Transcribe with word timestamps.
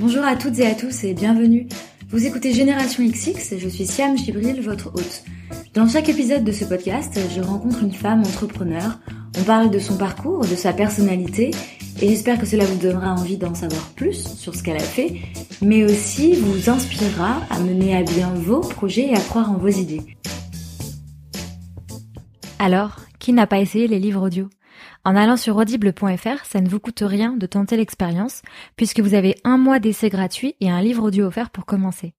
Bonjour 0.00 0.24
à 0.24 0.34
toutes 0.34 0.58
et 0.58 0.66
à 0.66 0.74
tous 0.74 1.04
et 1.04 1.12
bienvenue. 1.12 1.68
Vous 2.08 2.24
écoutez 2.24 2.54
Génération 2.54 3.06
XX 3.06 3.58
je 3.58 3.68
suis 3.68 3.84
Siam 3.84 4.16
Gibril, 4.16 4.62
votre 4.62 4.86
hôte. 4.94 5.24
Dans 5.74 5.86
chaque 5.86 6.08
épisode 6.08 6.42
de 6.42 6.52
ce 6.52 6.64
podcast, 6.64 7.20
je 7.36 7.42
rencontre 7.42 7.82
une 7.82 7.92
femme 7.92 8.20
entrepreneur. 8.20 8.98
On 9.38 9.42
parle 9.42 9.70
de 9.70 9.78
son 9.78 9.98
parcours, 9.98 10.40
de 10.40 10.56
sa 10.56 10.72
personnalité 10.72 11.50
et 12.00 12.08
j'espère 12.08 12.40
que 12.40 12.46
cela 12.46 12.64
vous 12.64 12.78
donnera 12.78 13.12
envie 13.12 13.36
d'en 13.36 13.54
savoir 13.54 13.90
plus 13.90 14.26
sur 14.38 14.54
ce 14.54 14.62
qu'elle 14.62 14.78
a 14.78 14.80
fait, 14.80 15.16
mais 15.60 15.84
aussi 15.84 16.32
vous 16.32 16.70
inspirera 16.70 17.42
à 17.50 17.60
mener 17.60 17.94
à 17.94 18.02
bien 18.02 18.32
vos 18.32 18.60
projets 18.60 19.08
et 19.08 19.14
à 19.14 19.20
croire 19.20 19.50
en 19.50 19.58
vos 19.58 19.68
idées. 19.68 20.00
Alors, 22.58 23.00
qui 23.18 23.34
n'a 23.34 23.46
pas 23.46 23.58
essayé 23.58 23.86
les 23.86 23.98
livres 23.98 24.22
audio? 24.22 24.48
En 25.04 25.16
allant 25.16 25.36
sur 25.36 25.56
audible.fr, 25.56 26.44
ça 26.44 26.60
ne 26.60 26.68
vous 26.68 26.80
coûte 26.80 27.02
rien 27.04 27.32
de 27.32 27.46
tenter 27.46 27.76
l'expérience, 27.76 28.42
puisque 28.76 29.00
vous 29.00 29.14
avez 29.14 29.34
un 29.44 29.56
mois 29.56 29.78
d'essai 29.78 30.10
gratuit 30.10 30.56
et 30.60 30.70
un 30.70 30.82
livre 30.82 31.04
audio 31.04 31.26
offert 31.26 31.50
pour 31.50 31.64
commencer. 31.64 32.14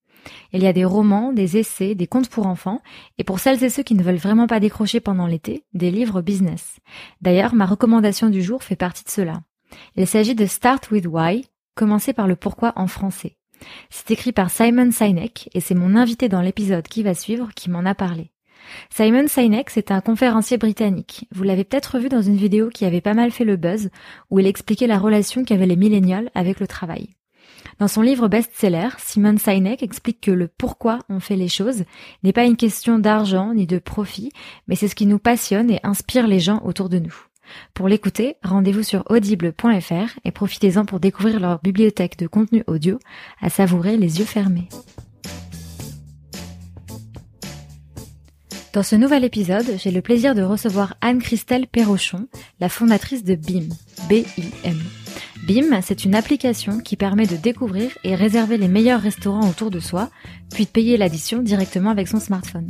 Il 0.54 0.62
y 0.62 0.68
a 0.68 0.74
des 0.74 0.86
romans, 0.86 1.34
des 1.34 1.58
essais, 1.58 1.96
des 1.96 2.08
contes 2.08 2.30
pour 2.30 2.48
enfants, 2.48 2.82
et 3.18 3.24
pour 3.24 3.40
celles 3.40 3.64
et 3.64 3.70
ceux 3.70 3.84
qui 3.84 3.96
ne 3.96 4.04
veulent 4.04 4.16
vraiment 4.16 4.48
pas 4.48 4.60
décrocher 4.60 5.00
pendant 5.00 5.28
l'été, 5.28 5.64
des 5.74 5.92
livres 5.92 6.22
business. 6.22 6.78
D'ailleurs, 7.22 7.56
ma 7.56 7.66
recommandation 7.66 8.30
du 8.30 8.42
jour 8.42 8.64
fait 8.64 8.76
partie 8.76 9.04
de 9.04 9.10
cela. 9.10 9.42
Il 9.96 10.08
s'agit 10.08 10.36
de 10.36 10.46
Start 10.46 10.92
with 10.92 11.08
Why, 11.08 11.46
commencer 11.76 12.14
par 12.14 12.28
le 12.28 12.36
pourquoi 12.36 12.74
en 12.76 12.88
français. 12.88 13.38
C'est 13.90 14.12
écrit 14.12 14.32
par 14.32 14.50
Simon 14.50 14.92
Sinek 14.92 15.50
et 15.54 15.60
c'est 15.60 15.76
mon 15.76 15.96
invité 15.96 16.30
dans 16.30 16.42
l'épisode 16.42 16.88
qui 16.88 17.04
va 17.04 17.14
suivre 17.14 17.50
qui 17.56 17.70
m'en 17.70 17.86
a 17.86 17.96
parlé. 17.96 18.31
Simon 18.90 19.28
Sinek, 19.28 19.70
c'est 19.70 19.92
un 19.92 20.02
conférencier 20.02 20.58
britannique. 20.58 21.28
Vous 21.32 21.44
l'avez 21.44 21.64
peut-être 21.64 22.00
vu 22.00 22.10
dans 22.10 22.22
une 22.22 22.36
vidéo 22.36 22.70
qui 22.70 22.86
avait 22.86 23.02
pas 23.02 23.14
mal 23.14 23.32
fait 23.32 23.46
le 23.46 23.58
buzz, 23.58 23.90
où 24.30 24.40
il 24.40 24.48
expliquait 24.48 24.88
la 24.88 25.00
relation 25.00 25.44
qu'avaient 25.44 25.66
les 25.66 25.76
millénials 25.76 26.30
avec 26.36 26.60
le 26.60 26.68
travail. 26.68 27.10
Dans 27.80 27.88
son 27.88 28.02
livre 28.02 28.28
best-seller, 28.28 28.90
Simon 28.98 29.38
Sinek 29.38 29.84
explique 29.84 30.22
que 30.22 30.32
le 30.32 30.48
pourquoi 30.48 31.00
on 31.10 31.20
fait 31.20 31.36
les 31.36 31.48
choses 31.48 31.84
n'est 32.24 32.34
pas 32.34 32.46
une 32.46 32.58
question 32.58 33.00
d'argent 33.00 33.54
ni 33.54 33.66
de 33.68 33.80
profit, 33.80 34.32
mais 34.68 34.76
c'est 34.76 34.88
ce 34.88 34.96
qui 34.96 35.06
nous 35.06 35.20
passionne 35.20 35.72
et 35.72 35.80
inspire 35.84 36.28
les 36.28 36.40
gens 36.40 36.62
autour 36.64 36.90
de 36.90 37.00
nous. 37.00 37.16
Pour 37.74 37.88
l'écouter, 37.88 38.36
rendez-vous 38.44 38.84
sur 38.84 39.04
audible.fr 39.10 40.20
et 40.24 40.32
profitez-en 40.32 40.86
pour 40.86 41.00
découvrir 41.00 41.40
leur 41.40 41.60
bibliothèque 41.60 42.18
de 42.18 42.28
contenu 42.28 42.64
audio 42.68 43.00
à 43.42 43.50
savourer 43.50 43.98
les 43.98 44.20
yeux 44.20 44.26
fermés. 44.26 44.70
Dans 48.74 48.84
ce 48.84 48.96
nouvel 48.96 49.26
épisode, 49.26 49.66
j'ai 49.78 49.92
le 49.92 50.02
plaisir 50.02 50.34
de 50.34 50.44
recevoir 50.44 50.96
Anne-Christelle 51.02 51.68
Perrochon, 51.68 52.28
la 52.62 52.70
fondatrice 52.70 53.26
de 53.26 53.36
BIM. 53.36 53.68
B-I-M. 54.10 54.80
BIM, 55.46 55.82
c'est 55.82 56.06
une 56.06 56.16
application 56.16 56.80
qui 56.80 56.96
permet 56.96 57.28
de 57.28 57.36
découvrir 57.36 57.92
et 58.06 58.16
réserver 58.16 58.58
les 58.58 58.70
meilleurs 58.70 59.02
restaurants 59.02 59.50
autour 59.50 59.72
de 59.72 59.82
soi, 59.82 60.10
puis 60.54 60.64
de 60.64 60.70
payer 60.70 60.96
l'addition 60.96 61.42
directement 61.42 61.90
avec 61.90 62.08
son 62.08 62.22
smartphone. 62.22 62.68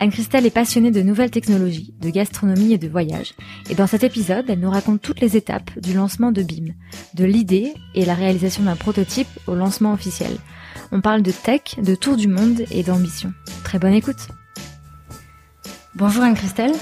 Anne-Christelle 0.00 0.46
est 0.46 0.50
passionnée 0.50 0.90
de 0.90 1.02
nouvelles 1.02 1.30
technologies, 1.30 1.94
de 2.00 2.10
gastronomie 2.10 2.72
et 2.72 2.78
de 2.78 2.88
voyage, 2.88 3.34
et 3.68 3.76
dans 3.76 3.86
cet 3.86 4.02
épisode, 4.02 4.46
elle 4.48 4.58
nous 4.58 4.70
raconte 4.70 5.00
toutes 5.00 5.20
les 5.20 5.36
étapes 5.36 5.70
du 5.78 5.94
lancement 5.94 6.32
de 6.32 6.42
BIM, 6.42 6.74
de 7.14 7.24
l'idée 7.24 7.72
et 7.94 8.04
la 8.04 8.14
réalisation 8.14 8.64
d'un 8.64 8.76
prototype 8.76 9.28
au 9.46 9.54
lancement 9.54 9.92
officiel. 9.92 10.32
On 10.90 11.00
parle 11.00 11.22
de 11.22 11.30
tech, 11.30 11.78
de 11.80 11.94
tour 11.94 12.16
du 12.16 12.26
monde 12.26 12.64
et 12.72 12.82
d'ambition. 12.82 13.32
Très 13.62 13.78
bonne 13.78 13.94
écoute 13.94 14.26
Bonjour 15.96 16.22
Anne-Christelle. 16.22 16.72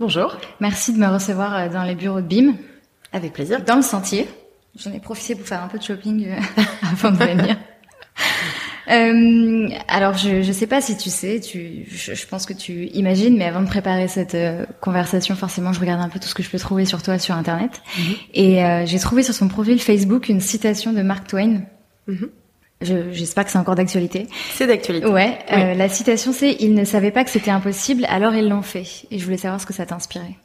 Bonjour. 0.00 0.36
Merci 0.58 0.92
de 0.92 0.98
me 0.98 1.06
recevoir 1.06 1.54
euh, 1.54 1.68
dans 1.68 1.84
les 1.84 1.94
bureaux 1.94 2.20
de 2.20 2.26
BIM. 2.26 2.54
Avec 3.12 3.32
plaisir. 3.32 3.62
Dans 3.62 3.76
le 3.76 3.82
sentier. 3.82 4.26
J'en 4.76 4.92
ai 4.92 4.98
profité 4.98 5.36
pour 5.36 5.46
faire 5.46 5.62
un 5.62 5.68
peu 5.68 5.78
de 5.78 5.82
shopping 5.84 6.26
euh, 6.26 6.62
avant 6.92 7.12
de 7.12 7.16
venir. 7.18 7.56
Euh, 8.90 9.68
alors, 9.86 10.14
je 10.18 10.46
ne 10.46 10.52
sais 10.52 10.66
pas 10.66 10.80
si 10.80 10.96
tu 10.96 11.08
sais, 11.08 11.38
tu, 11.40 11.86
je, 11.88 12.26
pense 12.26 12.46
que 12.46 12.52
tu 12.52 12.86
imagines, 12.88 13.38
mais 13.38 13.44
avant 13.44 13.62
de 13.62 13.68
préparer 13.68 14.08
cette 14.08 14.34
euh, 14.34 14.66
conversation, 14.80 15.36
forcément, 15.36 15.72
je 15.72 15.78
regarde 15.78 16.00
un 16.02 16.08
peu 16.08 16.18
tout 16.18 16.26
ce 16.26 16.34
que 16.34 16.42
je 16.42 16.50
peux 16.50 16.58
trouver 16.58 16.84
sur 16.84 17.00
toi 17.00 17.16
sur 17.20 17.36
Internet. 17.36 17.80
Mhm. 17.96 18.14
Et 18.34 18.86
j'ai 18.86 18.98
trouvé 18.98 19.22
sur 19.22 19.34
son 19.34 19.46
profil 19.46 19.80
Facebook 19.80 20.28
une 20.28 20.40
citation 20.40 20.92
de 20.92 21.00
Mark 21.00 21.28
Twain. 21.28 21.62
Mhm. 22.82 23.12
J'espère 23.12 23.44
que 23.44 23.50
c'est 23.50 23.58
encore 23.58 23.74
d'actualité. 23.74 24.26
C'est 24.52 24.66
d'actualité. 24.66 25.06
Ouais. 25.06 25.38
Euh, 25.52 25.74
la 25.74 25.88
citation, 25.88 26.32
c'est 26.32 26.56
"Ils 26.60 26.74
ne 26.74 26.84
savaient 26.84 27.10
pas 27.10 27.24
que 27.24 27.30
c'était 27.30 27.50
impossible, 27.50 28.04
alors 28.08 28.34
ils 28.34 28.48
l'ont 28.48 28.62
fait." 28.62 28.86
Et 29.10 29.18
je 29.18 29.24
voulais 29.24 29.36
savoir 29.36 29.60
ce 29.60 29.66
que 29.66 29.72
ça 29.72 29.86
t'inspirait. 29.86 30.36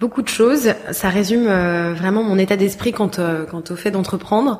Beaucoup 0.00 0.22
de 0.22 0.28
choses. 0.28 0.72
Ça 0.92 1.10
résume 1.10 1.46
euh, 1.46 1.92
vraiment 1.92 2.22
mon 2.22 2.38
état 2.38 2.56
d'esprit 2.56 2.90
quant, 2.90 3.10
euh, 3.18 3.44
quant 3.44 3.62
au 3.68 3.76
fait 3.76 3.90
d'entreprendre. 3.90 4.58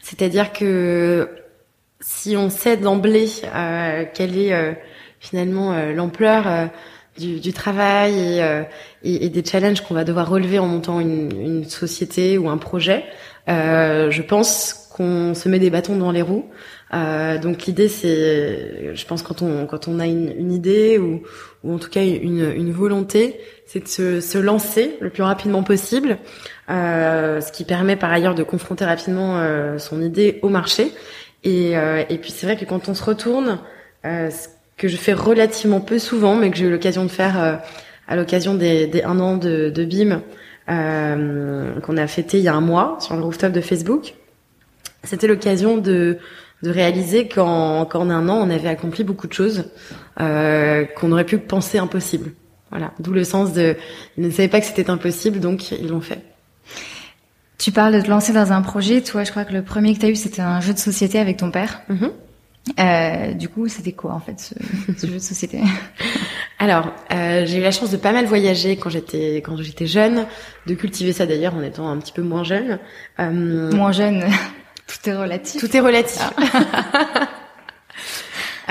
C'est-à-dire 0.00 0.50
que 0.50 1.28
si 2.00 2.38
on 2.38 2.48
sait 2.48 2.78
d'emblée 2.78 3.28
euh, 3.54 4.06
quelle 4.14 4.38
est 4.38 4.78
finalement 5.20 5.74
l'ampleur 5.92 6.70
du, 7.18 7.40
du, 7.40 7.52
travail 7.52 8.14
et, 8.18 8.64
et, 9.02 9.26
et 9.26 9.28
des 9.28 9.44
challenges 9.44 9.82
qu'on 9.82 9.94
va 9.94 10.04
devoir 10.04 10.30
relever 10.30 10.58
en 10.58 10.66
montant 10.66 11.00
une, 11.00 11.32
une 11.38 11.64
société 11.64 12.38
ou 12.38 12.48
un 12.48 12.56
projet, 12.56 13.04
je 13.48 14.22
pense 14.22 14.87
qu'on 14.98 15.34
se 15.34 15.48
met 15.48 15.58
des 15.58 15.70
bâtons 15.70 15.96
dans 15.96 16.10
les 16.10 16.20
roues. 16.20 16.44
Euh, 16.92 17.38
donc 17.38 17.64
l'idée, 17.66 17.88
c'est, 17.88 18.94
je 18.94 19.06
pense, 19.06 19.22
quand 19.22 19.40
on 19.40 19.66
quand 19.66 19.88
on 19.88 20.00
a 20.00 20.06
une, 20.06 20.34
une 20.36 20.52
idée 20.52 20.98
ou, 20.98 21.22
ou 21.64 21.74
en 21.74 21.78
tout 21.78 21.88
cas 21.88 22.02
une, 22.02 22.52
une 22.54 22.72
volonté, 22.72 23.40
c'est 23.66 23.80
de 23.84 23.88
se, 23.88 24.20
se, 24.20 24.38
lancer 24.38 24.96
le 25.00 25.10
plus 25.10 25.22
rapidement 25.22 25.62
possible, 25.62 26.18
euh, 26.68 27.40
ce 27.40 27.52
qui 27.52 27.64
permet 27.64 27.96
par 27.96 28.12
ailleurs 28.12 28.34
de 28.34 28.42
confronter 28.42 28.84
rapidement 28.84 29.38
euh, 29.38 29.78
son 29.78 30.02
idée 30.02 30.38
au 30.42 30.48
marché. 30.48 30.92
Et, 31.44 31.76
euh, 31.76 32.02
et 32.08 32.18
puis 32.18 32.30
c'est 32.30 32.46
vrai 32.46 32.56
que 32.56 32.64
quand 32.64 32.88
on 32.88 32.94
se 32.94 33.04
retourne, 33.04 33.60
euh, 34.04 34.30
ce 34.30 34.48
que 34.76 34.88
je 34.88 34.96
fais 34.96 35.12
relativement 35.12 35.80
peu 35.80 35.98
souvent, 35.98 36.36
mais 36.36 36.50
que 36.50 36.56
j'ai 36.56 36.66
eu 36.66 36.70
l'occasion 36.70 37.04
de 37.04 37.10
faire 37.10 37.40
euh, 37.40 37.56
à 38.08 38.16
l'occasion 38.16 38.54
des, 38.54 38.86
des, 38.86 39.02
un 39.02 39.20
an 39.20 39.36
de, 39.36 39.70
de 39.70 39.84
BIM 39.84 40.22
qu'on 40.66 41.96
a 41.96 42.06
fêté 42.06 42.38
il 42.38 42.44
y 42.44 42.48
a 42.48 42.54
un 42.54 42.60
mois 42.60 42.98
sur 43.00 43.16
le 43.16 43.22
rooftop 43.22 43.52
de 43.52 43.62
Facebook 43.62 44.14
c'était 45.04 45.26
l'occasion 45.26 45.78
de, 45.78 46.18
de 46.62 46.70
réaliser 46.70 47.28
qu'en 47.28 47.84
qu'en 47.86 48.10
un 48.10 48.28
an, 48.28 48.36
on 48.36 48.50
avait 48.50 48.68
accompli 48.68 49.04
beaucoup 49.04 49.26
de 49.26 49.32
choses 49.32 49.70
euh, 50.20 50.84
qu'on 50.84 51.12
aurait 51.12 51.24
pu 51.24 51.38
penser 51.38 51.78
impossibles. 51.78 52.32
Voilà, 52.70 52.92
d'où 52.98 53.12
le 53.12 53.24
sens 53.24 53.52
de 53.52 53.76
ils 54.16 54.24
ne 54.24 54.30
savaient 54.30 54.48
pas 54.48 54.60
que 54.60 54.66
c'était 54.66 54.90
impossible, 54.90 55.40
donc 55.40 55.70
ils 55.70 55.88
l'ont 55.88 56.00
fait. 56.00 56.22
Tu 57.56 57.72
parles 57.72 57.94
de 57.94 58.00
te 58.00 58.08
lancer 58.08 58.32
dans 58.32 58.52
un 58.52 58.62
projet. 58.62 59.02
Toi, 59.02 59.24
je 59.24 59.30
crois 59.30 59.44
que 59.44 59.52
le 59.52 59.62
premier 59.62 59.94
que 59.94 60.00
tu 60.00 60.06
as 60.06 60.10
eu, 60.10 60.16
c'était 60.16 60.42
un 60.42 60.60
jeu 60.60 60.72
de 60.72 60.78
société 60.78 61.18
avec 61.18 61.38
ton 61.38 61.50
père. 61.50 61.80
Mm-hmm. 61.90 62.10
Euh, 62.78 63.32
du 63.32 63.48
coup, 63.48 63.68
c'était 63.68 63.92
quoi 63.92 64.12
en 64.12 64.20
fait 64.20 64.38
ce, 64.38 64.54
ce 64.96 65.06
jeu 65.06 65.14
de 65.14 65.18
société? 65.18 65.60
Alors, 66.58 66.92
euh, 67.12 67.46
j'ai 67.46 67.58
eu 67.58 67.60
la 67.60 67.70
chance 67.70 67.90
de 67.90 67.96
pas 67.96 68.12
mal 68.12 68.26
voyager 68.26 68.76
quand 68.76 68.90
j'étais 68.90 69.36
quand 69.36 69.56
j'étais 69.56 69.86
jeune, 69.86 70.26
de 70.66 70.74
cultiver 70.74 71.12
ça 71.12 71.24
d'ailleurs 71.24 71.54
en 71.54 71.62
étant 71.62 71.88
un 71.88 71.96
petit 71.98 72.12
peu 72.12 72.22
moins 72.22 72.44
jeune. 72.44 72.78
Euh, 73.20 73.72
moins 73.72 73.92
jeune. 73.92 74.24
Tout 74.88 75.10
est 75.10 75.14
relatif. 75.14 75.60
Tout 75.60 75.76
est 75.76 75.80
relatif. 75.80 76.22
Ah. 76.36 77.28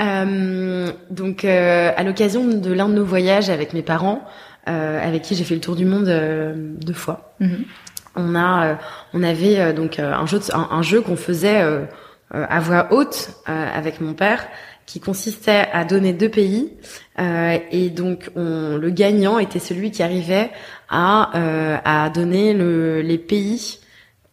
euh, 0.00 0.92
donc, 1.10 1.44
euh, 1.44 1.92
à 1.96 2.02
l'occasion 2.02 2.44
de 2.44 2.72
l'un 2.72 2.88
de 2.88 2.94
nos 2.94 3.04
voyages 3.04 3.50
avec 3.50 3.72
mes 3.72 3.82
parents, 3.82 4.24
euh, 4.68 5.06
avec 5.06 5.22
qui 5.22 5.36
j'ai 5.36 5.44
fait 5.44 5.54
le 5.54 5.60
tour 5.60 5.76
du 5.76 5.84
monde 5.84 6.06
deux 6.06 6.92
fois, 6.92 7.34
mhm. 7.40 7.64
on 8.16 8.34
a, 8.34 8.78
on 9.14 9.22
avait 9.22 9.72
donc 9.72 9.98
un 10.00 10.26
jeu, 10.26 10.40
un, 10.52 10.82
jeu 10.82 11.00
qu'on 11.00 11.16
faisait 11.16 11.62
à 12.32 12.60
voix 12.60 12.88
haute 12.90 13.30
avec 13.46 14.00
mon 14.00 14.12
père, 14.12 14.46
qui 14.84 15.00
consistait 15.00 15.68
à 15.72 15.84
donner 15.84 16.12
deux 16.12 16.28
pays, 16.28 16.72
et 17.18 17.90
donc 17.90 18.30
on, 18.36 18.76
le 18.76 18.90
gagnant 18.90 19.38
était 19.38 19.58
celui 19.58 19.90
qui 19.90 20.02
arrivait 20.02 20.50
à, 20.90 21.30
à 21.84 22.10
donner 22.10 22.52
le, 22.52 23.00
les 23.00 23.18
pays 23.18 23.78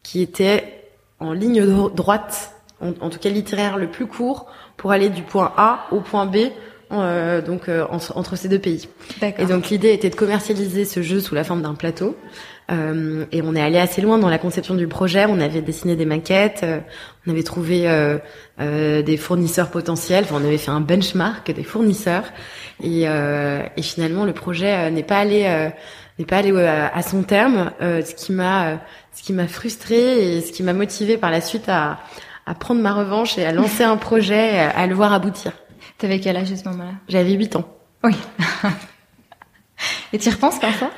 qui 0.03 0.21
étaient 0.21 0.74
en 1.25 1.33
ligne 1.33 1.65
droite, 1.89 2.55
en, 2.81 3.09
tout 3.09 3.19
cas 3.19 3.29
littéraire 3.29 3.77
le 3.77 3.87
plus 3.89 4.07
court, 4.07 4.47
pour 4.77 4.91
aller 4.91 5.09
du 5.09 5.21
point 5.21 5.53
A 5.57 5.87
au 5.91 6.01
point 6.01 6.25
B, 6.25 6.37
euh, 6.91 7.41
donc 7.41 7.67
euh, 7.67 7.85
entre, 7.89 8.35
ces 8.35 8.47
deux 8.47 8.59
pays. 8.59 8.87
Et 9.39 9.45
donc 9.45 9.69
l'idée 9.69 9.91
était 9.91 10.09
de 10.09 10.15
commercialiser 10.15 10.85
ce 10.85 11.01
jeu 11.01 11.19
sous 11.19 11.35
la 11.35 11.43
forme 11.43 11.61
d'un 11.61 11.73
plateau. 11.73 12.15
Euh, 12.71 13.25
et 13.31 13.41
on 13.43 13.55
est 13.55 13.61
allé 13.61 13.77
assez 13.77 14.01
loin 14.01 14.17
dans 14.17 14.29
la 14.29 14.37
conception 14.37 14.75
du 14.75 14.87
projet. 14.87 15.25
On 15.27 15.39
avait 15.39 15.61
dessiné 15.61 15.95
des 15.95 16.05
maquettes, 16.05 16.65
on 17.25 17.31
avait 17.31 17.43
trouvé 17.43 17.87
des 18.59 19.17
fournisseurs 19.17 19.69
potentiels. 19.71 20.25
Enfin, 20.25 20.37
on 20.41 20.45
avait 20.45 20.57
fait 20.57 20.71
un 20.71 20.81
benchmark 20.81 21.51
des 21.51 21.63
fournisseurs. 21.63 22.25
Et, 22.83 23.03
et 23.03 23.81
finalement, 23.81 24.25
le 24.25 24.33
projet 24.33 24.91
n'est 24.91 25.03
pas 25.03 25.17
allé 25.17 25.71
n'est 26.19 26.25
pas 26.25 26.37
allé 26.37 26.51
à, 26.57 27.01
son 27.01 27.23
terme. 27.23 27.71
ce 27.79 28.15
qui 28.15 28.31
m'a 28.31 28.79
ce 29.13 29.23
qui 29.23 29.33
m'a 29.33 29.47
frustrée 29.47 30.37
et 30.37 30.41
ce 30.41 30.51
qui 30.51 30.63
m'a 30.63 30.73
motivée 30.73 31.17
par 31.17 31.31
la 31.31 31.41
suite 31.41 31.69
à, 31.69 31.99
à 32.45 32.53
prendre 32.53 32.81
ma 32.81 32.93
revanche 32.93 33.37
et 33.37 33.45
à 33.45 33.51
lancer 33.51 33.83
un 33.83 33.97
projet, 33.97 34.59
à 34.59 34.85
le 34.87 34.95
voir 34.95 35.13
aboutir. 35.13 35.51
T'avais 35.97 36.19
quel 36.19 36.35
âge 36.37 36.51
à 36.51 36.57
ce 36.57 36.67
moment-là? 36.69 36.91
J'avais 37.07 37.31
8 37.31 37.55
ans. 37.55 37.67
Oui. 38.03 38.13
et 40.13 40.19
tu 40.19 40.29
y 40.29 40.31
repenses 40.31 40.59
parfois 40.59 40.91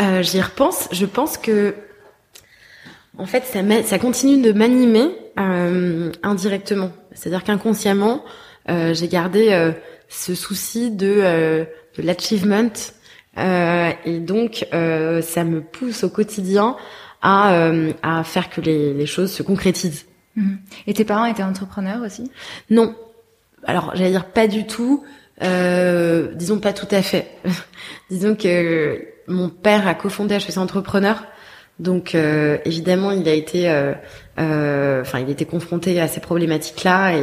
euh, 0.00 0.22
J'y 0.22 0.40
repense. 0.40 0.88
Je 0.90 1.06
pense 1.06 1.38
que 1.38 1.74
En 3.18 3.26
fait, 3.26 3.44
ça, 3.44 3.60
ça 3.84 3.98
continue 3.98 4.42
de 4.42 4.52
m'animer 4.52 5.10
euh, 5.38 6.10
indirectement. 6.22 6.90
C'est-à-dire 7.14 7.44
qu'inconsciemment, 7.44 8.24
euh, 8.68 8.94
j'ai 8.94 9.08
gardé 9.08 9.52
euh, 9.52 9.72
ce 10.08 10.34
souci 10.34 10.90
de, 10.90 11.14
euh, 11.18 11.64
de 11.96 12.02
l'achievement. 12.02 12.70
Euh, 13.38 13.90
et 14.04 14.18
donc, 14.18 14.66
ça 14.70 15.44
me 15.44 15.60
pousse 15.60 16.04
au 16.04 16.10
quotidien 16.10 16.76
à, 17.22 17.70
à 18.02 18.24
faire 18.24 18.50
que 18.50 18.60
les, 18.60 18.94
les 18.94 19.06
choses 19.06 19.32
se 19.32 19.42
concrétisent. 19.42 20.04
Mhm. 20.36 20.58
Et 20.86 20.94
tes 20.94 21.04
parents 21.04 21.26
étaient 21.26 21.42
entrepreneurs 21.42 22.02
aussi? 22.02 22.30
Non. 22.70 22.94
Alors, 23.64 23.92
j'allais 23.94 24.10
dire 24.10 24.26
pas 24.26 24.48
du 24.48 24.66
tout. 24.66 25.04
disons 25.40 26.58
pas 26.58 26.72
tout 26.72 26.88
à 26.90 27.02
fait. 27.02 27.30
disons 28.10 28.34
que 28.34 29.06
mon 29.28 29.48
père 29.48 29.86
a 29.86 29.94
cofondé 29.94 30.34
HEC 30.34 30.58
Entrepreneur 30.58 31.22
donc 31.78 32.14
euh, 32.14 32.58
évidemment, 32.64 33.10
il 33.10 33.28
a 33.28 33.34
été, 33.34 33.68
euh, 33.68 33.92
euh, 33.92 33.94
enfin, 34.38 35.18
il 35.20 35.30
était 35.30 35.44
confronté 35.44 36.00
à 36.00 36.08
ces 36.08 36.20
problématiques-là 36.20 37.14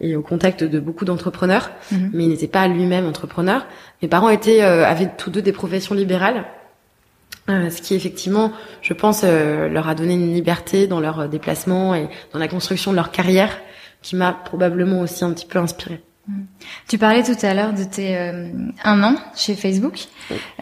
et, 0.00 0.16
au 0.16 0.22
contact 0.22 0.64
de 0.64 0.78
beaucoup 0.80 1.04
d'entrepreneurs, 1.04 1.70
mhm. 1.90 2.10
mais 2.12 2.24
il 2.24 2.30
n'était 2.30 2.48
pas 2.48 2.66
lui-même 2.68 3.06
entrepreneur. 3.06 3.66
Mes 4.02 4.08
parents 4.08 4.28
étaient, 4.30 4.60
avaient 4.60 5.10
tous 5.16 5.30
deux 5.30 5.42
des 5.42 5.52
professions 5.52 5.94
libérales, 5.94 6.44
ce 7.48 7.80
qui 7.80 7.94
effectivement, 7.94 8.52
je 8.82 8.92
pense, 8.92 9.24
leur 9.24 9.88
a 9.88 9.94
donné 9.94 10.14
une 10.14 10.34
liberté 10.34 10.86
dans 10.86 11.00
leur 11.00 11.28
déplacement 11.28 11.94
et 11.94 12.08
dans 12.32 12.38
la 12.38 12.48
construction 12.48 12.90
de 12.90 12.96
leur 12.96 13.10
carrière, 13.10 13.58
qui 14.02 14.16
m'a 14.16 14.32
probablement 14.32 15.00
aussi 15.00 15.24
un 15.24 15.32
petit 15.32 15.46
peu 15.46 15.58
inspirée. 15.58 16.02
Tu 16.88 16.98
parlais 16.98 17.22
tout 17.22 17.36
à 17.42 17.54
l'heure 17.54 17.72
de 17.72 17.84
tes 17.84 18.16
euh, 18.16 18.48
un 18.84 19.02
an 19.02 19.16
chez 19.34 19.54
Facebook. 19.54 19.98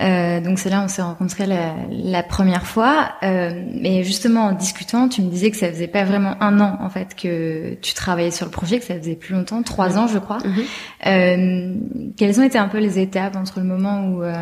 Euh, 0.01 0.41
donc 0.41 0.59
c'est 0.59 0.71
là 0.71 0.81
où 0.81 0.85
on 0.85 0.89
s'est 0.89 1.03
rencontrés 1.03 1.47
la, 1.47 1.75
la, 1.91 2.23
première 2.23 2.67
fois. 2.67 3.13
Euh, 3.23 3.51
mais 3.75 4.05
justement 4.05 4.47
en 4.47 4.53
discutant, 4.53 5.09
tu 5.09 5.23
me 5.23 5.31
disais 5.31 5.51
que 5.51 5.57
ça 5.57 5.69
faisait 5.69 5.89
pas 5.89 6.05
vraiment 6.05 6.41
un 6.41 6.61
an 6.61 6.79
en 6.81 6.91
fait 6.91 7.15
que 7.15 7.75
tu 7.75 7.95
travaillais 7.95 8.31
sur 8.31 8.47
le 8.47 8.53
projet, 8.53 8.79
que 8.79 8.85
ça 8.85 8.99
faisait 8.99 9.17
plus 9.17 9.35
longtemps, 9.35 9.63
trois 9.63 9.99
ans 9.99 10.07
je 10.07 10.19
crois. 10.19 10.39
Mhm. 10.39 10.65
Euh, 11.07 11.75
quelles 12.17 12.41
ont 12.41 12.45
été 12.45 12.59
un 12.59 12.69
peu 12.69 12.79
les 12.79 12.99
étapes 12.99 13.37
entre 13.37 13.61
le 13.61 13.67
moment 13.67 14.07
où 14.07 14.23
euh, 14.23 14.35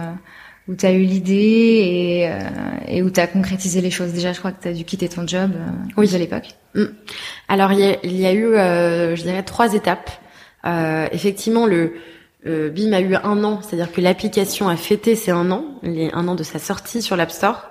où 0.68 0.74
tu 0.74 0.86
as 0.86 0.92
eu 0.92 1.02
l'idée 1.02 1.34
et, 1.34 2.28
euh, 2.28 2.38
et 2.88 3.02
où 3.02 3.10
tu 3.10 3.20
as 3.20 3.26
concrétisé 3.26 3.82
les 3.82 3.90
choses? 3.90 4.12
Déjà, 4.14 4.32
je 4.32 4.38
crois 4.38 4.52
que 4.52 4.62
tu 4.62 4.68
as 4.68 4.72
dû 4.72 4.84
quitter 4.84 5.10
ton 5.10 5.26
job 5.26 5.52
oui. 5.98 6.14
à 6.14 6.18
l'époque. 6.18 6.54
Mm. 6.74 6.84
Alors, 7.48 7.72
il 7.72 7.80
y 7.80 7.84
a, 7.84 7.96
il 8.02 8.16
y 8.16 8.24
a 8.24 8.32
eu, 8.32 8.54
je 9.14 9.22
dirais, 9.22 9.42
trois 9.42 9.74
étapes. 9.74 10.10
Euh, 10.66 11.06
effectivement, 11.12 11.66
le 11.66 11.94
BIM 12.44 12.93
a 12.93 13.00
eu 13.00 13.14
un 13.14 13.43
an, 13.43 13.61
c'est-à-dire 13.62 13.90
que 13.90 14.00
l'application 14.00 14.69
a 14.69 14.76
fêté 14.76 15.14
ses 15.14 15.31
un 15.31 15.50
an, 15.50 15.64
un 15.82 16.28
an 16.28 16.34
de 16.34 16.43
sa 16.43 16.58
sortie 16.58 17.00
sur 17.00 17.16
l'App 17.16 17.31
Store. 17.31 17.70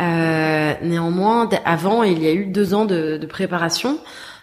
Euh, 0.00 0.74
néanmoins, 0.82 1.48
avant, 1.64 2.02
il 2.02 2.22
y 2.22 2.26
a 2.26 2.32
eu 2.32 2.46
deux 2.46 2.74
ans 2.74 2.84
de 2.84 3.24
préparation. 3.26 3.98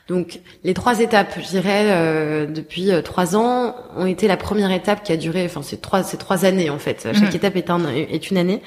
Donc, 0.07 0.39
les 0.63 0.75
trois 0.75 0.99
étapes, 0.99 1.33
je 1.41 1.47
dirais, 1.47 1.85
euh, 1.85 2.45
depuis 2.45 2.91
euh, 2.91 3.01
trois 3.01 3.35
ans, 3.35 3.75
ont 3.97 4.05
été 4.05 4.27
la 4.27 4.37
première 4.37 4.71
étape 4.71 5.03
qui 5.03 5.11
a 5.11 5.17
duré, 5.17 5.45
enfin, 5.45 5.61
c'est 5.63 5.81
trois, 5.81 6.03
c'est 6.03 6.17
trois 6.17 6.45
années 6.45 6.69
en 6.69 6.77
fait. 6.77 7.07
Chaque 7.13 7.29
mhm. 7.29 7.35
étape 7.35 7.55
est, 7.55 7.69
un, 7.71 7.89
est 7.89 8.29
une 8.29 8.37
année. 8.37 8.61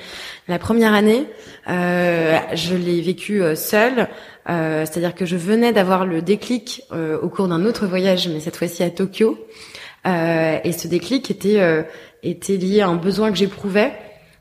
La 0.49 0.59
première 0.59 0.95
année, 0.95 1.27
euh, 1.69 2.39
je 2.55 2.75
l'ai 2.75 3.01
vécue 3.01 3.43
seule. 3.55 4.09
Euh, 4.49 4.87
c'est-à-dire 4.87 5.15
que 5.15 5.27
je 5.27 5.37
venais 5.37 5.73
d'avoir 5.73 6.07
le 6.07 6.23
déclic 6.23 6.83
euh, 6.93 7.19
au 7.21 7.29
cours 7.29 7.49
d'un 7.49 7.65
autre 7.67 7.87
voyage, 7.87 8.29
mais 8.29 8.41
cette 8.41 8.57
fois-ci 8.57 8.83
à 8.83 8.91
Tokyo. 8.91 9.39
Euh, 10.07 10.59
et 10.65 10.73
ce 10.73 10.89
déclic 10.89 11.31
était 11.31 11.87
était 12.23 12.57
lié 12.57 12.81
à 12.81 12.89
un 12.89 12.95
besoin 12.95 13.31
que 13.31 13.37
j'éprouvais 13.37 13.93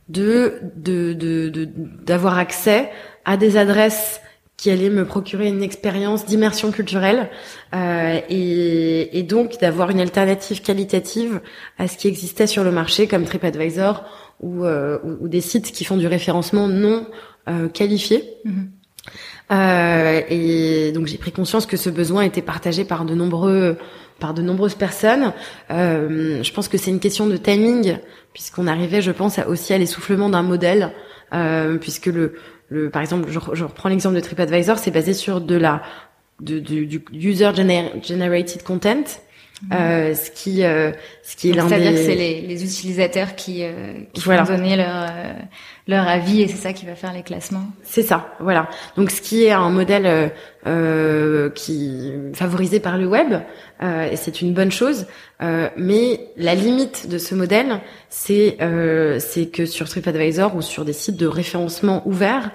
de 0.07 0.61
de 0.75 1.13
d'avoir 2.05 2.35
de, 2.35 2.39
accès 2.39 2.89
à 3.25 3.37
des 3.37 3.57
adresses 3.57 4.21
qui 4.57 4.71
allaient 4.71 4.89
me 4.89 5.05
procurer 5.05 5.47
une 5.47 5.61
expérience 5.61 6.25
d'immersion 6.25 6.71
culturelle 6.71 7.29
euh, 7.75 8.19
et, 8.27 9.19
et, 9.19 9.23
donc 9.23 9.59
d'avoir 9.59 9.91
une 9.91 9.99
alternative 9.99 10.61
qualitative 10.63 11.41
à 11.77 11.87
ce 11.87 11.95
qui 11.95 12.07
existait 12.07 12.47
sur 12.47 12.63
le 12.63 12.71
marché 12.71 13.07
comme 13.07 13.23
TripAdvisor 13.23 14.03
ou, 14.39 14.65
euh, 14.65 14.97
ou, 15.21 15.27
des 15.27 15.41
sites 15.41 15.71
qui 15.71 15.85
font 15.85 15.95
du 15.95 16.07
référencement 16.07 16.67
non 16.67 17.05
euh, 17.47 17.69
qualifié. 17.69 18.33
Mm-hmm. 18.45 18.67
Euh, 19.51 20.21
et 20.27 20.91
donc 20.91 21.07
j'ai 21.07 21.17
pris 21.17 21.31
conscience 21.31 21.65
que 21.65 21.77
ce 21.77 21.89
besoin 21.89 22.23
était 22.23 22.41
partagé 22.41 22.83
par 22.83 23.05
de 23.05 23.13
nombreux 23.13 23.77
par 24.19 24.33
de 24.33 24.41
nombreuses 24.41 24.75
personnes. 24.75 25.33
Euh, 25.71 26.41
je 26.43 26.51
pense 26.51 26.67
que 26.67 26.77
c'est 26.77 26.91
une 26.91 26.99
question 26.99 27.27
de 27.27 27.37
timing, 27.37 27.97
puisqu'on 28.33 28.67
arrivait, 28.67 29.01
je 29.01 29.11
pense, 29.11 29.39
aussi 29.47 29.73
à 29.73 29.77
l'essoufflement 29.77 30.29
d'un 30.29 30.41
modèle, 30.41 30.91
euh, 31.33 31.77
puisque 31.77 32.07
le, 32.07 32.33
le, 32.69 32.89
par 32.89 33.01
exemple, 33.01 33.29
je, 33.29 33.39
je 33.53 33.63
reprends 33.63 33.89
l'exemple 33.89 34.15
de 34.15 34.21
TripAdvisor, 34.21 34.77
c'est 34.77 34.91
basé 34.91 35.13
sur 35.13 35.41
de 35.41 35.55
la 35.55 35.81
de, 36.41 36.59
du 36.59 37.03
user 37.13 37.51
generated 37.55 38.63
content. 38.63 39.03
Euh, 39.71 40.13
ce 40.13 40.29
qui, 40.29 40.63
euh, 40.63 40.91
ce 41.23 41.35
qui 41.35 41.49
est 41.49 41.53
l'un 41.53 41.67
C'est-à-dire 41.67 41.93
que 41.93 41.97
c'est 41.97 42.13
les, 42.13 42.41
les, 42.41 42.63
utilisateurs 42.63 43.35
qui, 43.35 43.63
euh, 43.63 43.93
qui 44.13 44.21
vont 44.21 44.43
donner 44.43 44.75
leur 44.75 44.95
euh, 44.95 45.33
leur 45.87 46.07
avis 46.07 46.41
et 46.41 46.47
c'est 46.47 46.57
ça 46.57 46.73
qui 46.73 46.85
va 46.85 46.93
faire 46.93 47.11
les 47.11 47.23
classements. 47.23 47.65
C'est 47.83 48.03
ça, 48.03 48.35
voilà. 48.39 48.69
Donc 48.97 49.09
ce 49.09 49.19
qui 49.19 49.45
est 49.45 49.51
un 49.51 49.71
modèle 49.71 50.31
euh, 50.67 51.49
qui 51.49 52.11
favorisé 52.33 52.79
par 52.79 52.97
le 52.99 53.07
web, 53.07 53.33
et 53.81 54.15
c'est 54.15 54.41
une 54.41 54.53
bonne 54.53 54.71
chose. 54.71 55.07
mais 55.39 56.19
la 56.35 56.55
limite 56.55 57.09
de 57.09 57.17
ce 57.17 57.33
modèle, 57.33 57.79
c'est 58.09 58.57
c'est 59.19 59.47
que 59.47 59.65
sur 59.65 59.89
TripAdvisor 59.89 60.55
ou 60.55 60.61
sur 60.61 60.85
des 60.85 60.93
sites 60.93 61.17
de 61.17 61.27
référencement 61.27 62.03
ouverts, 62.05 62.51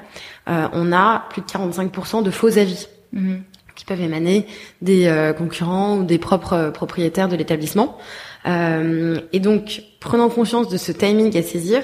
on 0.47 0.93
a 0.93 1.25
plus 1.31 1.43
de 1.43 1.47
45% 1.47 2.23
de 2.23 2.31
faux 2.31 2.59
avis. 2.59 2.87
Mhm 3.13 3.43
qui 3.83 3.87
peuvent 3.87 4.01
émaner 4.01 4.47
des 4.81 5.07
euh, 5.07 5.33
concurrents 5.33 5.97
ou 5.97 6.05
des 6.05 6.19
propres 6.19 6.53
euh, 6.53 6.71
propriétaires 6.71 7.27
de 7.29 7.35
l'établissement. 7.35 7.99
Euh, 8.47 9.19
et 9.33 9.41
donc, 9.41 9.83
prenant 9.99 10.29
conscience 10.29 10.69
de 10.69 10.77
ce 10.77 10.93
timing 10.93 11.37
à 11.37 11.43
saisir, 11.43 11.83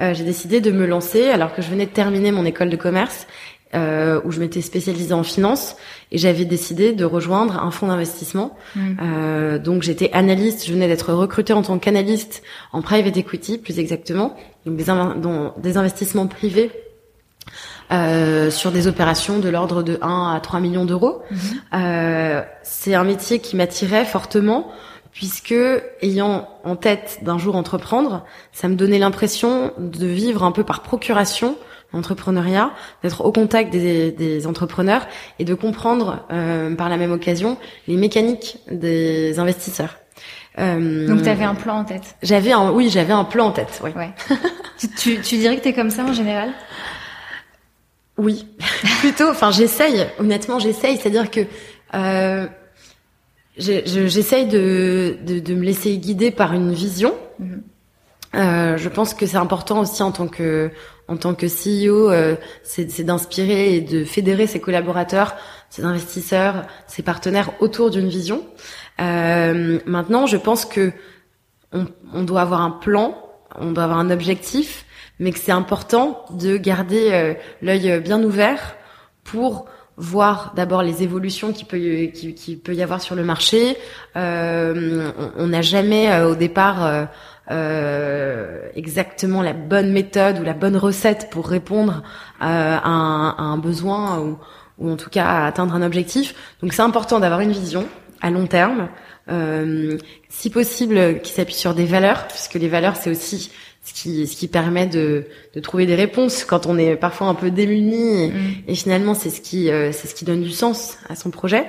j'ai 0.00 0.22
décidé 0.22 0.60
de 0.60 0.70
me 0.70 0.86
lancer 0.86 1.28
alors 1.28 1.52
que 1.52 1.60
je 1.60 1.68
venais 1.68 1.86
de 1.86 1.90
terminer 1.90 2.30
mon 2.30 2.44
école 2.44 2.70
de 2.70 2.76
commerce 2.76 3.26
où 3.74 4.30
je 4.30 4.38
m'étais 4.38 4.60
spécialisée 4.60 5.12
en 5.12 5.24
finance 5.24 5.74
et 6.12 6.18
j'avais 6.18 6.44
décidé 6.44 6.92
de 6.92 7.04
rejoindre 7.04 7.60
un 7.60 7.72
fonds 7.72 7.88
d'investissement. 7.88 8.56
Mmh. 8.76 9.58
donc 9.58 9.82
j'étais 9.82 10.08
analyste, 10.12 10.64
je 10.68 10.72
venais 10.72 10.86
d'être 10.86 11.12
recrutée 11.12 11.52
en 11.52 11.62
tant 11.62 11.80
qu'analyste 11.80 12.44
en 12.72 12.80
private 12.80 13.16
equity 13.16 13.58
plus 13.58 13.80
exactement, 13.80 14.36
donc 14.66 14.76
des, 14.76 14.84
des 15.60 15.76
investissements 15.76 16.28
privés 16.28 16.70
euh, 17.90 18.50
sur 18.50 18.70
des 18.70 18.86
opérations 18.86 19.38
de 19.38 19.48
l'ordre 19.48 19.82
de 19.82 19.98
1 20.02 20.34
à 20.34 20.40
3 20.40 20.60
millions 20.60 20.84
d'euros. 20.84 21.22
Mhm. 21.30 21.38
Euh, 21.74 22.42
c'est 22.62 22.94
un 22.94 23.04
métier 23.04 23.38
qui 23.38 23.56
m'attirait 23.56 24.04
fortement 24.04 24.70
puisque 25.12 25.54
ayant 26.02 26.48
en 26.64 26.76
tête 26.76 27.20
d'un 27.22 27.38
jour 27.38 27.56
entreprendre, 27.56 28.24
ça 28.52 28.68
me 28.68 28.76
donnait 28.76 28.98
l'impression 28.98 29.72
de 29.78 30.06
vivre 30.06 30.44
un 30.44 30.52
peu 30.52 30.64
par 30.64 30.82
procuration 30.82 31.56
l'entrepreneuriat, 31.92 32.70
d'être 33.02 33.24
au 33.24 33.32
contact 33.32 33.72
des, 33.72 34.12
des, 34.12 34.46
entrepreneurs 34.46 35.06
et 35.38 35.44
de 35.44 35.54
comprendre 35.54 36.26
euh, 36.30 36.74
par 36.74 36.88
la 36.88 36.98
même 36.98 37.12
occasion 37.12 37.56
les 37.86 37.96
mécaniques 37.96 38.58
des 38.70 39.38
investisseurs. 39.38 39.96
Euh, 40.58 41.06
Donc 41.06 41.22
tu 41.22 41.28
avais 41.28 41.44
un 41.44 41.54
plan 41.54 41.78
en 41.78 41.84
tête. 41.84 42.16
J'avais 42.22 42.52
un, 42.52 42.70
oui, 42.72 42.90
j'avais 42.90 43.12
un 43.12 43.24
plan 43.24 43.46
en 43.46 43.52
tête. 43.52 43.80
Oui. 43.82 43.90
Ouais. 43.96 44.10
tu, 44.78 44.88
tu, 44.88 45.20
tu 45.20 45.36
dirais 45.38 45.56
que 45.56 45.62
t'es 45.62 45.72
comme 45.72 45.90
ça 45.90 46.04
en 46.04 46.12
général? 46.12 46.50
Oui, 48.18 48.46
plutôt. 49.00 49.28
Enfin, 49.30 49.50
j'essaye. 49.50 50.06
Honnêtement, 50.18 50.58
j'essaye. 50.58 50.96
C'est-à-dire 50.96 51.30
que 51.30 51.40
euh, 51.94 52.46
j'essaye 53.56 54.46
de, 54.46 55.16
de, 55.24 55.38
de, 55.38 55.54
me 55.54 55.62
laisser 55.62 55.96
guider 55.96 56.30
par 56.30 56.52
une 56.52 56.72
vision. 56.72 57.14
Mhm. 57.38 57.62
Euh, 58.34 58.76
je 58.76 58.88
pense 58.90 59.14
que 59.14 59.24
c'est 59.24 59.38
important 59.38 59.80
aussi 59.80 60.02
en 60.02 60.12
tant 60.12 60.28
que 60.28 60.70
en 61.10 61.16
tant 61.16 61.34
que 61.34 61.46
CEO, 61.46 62.10
euh, 62.10 62.36
c'est 62.62 63.02
d'inspirer 63.02 63.76
et 63.76 63.80
de 63.80 64.04
fédérer 64.04 64.46
ses 64.46 64.60
collaborateurs, 64.60 65.36
ses 65.70 65.84
investisseurs, 65.84 66.66
ses 66.86 67.02
partenaires 67.02 67.50
autour 67.60 67.88
d'une 67.88 68.10
vision. 68.10 68.44
Euh, 69.00 69.78
maintenant, 69.86 70.26
je 70.26 70.36
pense 70.36 70.66
que 70.66 70.92
on, 71.72 71.86
on 72.12 72.24
doit 72.24 72.42
avoir 72.42 72.60
un 72.60 72.70
plan, 72.70 73.16
on 73.58 73.72
doit 73.72 73.84
avoir 73.84 73.98
un 73.98 74.10
objectif, 74.10 74.84
mais 75.18 75.32
que 75.32 75.38
c'est 75.38 75.52
important 75.52 76.24
de 76.30 76.56
garder 76.56 77.10
euh, 77.12 77.34
l'œil 77.62 77.90
euh, 77.90 78.00
bien 78.00 78.22
ouvert 78.22 78.76
pour 79.24 79.66
voir 79.98 80.52
d'abord 80.54 80.82
les 80.82 81.02
évolutions 81.02 81.52
qui 81.52 81.64
peut 81.64 81.78
qui, 82.14 82.34
qui, 82.34 82.56
peut 82.56 82.74
y 82.74 82.82
avoir 82.82 83.02
sur 83.02 83.16
le 83.16 83.24
marché. 83.24 83.76
Euh, 84.16 85.10
on 85.36 85.48
n'a 85.48 85.60
jamais 85.60 86.10
euh, 86.10 86.30
au 86.30 86.34
départ 86.36 87.08
euh, 87.50 88.68
exactement 88.74 89.42
la 89.42 89.52
bonne 89.52 89.92
méthode 89.92 90.38
ou 90.38 90.44
la 90.44 90.54
bonne 90.54 90.76
recette 90.76 91.28
pour 91.30 91.48
répondre 91.48 92.02
à 92.40 92.88
un, 92.88 93.28
à, 93.30 93.42
un, 93.42 93.58
besoin 93.58 94.20
ou, 94.20 94.38
ou, 94.78 94.90
en 94.90 94.96
tout 94.96 95.10
cas 95.10 95.24
à 95.24 95.46
atteindre 95.46 95.74
un 95.74 95.82
objectif. 95.82 96.34
Donc 96.62 96.72
c'est 96.72 96.82
important 96.82 97.18
d'avoir 97.18 97.40
une 97.40 97.52
vision 97.52 97.86
à 98.20 98.30
long 98.30 98.46
terme, 98.46 98.88
si 100.28 100.50
possible 100.50 101.20
qui 101.20 101.32
s'appuie 101.32 101.54
sur 101.54 101.74
des 101.74 101.84
valeurs, 101.84 102.26
puisque 102.26 102.54
les 102.54 102.66
valeurs 102.66 102.96
c'est 102.96 103.10
aussi 103.10 103.52
ce 103.84 103.92
qui 103.94 104.26
ce 104.26 104.36
qui 104.36 104.48
permet 104.48 104.86
de 104.86 105.24
de 105.54 105.60
trouver 105.60 105.86
des 105.86 105.94
réponses 105.94 106.44
quand 106.44 106.66
on 106.66 106.76
est 106.78 106.96
parfois 106.96 107.28
un 107.28 107.34
peu 107.34 107.50
démuni 107.50 108.24
et, 108.24 108.28
Mm. 108.28 108.34
et 108.68 108.74
finalement 108.74 109.14
c'est 109.14 109.30
ce 109.30 109.40
qui 109.40 109.70
euh, 109.70 109.92
c'est 109.92 110.08
ce 110.08 110.14
qui 110.14 110.24
donne 110.24 110.42
du 110.42 110.50
sens 110.50 110.98
à 111.08 111.14
son 111.16 111.30
projet, 111.30 111.64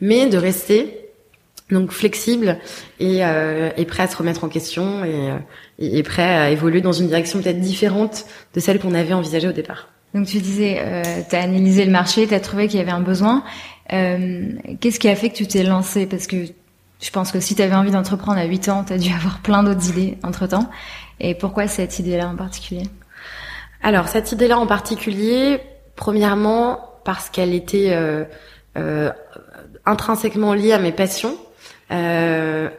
mais 0.00 0.26
de 0.26 0.36
rester 0.36 0.98
donc 1.70 1.92
flexible 1.92 2.58
et, 3.00 3.24
euh, 3.24 3.70
et 3.78 3.86
prêt 3.86 4.02
à 4.02 4.06
se 4.06 4.16
remettre 4.16 4.44
en 4.44 4.48
question 4.48 5.02
et, 5.04 5.30
euh, 5.30 5.36
et, 5.78 5.98
et 5.98 6.02
prêt 6.02 6.22
à 6.22 6.50
évoluer 6.50 6.82
dans 6.82 6.92
une 6.92 7.06
direction 7.08 7.40
peut-être 7.40 7.60
différente 7.60 8.26
de 8.54 8.60
celle 8.60 8.78
qu'on 8.78 8.92
avait 8.94 9.14
envisagée 9.14 9.48
au 9.48 9.52
départ. 9.52 9.88
Donc 10.14 10.26
tu 10.26 10.38
disais, 10.38 10.76
euh, 10.80 11.02
tu 11.28 11.34
as 11.34 11.40
analysé 11.40 11.84
le 11.86 11.90
marché, 11.90 12.26
tu 12.28 12.34
as 12.34 12.40
trouvé 12.40 12.68
qu'il 12.68 12.78
y 12.78 12.82
avait 12.82 12.92
un 12.92 13.00
besoin. 13.00 13.42
Euh, 13.92 14.44
Qu'est-ce 14.80 15.00
qui 15.00 15.08
a 15.08 15.16
fait 15.16 15.30
que 15.30 15.36
tu 15.36 15.46
t'es 15.46 15.62
lancé? 15.64 16.06
Parce 16.06 16.26
que 16.26 16.36
je 17.04 17.10
pense 17.10 17.32
que 17.32 17.38
si 17.38 17.54
tu 17.54 17.60
avais 17.60 17.74
envie 17.74 17.90
d'entreprendre 17.90 18.38
à 18.38 18.44
8 18.44 18.68
ans, 18.70 18.82
tu 18.82 18.94
as 18.94 18.98
dû 18.98 19.12
avoir 19.12 19.40
plein 19.40 19.62
d'autres 19.62 19.90
idées 19.90 20.16
entre-temps. 20.22 20.70
Et 21.20 21.34
pourquoi 21.34 21.68
cette 21.68 21.98
idée-là 21.98 22.28
en 22.28 22.34
particulier? 22.34 22.84
Alors 23.82 24.08
cette 24.08 24.32
idée-là 24.32 24.58
en 24.58 24.66
particulier, 24.66 25.60
premièrement 25.96 26.80
parce 27.04 27.28
qu'elle 27.28 27.52
était 27.52 27.90
euh, 27.90 28.24
euh, 28.78 29.12
intrinsèquement 29.84 30.54
liée 30.54 30.72
à 30.72 30.78
mes 30.78 30.92
passions, 30.92 31.36
euh, 31.90 32.70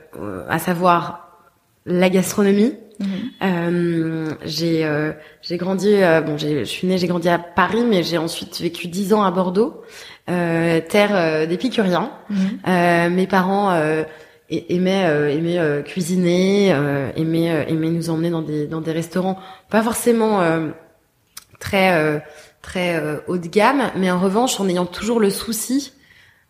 à 0.50 0.58
savoir 0.58 1.30
la 1.86 2.10
gastronomie. 2.10 2.74
Euh, 3.44 4.32
j'ai 4.46 4.86
euh, 4.86 5.12
j'ai 5.42 5.58
grandi 5.58 5.94
euh, 5.94 6.22
bon 6.22 6.38
je 6.38 6.64
suis 6.64 6.88
née 6.88 6.98
j'ai 6.98 7.08
grandi 7.08 7.28
à 7.28 7.38
Paris 7.38 7.84
mais 7.84 8.04
j'ai 8.04 8.18
ensuite 8.18 8.62
vécu 8.62 8.88
dix 8.88 9.14
ans 9.14 9.22
à 9.22 9.32
Bordeaux 9.32 9.82
terre 10.28 11.12
euh, 11.14 11.46
d'épicuriens. 11.46 12.12
Euh, 12.68 13.10
mes 13.10 13.28
parents 13.28 13.72
euh, 13.72 14.04
aimaient 14.50 15.06
euh, 15.06 15.30
aimaient 15.30 15.60
euh, 15.60 15.82
cuisiner 15.82 16.74
euh, 16.74 17.10
aimaient 17.16 17.52
euh, 17.52 17.64
aimaient 17.68 17.90
nous 17.90 18.10
emmener 18.10 18.30
dans 18.30 18.42
des 18.42 18.68
dans 18.68 18.82
des 18.82 18.92
restaurants 18.92 19.40
pas 19.70 19.82
forcément 19.82 20.42
euh, 20.42 20.70
très 21.60 21.94
euh, 21.94 22.20
très 22.62 22.96
euh, 22.96 23.18
haut 23.28 23.38
de 23.38 23.48
gamme 23.48 23.92
mais 23.96 24.12
en 24.12 24.20
revanche 24.20 24.60
en 24.60 24.68
ayant 24.68 24.86
toujours 24.86 25.20
le 25.20 25.30
souci 25.30 25.94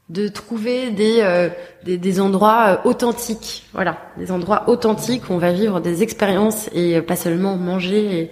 de 0.09 0.27
trouver 0.27 0.91
des 0.91 1.19
euh, 1.21 1.49
des, 1.83 1.97
des 1.97 2.19
endroits 2.19 2.65
euh, 2.67 2.89
authentiques. 2.89 3.65
Voilà 3.73 3.97
des 4.17 4.31
endroits 4.31 4.69
authentiques 4.69 5.29
où 5.29 5.33
on 5.33 5.37
va 5.37 5.51
vivre 5.51 5.79
des 5.79 6.03
expériences 6.03 6.69
et 6.73 6.97
euh, 6.97 7.01
pas 7.01 7.15
seulement 7.15 7.55
manger 7.55 8.19
et 8.19 8.31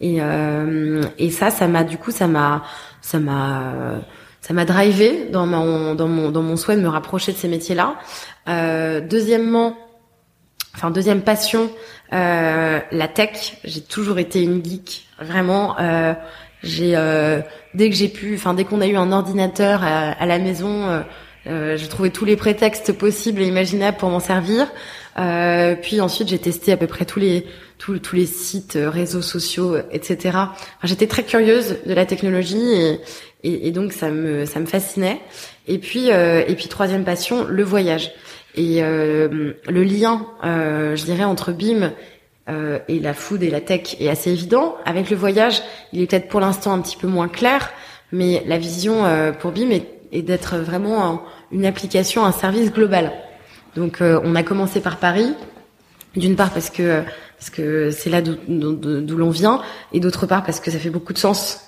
et, 0.00 0.16
euh, 0.20 1.00
et 1.18 1.30
ça 1.30 1.50
ça 1.50 1.68
m'a 1.68 1.84
du 1.84 1.96
coup 1.96 2.10
ça 2.10 2.26
m'a 2.26 2.64
ça 3.00 3.20
m'a 3.20 4.00
ça 4.42 4.52
m'a 4.52 4.66
drivé 4.66 5.28
dans 5.30 5.46
mon 5.46 5.94
dans 5.94 6.08
mon 6.08 6.30
dans 6.30 6.42
mon 6.42 6.56
souhait 6.56 6.76
de 6.76 6.82
me 6.82 6.88
rapprocher 6.88 7.32
de 7.32 7.38
ces 7.38 7.48
métiers 7.48 7.74
là 7.74 7.94
euh, 8.48 9.00
deuxièmement 9.00 9.76
enfin 10.74 10.90
deuxième 10.90 11.22
passion 11.22 11.70
euh, 12.12 12.80
la 12.90 13.08
tech. 13.08 13.56
J'ai 13.64 13.80
toujours 13.80 14.18
été 14.18 14.42
une 14.42 14.62
geek 14.64 15.06
vraiment. 15.18 15.78
Euh, 15.78 16.14
j'ai 16.62 16.92
euh, 16.94 17.40
dès 17.74 17.88
que 17.90 17.96
j'ai 17.96 18.08
pu 18.08 18.34
enfin 18.34 18.54
dès 18.54 18.64
qu'on 18.64 18.80
a 18.80 18.86
eu 18.86 18.96
un 18.96 19.12
ordinateur 19.12 19.82
à, 19.82 20.10
à 20.12 20.26
la 20.26 20.38
maison 20.38 20.88
euh, 20.88 21.00
euh, 21.48 21.76
j'ai 21.76 21.88
trouvé 21.88 22.10
tous 22.10 22.24
les 22.24 22.36
prétextes 22.36 22.92
possibles 22.92 23.40
et 23.40 23.46
imaginables 23.48 23.96
pour 23.96 24.10
m'en 24.10 24.20
servir. 24.20 24.70
Puis 25.82 26.00
ensuite 26.00 26.28
j'ai 26.28 26.38
testé 26.38 26.72
à 26.72 26.76
peu 26.76 26.86
près 26.86 27.04
tous 27.04 27.18
les 27.18 27.46
tous, 27.78 27.98
tous 27.98 28.16
les 28.16 28.26
sites 28.26 28.78
réseaux 28.80 29.20
sociaux 29.20 29.76
etc 29.90 30.38
j'étais 30.84 31.06
très 31.06 31.22
curieuse 31.22 31.76
de 31.84 31.92
la 31.92 32.06
technologie 32.06 32.72
et, 32.72 33.00
et, 33.44 33.68
et 33.68 33.70
donc 33.72 33.92
ça 33.92 34.10
me 34.10 34.44
ça 34.46 34.60
me 34.60 34.66
fascinait 34.66 35.20
et 35.68 35.78
puis 35.78 36.10
euh, 36.12 36.42
et 36.46 36.54
puis 36.54 36.68
troisième 36.68 37.04
passion 37.04 37.44
le 37.44 37.62
voyage 37.62 38.12
et 38.54 38.82
euh, 38.82 39.52
le 39.68 39.82
lien 39.84 40.26
euh, 40.44 40.94
je 40.96 41.04
dirais 41.04 41.24
entre 41.24 41.52
BIM 41.52 41.92
euh, 42.48 42.78
et 42.88 42.98
la 42.98 43.14
food 43.14 43.42
et 43.42 43.50
la 43.50 43.60
tech 43.60 43.96
est 44.00 44.08
assez 44.08 44.30
évident. 44.32 44.74
Avec 44.84 45.10
le 45.10 45.16
voyage, 45.16 45.62
il 45.92 46.02
est 46.02 46.06
peut-être 46.10 46.28
pour 46.28 46.40
l'instant 46.40 46.72
un 46.72 46.80
petit 46.80 46.96
peu 46.96 47.06
moins 47.06 47.28
clair, 47.28 47.70
mais 48.10 48.42
la 48.46 48.58
vision 48.58 49.04
euh, 49.06 49.30
pour 49.30 49.52
BIM 49.52 49.70
est, 49.70 49.86
est 50.10 50.22
d'être 50.22 50.56
vraiment 50.56 51.06
un- 51.06 51.22
une 51.52 51.64
application, 51.64 52.24
un 52.24 52.32
service 52.32 52.72
global. 52.72 53.12
Donc 53.76 54.00
euh, 54.02 54.20
on 54.24 54.34
a 54.34 54.42
commencé 54.42 54.80
par 54.80 54.96
Paris, 54.96 55.32
d'une 56.16 56.34
part 56.34 56.50
parce 56.50 56.68
que 56.68 57.02
parce 57.38 57.50
que 57.50 57.90
c'est 57.90 58.10
là 58.10 58.20
d'où 58.22 59.16
l'on 59.16 59.30
vient, 59.30 59.62
et 59.92 60.00
d'autre 60.00 60.26
part 60.26 60.42
parce 60.44 60.58
que 60.60 60.70
ça 60.72 60.78
fait 60.78 60.90
beaucoup 60.90 61.12
de 61.12 61.18
sens 61.18 61.60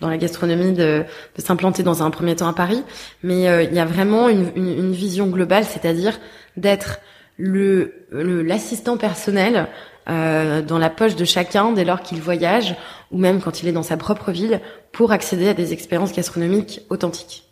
dans 0.00 0.08
la 0.08 0.16
gastronomie 0.16 0.72
de, 0.72 1.04
de 1.36 1.42
s'implanter 1.42 1.82
dans 1.82 2.02
un 2.02 2.10
premier 2.10 2.36
temps 2.36 2.48
à 2.48 2.52
Paris. 2.52 2.82
Mais 3.22 3.48
euh, 3.48 3.62
il 3.64 3.74
y 3.74 3.78
a 3.80 3.84
vraiment 3.84 4.28
une, 4.28 4.50
une, 4.56 4.68
une 4.70 4.92
vision 4.92 5.26
globale, 5.26 5.64
c'est-à-dire 5.64 6.18
d'être 6.56 7.00
le 7.36 7.94
l'assistant 8.12 8.96
personnel 8.96 9.68
euh, 10.08 10.62
dans 10.62 10.78
la 10.78 10.90
poche 10.90 11.14
de 11.16 11.24
chacun 11.24 11.72
dès 11.72 11.84
lors 11.84 12.00
qu'il 12.02 12.20
voyage 12.20 12.74
ou 13.12 13.18
même 13.18 13.40
quand 13.40 13.62
il 13.62 13.68
est 13.68 13.72
dans 13.72 13.82
sa 13.82 13.96
propre 13.96 14.32
ville 14.32 14.60
pour 14.92 15.12
accéder 15.12 15.48
à 15.48 15.54
des 15.54 15.72
expériences 15.72 16.12
gastronomiques 16.12 16.80
authentiques. 16.90 17.44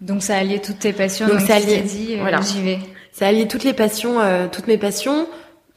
Donc 0.00 0.22
ça 0.22 0.36
a 0.36 0.38
allié 0.38 0.60
toutes 0.60 0.78
tes 0.78 0.92
passions. 0.92 1.26
Donc, 1.26 1.38
Donc, 1.38 1.46
ça 1.46 1.56
alliait- 1.56 1.82
dit, 1.82 2.14
euh, 2.16 2.20
voilà. 2.20 2.40
j'y 2.40 2.62
vais. 2.62 2.78
Ça 3.12 3.26
alliait 3.26 3.48
toutes 3.48 3.64
les 3.64 3.72
passions, 3.74 4.20
euh, 4.20 4.46
toutes 4.50 4.66
mes 4.66 4.78
passions. 4.78 5.26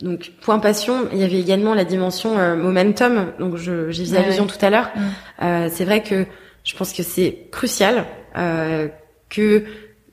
Donc 0.01 0.31
point 0.41 0.59
passion, 0.59 1.07
il 1.11 1.19
y 1.19 1.23
avait 1.23 1.39
également 1.39 1.73
la 1.73 1.85
dimension 1.85 2.37
euh, 2.37 2.55
momentum. 2.55 3.31
Donc 3.39 3.57
faisais 3.57 4.17
Ouais, 4.17 4.23
allusion 4.23 4.43
ouais. 4.43 4.49
tout 4.49 4.65
à 4.65 4.69
l'heure. 4.69 4.91
Mm. 4.95 5.01
Euh, 5.43 5.69
c'est 5.71 5.85
vrai 5.85 6.03
que 6.03 6.25
je 6.63 6.75
pense 6.75 6.93
que 6.93 7.03
c'est 7.03 7.47
crucial 7.51 8.05
euh, 8.37 8.87
que 9.29 9.63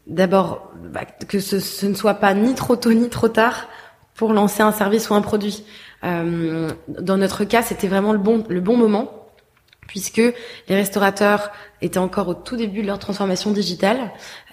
d'abord 0.06 0.72
bah, 0.92 1.04
que 1.28 1.40
ce, 1.40 1.60
ce 1.60 1.86
ne 1.86 1.94
soit 1.94 2.14
pas 2.14 2.34
ni 2.34 2.54
trop 2.54 2.76
tôt 2.76 2.92
ni 2.92 3.08
trop 3.08 3.28
tard 3.28 3.68
pour 4.14 4.32
lancer 4.32 4.62
un 4.62 4.72
service 4.72 5.08
ou 5.10 5.14
un 5.14 5.22
produit. 5.22 5.64
Euh, 6.04 6.70
dans 6.88 7.16
notre 7.16 7.44
cas, 7.44 7.62
c'était 7.62 7.88
vraiment 7.88 8.12
le 8.12 8.18
bon 8.18 8.44
le 8.48 8.60
bon 8.60 8.76
moment 8.76 9.20
puisque 9.90 10.22
les 10.68 10.76
restaurateurs 10.76 11.50
étaient 11.82 11.98
encore 11.98 12.28
au 12.28 12.34
tout 12.34 12.56
début 12.56 12.82
de 12.82 12.86
leur 12.86 13.00
transformation 13.00 13.50
digitale, 13.50 13.98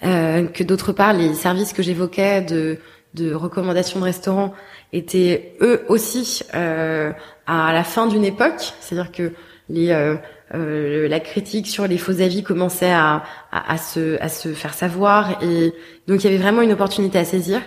euh, 0.04 0.48
que 0.48 0.64
d'autre 0.64 0.92
part 0.92 1.12
les 1.12 1.32
services 1.34 1.72
que 1.72 1.80
j'évoquais 1.80 2.42
de 2.42 2.78
de 3.14 3.32
recommandations 3.32 4.00
de 4.00 4.04
restaurants 4.04 4.52
étaient 4.92 5.56
eux 5.60 5.84
aussi 5.88 6.42
euh, 6.54 7.12
à 7.46 7.72
la 7.72 7.84
fin 7.84 8.06
d'une 8.06 8.24
époque, 8.24 8.72
c'est-à-dire 8.80 9.12
que 9.12 9.32
les 9.68 9.90
euh, 9.90 10.16
euh, 10.54 11.08
la 11.08 11.20
critique 11.20 11.66
sur 11.66 11.86
les 11.86 11.98
faux 11.98 12.20
avis 12.20 12.42
commençait 12.42 12.90
à, 12.90 13.22
à, 13.52 13.72
à 13.72 13.76
se 13.76 14.20
à 14.22 14.28
se 14.28 14.54
faire 14.54 14.72
savoir 14.72 15.42
et 15.42 15.74
donc 16.06 16.22
il 16.22 16.24
y 16.24 16.26
avait 16.28 16.42
vraiment 16.42 16.62
une 16.62 16.72
opportunité 16.72 17.18
à 17.18 17.24
saisir. 17.24 17.60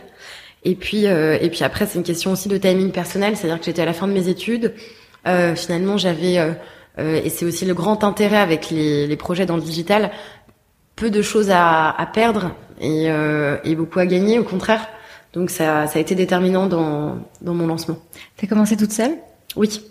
Et 0.63 0.75
puis 0.75 1.07
euh, 1.07 1.37
et 1.41 1.49
puis 1.49 1.63
après 1.63 1.85
c'est 1.85 1.97
une 1.97 2.03
question 2.03 2.31
aussi 2.31 2.49
de 2.49 2.57
timing 2.57 2.91
personnel, 2.91 3.35
c'est-à-dire 3.35 3.59
que 3.59 3.65
j'étais 3.65 3.81
à 3.81 3.85
la 3.85 3.93
fin 3.93 4.07
de 4.07 4.13
mes 4.13 4.29
études. 4.29 4.73
Euh, 5.27 5.55
finalement 5.55 5.97
j'avais 5.97 6.39
euh, 6.39 6.53
et 6.97 7.29
c'est 7.29 7.45
aussi 7.45 7.65
le 7.65 7.73
grand 7.73 8.03
intérêt 8.03 8.37
avec 8.37 8.69
les, 8.69 9.07
les 9.07 9.15
projets 9.15 9.45
dans 9.45 9.55
le 9.55 9.61
digital, 9.61 10.11
peu 10.95 11.09
de 11.09 11.21
choses 11.21 11.49
à, 11.51 11.89
à 11.89 12.05
perdre 12.05 12.51
et, 12.79 13.07
et 13.63 13.75
beaucoup 13.75 13.99
à 13.99 14.05
gagner 14.05 14.39
au 14.39 14.43
contraire. 14.43 14.87
Donc 15.33 15.49
ça, 15.49 15.87
ça 15.87 15.97
a 15.97 16.01
été 16.01 16.15
déterminant 16.15 16.67
dans, 16.67 17.17
dans 17.41 17.53
mon 17.53 17.67
lancement. 17.67 17.97
T'as 18.37 18.47
commencé 18.47 18.75
toute 18.75 18.91
seule? 18.91 19.15
Oui. 19.55 19.81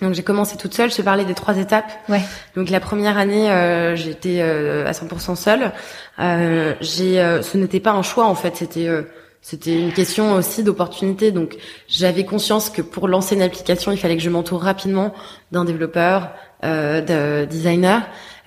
Donc 0.00 0.14
j'ai 0.14 0.22
commencé 0.22 0.56
toute 0.56 0.74
seule. 0.74 0.90
Je 0.90 0.96
te 0.96 1.02
parlais 1.02 1.24
des 1.24 1.34
trois 1.34 1.56
étapes. 1.58 1.90
Ouais. 2.08 2.22
Donc 2.56 2.70
la 2.70 2.80
première 2.80 3.18
année, 3.18 3.50
euh, 3.50 3.96
j'étais 3.96 4.38
euh, 4.40 4.86
à 4.86 4.92
100% 4.92 5.36
seule. 5.36 5.72
Euh, 6.18 6.74
j'ai, 6.80 7.20
euh, 7.20 7.42
ce 7.42 7.58
n'était 7.58 7.80
pas 7.80 7.92
un 7.92 8.02
choix 8.02 8.26
en 8.26 8.34
fait. 8.34 8.56
C'était 8.56 8.88
euh, 8.88 9.02
c'était 9.42 9.78
une 9.78 9.92
question 9.92 10.34
aussi 10.34 10.62
d'opportunité. 10.62 11.32
Donc 11.32 11.56
j'avais 11.88 12.24
conscience 12.24 12.70
que 12.70 12.82
pour 12.82 13.08
lancer 13.08 13.34
une 13.34 13.42
application, 13.42 13.92
il 13.92 13.98
fallait 13.98 14.16
que 14.16 14.22
je 14.22 14.30
m'entoure 14.30 14.62
rapidement 14.62 15.14
d'un 15.52 15.64
développeur, 15.64 16.30
euh, 16.64 17.00
de 17.00 17.46
designer, 17.46 18.02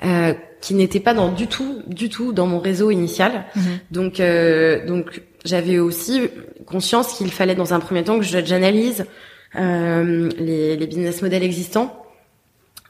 euh, 0.06 0.34
qui 0.62 0.76
n'était 0.76 1.00
pas 1.00 1.14
dans 1.14 1.30
du 1.32 1.48
tout, 1.48 1.82
du 1.88 2.10
tout 2.10 2.32
dans 2.32 2.48
mon 2.48 2.60
réseau 2.60 2.92
initial. 2.92 3.46
Mhm. 3.56 3.64
Donc 3.92 4.20
euh, 4.20 4.86
donc 4.86 5.22
j'avais 5.44 5.80
aussi 5.80 6.30
conscience 6.66 7.14
qu'il 7.14 7.32
fallait 7.32 7.56
dans 7.56 7.74
un 7.74 7.80
premier 7.80 8.04
temps 8.04 8.20
que 8.20 8.26
j'analyse 8.26 9.06
euh, 9.56 10.30
les, 10.38 10.76
les 10.76 10.88
business 10.88 11.22
models 11.22 11.44
existants. 11.44 12.00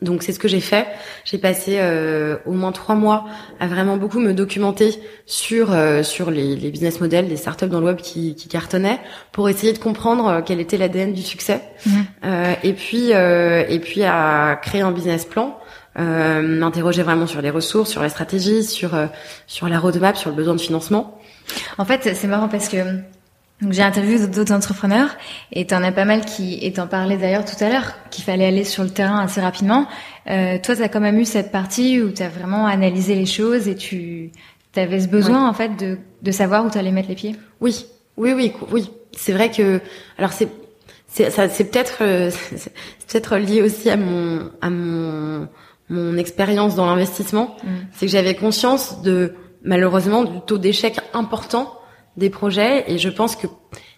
Donc 0.01 0.21
c'est 0.21 0.33
ce 0.33 0.39
que 0.39 0.47
j'ai 0.47 0.59
fait. 0.59 0.87
J'ai 1.23 1.37
passé 1.37 1.77
euh, 1.79 2.35
au 2.45 2.51
moins 2.51 2.71
trois 2.73 2.95
mois 2.95 3.25
à 3.59 3.67
vraiment 3.67 3.95
beaucoup 3.95 4.19
me 4.19 4.33
documenter 4.33 4.95
sur 5.25 5.71
euh, 5.71 6.03
sur 6.03 6.29
les, 6.29 6.55
les 6.55 6.71
business 6.71 6.99
models 6.99 7.27
des 7.29 7.37
startups 7.37 7.67
dans 7.67 7.79
le 7.79 7.85
web 7.85 7.97
qui, 7.97 8.35
qui 8.35 8.49
cartonnaient 8.49 8.99
pour 9.31 9.47
essayer 9.49 9.71
de 9.71 9.77
comprendre 9.77 10.27
euh, 10.27 10.41
quel 10.45 10.59
était 10.59 10.77
l'ADN 10.77 11.13
du 11.13 11.21
succès. 11.21 11.61
Mhm. 11.85 12.05
Euh, 12.25 12.53
et 12.63 12.73
puis 12.73 13.13
euh, 13.13 13.63
et 13.69 13.79
puis 13.79 14.03
à 14.03 14.59
créer 14.61 14.81
un 14.81 14.91
business 14.91 15.25
plan, 15.25 15.57
m'interroger 16.01 17.03
vraiment 17.03 17.27
sur 17.27 17.41
les 17.41 17.49
ressources, 17.49 17.89
sur 17.89 18.01
la 18.01 18.09
stratégie, 18.09 18.63
sur 18.63 18.95
euh, 18.95 19.07
sur 19.47 19.69
la 19.69 19.79
roadmap, 19.79 20.17
sur 20.17 20.29
le 20.29 20.35
besoin 20.35 20.55
de 20.55 20.61
financement. 20.61 21.19
En 21.77 21.85
fait, 21.85 22.15
c'est 22.15 22.27
marrant 22.27 22.47
parce 22.47 22.67
que 22.67 22.77
donc, 23.61 23.71
j'ai 23.71 23.81
interviewé 23.81 24.27
d'autres 24.27 24.53
entrepreneurs 24.53 25.15
et 25.51 25.65
t'en 25.65 25.83
as 25.83 25.91
pas 25.91 26.05
mal 26.05 26.25
qui, 26.25 26.57
et 26.61 26.73
t'en 26.73 26.87
parlais 26.87 27.17
d'ailleurs 27.17 27.45
tout 27.45 27.61
à 27.63 27.69
l'heure, 27.69 27.93
qu'il 28.09 28.23
fallait 28.23 28.45
aller 28.45 28.63
sur 28.63 28.83
le 28.83 28.89
terrain 28.89 29.19
assez 29.19 29.39
rapidement. 29.39 29.87
Euh, 30.29 30.57
toi, 30.61 30.75
t'as 30.75 30.89
quand 30.89 30.99
même 30.99 31.19
eu 31.19 31.25
cette 31.25 31.51
partie 31.51 32.01
où 32.01 32.09
t'as 32.09 32.27
vraiment 32.27 32.65
analysé 32.65 33.15
les 33.15 33.25
choses 33.25 33.67
et 33.67 33.75
tu 33.75 34.31
avais 34.75 34.99
ce 34.99 35.07
besoin 35.07 35.47
en 35.47 35.53
fait 35.53 35.77
de, 35.77 35.97
de 36.21 36.31
savoir 36.31 36.65
où 36.65 36.69
t'allais 36.69 36.91
mettre 36.91 37.09
les 37.09 37.15
pieds? 37.15 37.35
Oui, 37.61 37.85
oui, 38.17 38.33
oui, 38.33 38.51
oui. 38.71 38.89
C'est 39.15 39.31
vrai 39.31 39.51
que 39.51 39.79
alors 40.17 40.33
c'est 40.33 40.49
c'est 41.07 41.29
ça 41.29 41.47
c'est 41.47 41.65
peut-être 41.65 41.99
c'est 42.57 42.73
peut-être 43.07 43.37
lié 43.37 43.61
aussi 43.61 43.91
à 43.91 43.97
mon 43.97 44.49
à 44.61 44.71
mon 44.71 45.47
mon 45.93 46.17
expérience 46.17 46.75
dans 46.75 46.85
l'investissement, 46.85 47.55
mm. 47.63 47.69
c'est 47.91 48.05
que 48.05 48.11
j'avais 48.11 48.35
conscience 48.35 49.01
de 49.01 49.33
malheureusement 49.63 50.23
du 50.23 50.41
taux 50.41 50.57
d'échec 50.57 50.99
important 51.13 51.73
des 52.17 52.29
projets 52.29 52.91
et 52.91 52.97
je 52.97 53.09
pense 53.09 53.35
que 53.35 53.47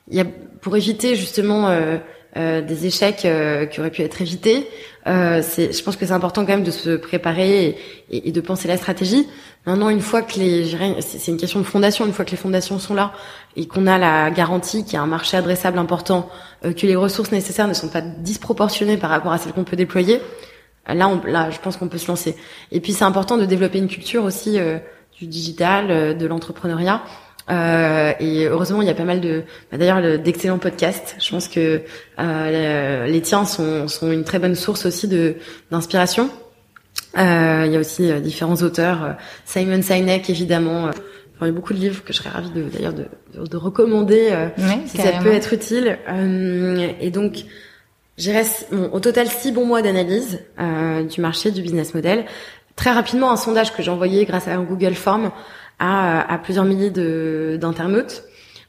y 0.10 0.20
a 0.20 0.26
pour 0.62 0.76
éviter 0.78 1.16
justement 1.16 1.68
euh, 1.68 1.98
euh, 2.38 2.62
des 2.62 2.86
échecs 2.86 3.26
euh, 3.26 3.66
qui 3.66 3.80
auraient 3.80 3.92
pu 3.92 4.02
être 4.02 4.22
évités, 4.22 4.68
euh, 5.08 5.42
c'est 5.44 5.72
je 5.72 5.84
pense 5.84 5.96
que 5.96 6.06
c'est 6.06 6.12
important 6.12 6.46
quand 6.46 6.52
même 6.52 6.64
de 6.64 6.72
se 6.72 6.96
préparer 6.98 7.78
et, 8.10 8.28
et, 8.28 8.32
de 8.32 8.42
penser 8.42 8.68
la 8.68 8.76
stratégie. 8.76 9.28
Maintenant, 9.66 9.90
une 9.90 10.02
fois 10.02 10.22
que 10.22 10.40
les 10.40 10.66
c'est 11.00 11.32
une 11.32 11.38
question 11.38 11.60
de 11.60 11.66
fondation, 11.66 12.06
une 12.06 12.12
fois 12.12 12.26
que 12.26 12.32
les 12.32 12.38
fondations 12.38 12.78
sont 12.80 12.94
là 12.94 13.14
et 13.56 13.68
qu'on 13.68 13.88
a 13.88 13.98
la 13.98 14.32
garantie 14.32 14.84
qu'il 14.84 14.94
y 14.94 14.98
a 14.98 15.02
un 15.02 15.08
marché 15.08 15.38
adressable 15.38 15.78
important, 15.78 16.30
euh, 16.66 16.74
que 16.74 16.86
les 16.86 16.96
ressources 16.96 17.32
nécessaires 17.32 17.68
ne 17.68 17.74
sont 17.74 17.88
pas 17.88 18.02
disproportionnées 18.02 18.98
par 18.98 19.12
rapport 19.12 19.32
à 19.32 19.38
celles 19.38 19.54
qu'on 19.54 19.64
peut 19.64 19.76
déployer, 19.78 20.20
là, 20.94 21.08
on, 21.08 21.22
là, 21.26 21.50
je 21.50 21.60
pense 21.60 21.78
qu'on 21.78 21.88
peut 21.88 21.98
se 21.98 22.08
lancer. 22.08 22.36
Et 22.72 22.80
puis, 22.80 22.94
c'est 22.94 23.06
important 23.06 23.38
de 23.38 23.46
développer 23.46 23.80
une 23.80 23.88
culture 23.88 24.24
aussi 24.24 24.60
euh, 24.60 24.78
du 25.20 25.28
digital, 25.28 25.90
euh, 25.90 26.14
de 26.14 26.26
l'entrepreneuriat. 26.26 27.02
Euh, 27.50 28.14
et 28.20 28.46
heureusement, 28.46 28.82
il 28.82 28.88
y 28.88 28.92
a 28.92 28.96
pas 28.96 29.04
mal 29.04 29.22
de, 29.22 29.44
bah, 29.72 29.78
d'ailleurs, 29.78 30.20
d'excellents 30.20 30.58
podcasts. 30.58 31.16
Je 31.20 31.30
pense 31.30 31.48
que 31.48 31.82
euh, 32.20 33.06
les 33.06 33.22
tiens 33.22 33.46
sont, 33.46 33.88
sont 33.88 34.12
une 34.12 34.24
très 34.24 34.40
bonne 34.40 34.56
source 34.56 34.86
aussi 34.86 35.08
de 35.08 35.36
d'inspiration. 35.72 36.30
Euh, 37.18 37.64
il 37.66 37.72
y 37.72 37.76
a 37.76 37.80
aussi 37.80 38.12
différents 38.22 38.56
auteurs, 38.56 39.16
Simon 39.46 39.82
Sinek 39.82 40.30
évidemment. 40.30 40.90
il 41.42 41.48
y 41.48 41.50
a 41.50 41.54
beaucoup 41.54 41.74
de 41.74 41.80
livres 41.80 42.04
que 42.04 42.12
je 42.12 42.18
serais 42.18 42.30
ravie 42.30 42.52
de 42.52 42.64
d'ailleurs 42.64 42.94
de, 42.94 43.06
de, 43.38 43.58
recommander 43.58 44.34
si 44.86 44.98
ça 44.98 45.12
peut 45.24 45.32
être 45.32 45.54
utile. 45.54 45.98
et 47.00 47.12
donc, 47.12 47.46
J'irai 48.18 48.44
bon, 48.72 48.90
au 48.94 49.00
total 49.00 49.28
six 49.28 49.52
bons 49.52 49.66
mois 49.66 49.82
d'analyse 49.82 50.40
euh, 50.60 51.04
du 51.04 51.22
marché 51.22 51.52
du 51.52 51.62
business 51.62 51.94
model. 51.94 52.26
Très 52.76 52.92
rapidement, 52.92 53.32
un 53.32 53.38
sondage 53.38 53.74
que 53.74 53.82
j'ai 53.82 53.92
envoyé 53.92 54.26
grâce 54.26 54.48
à 54.48 54.56
un 54.56 54.64
Google 54.64 54.96
Form 54.96 55.32
à, 55.80 56.34
à 56.34 56.38
plusieurs 56.38 56.66
milliers 56.66 56.90
d'internautes 57.58 58.24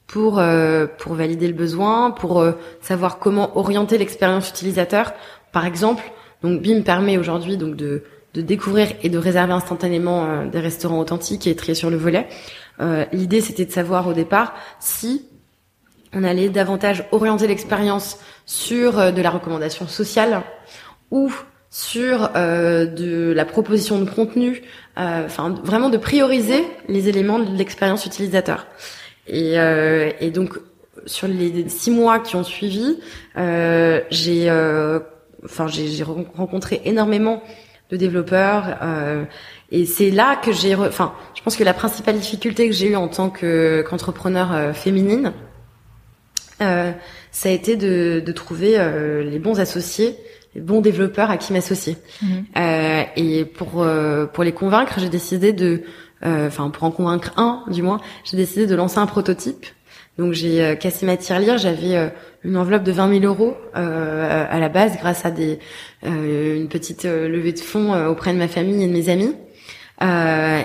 pour 0.06 0.38
euh, 0.38 0.86
pour 0.98 1.14
valider 1.14 1.48
le 1.48 1.54
besoin, 1.54 2.10
pour 2.10 2.40
euh, 2.40 2.52
savoir 2.80 3.18
comment 3.18 3.56
orienter 3.58 3.98
l'expérience 3.98 4.48
utilisateur. 4.50 5.12
Par 5.52 5.66
exemple, 5.66 6.04
donc 6.42 6.62
BIM 6.62 6.82
permet 6.82 7.18
aujourd'hui 7.18 7.56
donc 7.56 7.76
de 7.76 8.04
de 8.34 8.42
découvrir 8.42 8.88
et 9.02 9.08
de 9.08 9.18
réserver 9.18 9.52
instantanément 9.52 10.24
euh, 10.24 10.46
des 10.46 10.60
restaurants 10.60 11.00
authentiques 11.00 11.46
et 11.46 11.56
trier 11.56 11.74
sur 11.74 11.90
le 11.90 11.96
volet. 11.96 12.28
L'idée, 13.10 13.40
c'était 13.40 13.64
de 13.64 13.72
savoir 13.72 14.06
au 14.06 14.12
départ 14.12 14.52
si 14.80 15.24
on 16.12 16.24
allait 16.24 16.48
davantage 16.48 17.04
orienter 17.12 17.46
l'expérience 17.46 18.18
sur 18.44 18.98
euh, 18.98 19.10
de 19.10 19.22
la 19.22 19.30
recommandation 19.30 19.86
sociale 19.88 20.42
ou 21.10 21.32
sur 21.70 22.30
euh, 22.36 22.86
de 22.86 23.32
la 23.32 23.44
proposition 23.44 23.98
de 24.00 24.08
contenu, 24.08 24.62
euh, 24.98 25.26
vraiment 25.62 25.90
de 25.90 25.98
prioriser 25.98 26.64
les 26.88 27.08
éléments 27.08 27.38
de 27.38 27.56
l'expérience 27.56 28.06
utilisateur. 28.06 28.66
Et, 29.28 29.56
et, 30.20 30.30
donc 30.30 30.56
sur 31.04 31.26
les 31.26 31.68
six 31.68 31.90
mois 31.90 32.20
qui 32.20 32.36
ont 32.36 32.44
suivi, 32.44 33.00
j'ai 33.34 34.48
enfin 35.44 35.66
j'ai 35.66 36.04
rencontré 36.04 36.80
énormément 36.84 37.42
de 37.90 37.96
développeurs 37.96 38.78
et 39.72 39.84
c'est 39.84 40.12
là 40.12 40.36
que 40.36 40.52
j'ai 40.52 40.76
enfin 40.76 41.12
je 41.34 41.42
pense 41.42 41.56
que 41.56 41.64
la 41.64 41.74
principale 41.74 42.20
difficulté 42.20 42.68
que 42.68 42.72
j'ai 42.72 42.90
eue 42.90 42.96
en 42.96 43.08
tant 43.08 43.28
que 43.28 43.84
qu'entrepreneur 43.88 44.72
féminine 44.76 45.32
euh, 46.60 46.92
ça 47.36 47.50
a 47.50 47.52
été 47.52 47.76
de, 47.76 48.22
de 48.24 48.32
trouver 48.32 48.78
euh, 48.78 49.22
les 49.22 49.38
bons 49.38 49.60
associés, 49.60 50.16
les 50.54 50.62
bons 50.62 50.80
développeurs 50.80 51.30
à 51.30 51.36
qui 51.36 51.52
m'associer. 51.52 51.98
Mhm. 52.22 52.44
Euh, 52.56 53.02
et 53.14 53.44
pour 53.44 53.82
euh, 53.82 54.24
pour 54.24 54.42
les 54.42 54.52
convaincre, 54.52 54.94
j'ai 54.98 55.10
décidé 55.10 55.52
de, 55.52 55.82
enfin 56.22 56.70
pour 56.70 56.84
en 56.84 56.90
convaincre 56.90 57.32
un 57.36 57.62
du 57.68 57.82
moins, 57.82 58.00
j'ai 58.24 58.38
décidé 58.38 58.66
de 58.66 58.74
lancer 58.74 58.98
un 58.98 59.06
prototype. 59.06 59.66
Donc 60.16 60.32
j'ai 60.32 60.78
cassé 60.80 61.04
ma 61.04 61.18
tirelire, 61.18 61.58
j'avais 61.58 62.10
une 62.42 62.56
enveloppe 62.56 62.84
de 62.84 62.92
20 62.92 63.20
000 63.20 63.24
euros 63.26 63.54
à 63.74 64.58
la 64.58 64.68
base 64.70 64.96
grâce 64.96 65.26
à 65.26 65.30
des 65.30 65.58
une 66.02 66.68
petite 66.68 67.04
levée 67.04 67.52
de 67.52 67.60
fonds 67.60 67.92
auprès 68.06 68.32
de 68.32 68.38
ma 68.38 68.48
famille 68.48 68.82
et 68.82 68.88
de 68.88 68.92
mes 68.94 69.10
amis. 69.10 69.34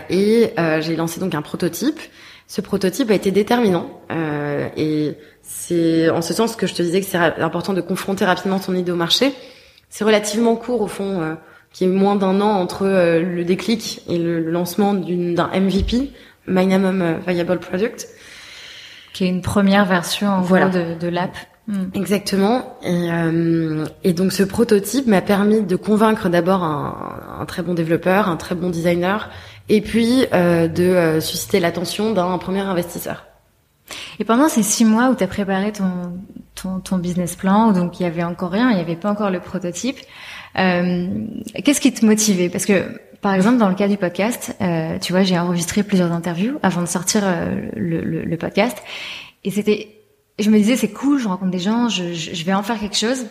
et 0.10 0.54
j'ai 0.80 0.96
lancé 0.96 1.20
donc 1.20 1.36
un 1.36 1.42
prototype. 1.42 2.00
Ce 2.48 2.62
prototype 2.62 3.12
a 3.12 3.14
été 3.14 3.32
déterminant 3.32 3.90
et 4.78 5.18
c'est 5.54 6.10
en 6.10 6.22
ce 6.22 6.34
sens 6.34 6.56
que 6.56 6.66
je 6.66 6.74
te 6.74 6.82
disais 6.82 7.02
que 7.02 7.08
c'est 7.08 7.18
important 7.18 7.74
de 7.74 7.82
confronter 7.82 8.26
rapidement 8.26 8.60
son 8.60 8.76
idée 8.76 8.92
au 8.92 8.96
marché. 8.96 9.34
C'est 9.90 10.04
relativement 10.04 10.56
court 10.56 10.82
au 10.82 10.88
fond, 10.88 11.22
euh, 11.22 11.36
qui 11.74 11.84
est 11.84 11.88
moins 11.88 12.16
d'un 12.16 12.40
an 12.40 12.50
entre 12.50 12.86
euh, 12.86 13.22
le 13.22 13.44
déclic 13.44 14.02
et 14.08 14.18
le, 14.18 14.40
lancement 14.40 14.94
d'un 14.94 15.50
MVP, 15.54 16.12
Minimum 16.48 17.02
euh, 17.02 17.14
Viable 17.28 17.60
Product, 17.60 18.08
qui 19.14 19.26
est 19.26 19.28
une 19.28 19.42
première 19.42 19.86
version 19.86 20.30
en 20.30 20.42
voilà. 20.42 20.70
de, 20.70 20.96
de 20.98 21.08
l'app. 21.10 21.36
Hmm. 21.68 21.90
Exactement. 21.94 22.78
Et, 22.84 23.10
et, 24.04 24.14
donc 24.14 24.32
ce 24.32 24.42
prototype 24.44 25.06
m'a 25.06 25.22
permis 25.22 25.62
de 25.62 25.76
convaincre 25.76 26.28
d'abord 26.28 26.64
un, 26.64 27.40
un, 27.40 27.46
très 27.46 27.62
bon 27.62 27.76
développeur, 27.76 28.30
un 28.30 28.38
très 28.38 28.56
bon 28.56 28.70
designer, 28.70 29.30
et 29.70 29.82
puis 29.82 30.26
de 30.32 31.20
susciter 31.22 31.60
l'attention 31.60 32.14
d'un 32.14 32.36
premier 32.40 32.62
investisseur. 32.62 33.31
Et 34.20 34.26
pendant 34.26 34.50
ces 34.50 34.64
six 34.64 34.86
mois 34.86 35.10
où 35.10 35.16
tu 35.16 35.24
as 35.24 35.28
préparé 35.28 35.72
ton, 35.72 36.20
ton, 36.56 36.80
ton, 36.80 36.98
business 36.98 37.36
plan, 37.36 37.72
donc 37.72 38.00
il 38.00 38.04
y 38.04 38.06
avait 38.06 38.24
encore 38.24 38.52
rien, 38.52 38.70
il 38.72 38.76
n'y 38.76 38.82
avait 38.82 38.96
pas 38.96 39.12
encore 39.12 39.30
le 39.30 39.40
prototype, 39.40 39.98
euh, 40.58 41.08
qu'est-ce 41.64 41.82
qui 41.82 41.94
te 41.94 42.06
motivait? 42.06 42.50
Parce 42.50 42.66
que, 42.66 43.00
par 43.22 43.34
exemple, 43.34 43.58
dans 43.58 43.70
le 43.70 43.76
cas 43.76 43.88
du 43.88 43.98
podcast, 43.98 44.56
euh, 44.62 44.98
tu 45.00 45.14
vois, 45.14 45.24
j'ai 45.24 45.38
enregistré 45.38 45.84
plusieurs 45.84 46.12
interviews 46.12 46.60
avant 46.64 46.82
de 46.82 46.88
sortir 46.88 47.22
euh, 47.24 47.70
le, 47.76 48.02
le, 48.02 48.24
le, 48.24 48.38
podcast, 48.38 48.78
et 49.44 49.52
c'était, 49.52 49.90
je 50.40 50.50
me 50.50 50.58
disais 50.58 50.76
c'est 50.76 50.92
cool, 50.92 51.20
je 51.20 51.28
rencontre 51.28 51.52
des 51.52 51.60
gens, 51.60 51.88
je, 51.88 52.14
je, 52.14 52.44
vais 52.44 52.54
en 52.54 52.64
faire 52.64 52.80
quelque 52.80 52.98
chose, 52.98 53.26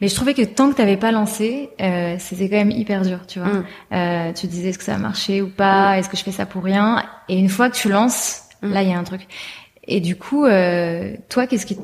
mais 0.00 0.08
je 0.08 0.14
trouvais 0.14 0.34
que 0.34 0.42
tant 0.42 0.70
que 0.70 0.76
t'avais 0.76 0.96
pas 0.96 1.12
lancé, 1.12 1.70
euh, 1.80 2.16
c'était 2.18 2.48
quand 2.48 2.56
même 2.56 2.70
hyper 2.70 3.02
dur, 3.02 3.26
tu 3.26 3.40
vois. 3.40 3.48
Mm. 3.48 3.64
Euh, 3.92 4.32
tu 4.32 4.46
disais 4.46 4.70
est-ce 4.70 4.78
que 4.78 4.84
ça 4.84 4.92
va 4.92 4.98
marcher 4.98 5.42
ou 5.42 5.48
pas, 5.48 5.98
est-ce 5.98 6.08
que 6.08 6.16
je 6.16 6.22
fais 6.22 6.32
ça 6.32 6.46
pour 6.46 6.62
rien, 6.62 7.02
et 7.28 7.38
une 7.38 7.48
fois 7.48 7.70
que 7.70 7.76
tu 7.76 7.88
lances, 7.88 8.42
mm. 8.62 8.72
là 8.72 8.82
il 8.82 8.90
y 8.90 8.92
a 8.92 8.98
un 8.98 9.04
truc. 9.04 9.26
Et 9.84 10.00
du 10.00 10.16
coup, 10.16 10.44
euh, 10.44 11.14
toi, 11.28 11.46
qu'est-ce 11.46 11.66
qui, 11.66 11.78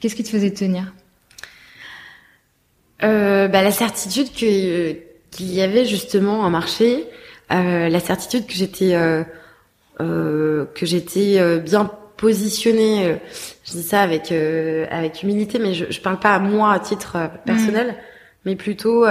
qu'est-ce 0.00 0.14
qui 0.14 0.22
te 0.22 0.28
faisait 0.28 0.52
tenir? 0.52 0.92
Euh, 3.02 3.48
bah, 3.48 3.62
La 3.62 3.72
certitude 3.72 4.32
que 4.32 5.12
qu'il 5.32 5.52
y 5.52 5.62
avait 5.62 5.86
justement 5.86 6.44
un 6.44 6.50
marché, 6.50 7.06
euh, 7.50 7.88
la 7.88 8.00
certitude 8.00 8.46
que 8.46 8.52
j'étais 8.52 8.94
euh, 8.94 9.24
euh, 10.00 10.66
que 10.74 10.86
j'étais 10.86 11.38
euh, 11.38 11.58
bien 11.58 11.90
positionnée. 12.18 13.18
je 13.64 13.72
dis 13.72 13.82
ça 13.82 14.02
avec 14.02 14.30
avec 14.30 15.22
humilité, 15.22 15.58
mais 15.58 15.74
je, 15.74 15.86
je 15.90 16.00
parle 16.00 16.20
pas 16.20 16.34
à 16.34 16.38
moi 16.38 16.72
à 16.72 16.78
titre 16.78 17.30
personnel, 17.44 17.88
mmh. 17.88 17.94
mais 18.44 18.56
plutôt 18.56 19.04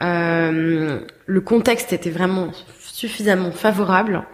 le 0.00 1.40
contexte 1.44 1.92
était 1.92 2.10
vraiment 2.10 2.50
suffisamment 2.80 3.52
favorable 3.52 4.24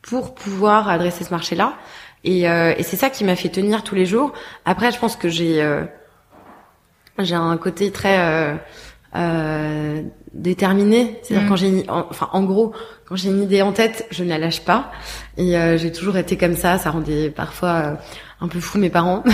pour 0.00 0.34
pouvoir 0.34 0.88
adresser 0.88 1.24
ce 1.24 1.30
marché-là. 1.30 1.74
Et, 2.24 2.48
euh, 2.48 2.74
et 2.76 2.82
c'est 2.82 2.96
ça 2.96 3.10
qui 3.10 3.24
m'a 3.24 3.36
fait 3.36 3.48
tenir 3.48 3.84
tous 3.84 3.94
les 3.94 4.06
jours. 4.06 4.32
Après, 4.64 4.90
je 4.90 4.98
pense 4.98 5.16
que 5.16 5.28
j'ai 5.28 5.62
euh, 5.62 5.84
j'ai 7.18 7.34
un 7.34 7.56
côté 7.56 7.90
très 7.90 8.18
euh, 8.18 8.54
euh 9.16 10.02
déterminé. 10.34 11.18
C'est-à-dire 11.22 11.46
mm. 11.46 11.48
quand 11.48 11.56
j'ai, 11.56 11.84
enfin, 11.88 12.28
en 12.32 12.44
gros, 12.44 12.72
quand 13.06 13.16
j'ai 13.16 13.30
une 13.30 13.42
idée 13.42 13.62
en 13.62 13.72
tête, 13.72 14.06
je 14.10 14.22
ne 14.22 14.28
la 14.28 14.38
lâche 14.38 14.60
pas. 14.60 14.92
Et 15.38 15.56
euh, 15.56 15.78
j'ai 15.78 15.90
toujours 15.90 16.16
été 16.16 16.36
comme 16.36 16.54
ça. 16.54 16.78
Ça 16.78 16.90
rendait 16.90 17.30
parfois 17.30 17.98
un 18.40 18.48
peu 18.48 18.60
fou 18.60 18.78
mes 18.78 18.90
parents. 18.90 19.24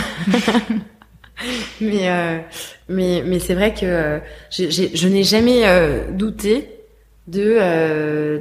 mais 1.81 2.45
mais 2.89 3.25
mais 3.27 3.39
c'est 3.41 3.55
vrai 3.55 3.75
que 3.75 4.21
je 4.51 5.09
n'ai 5.09 5.25
jamais 5.25 5.65
douté 6.13 6.71
de, 7.27 7.59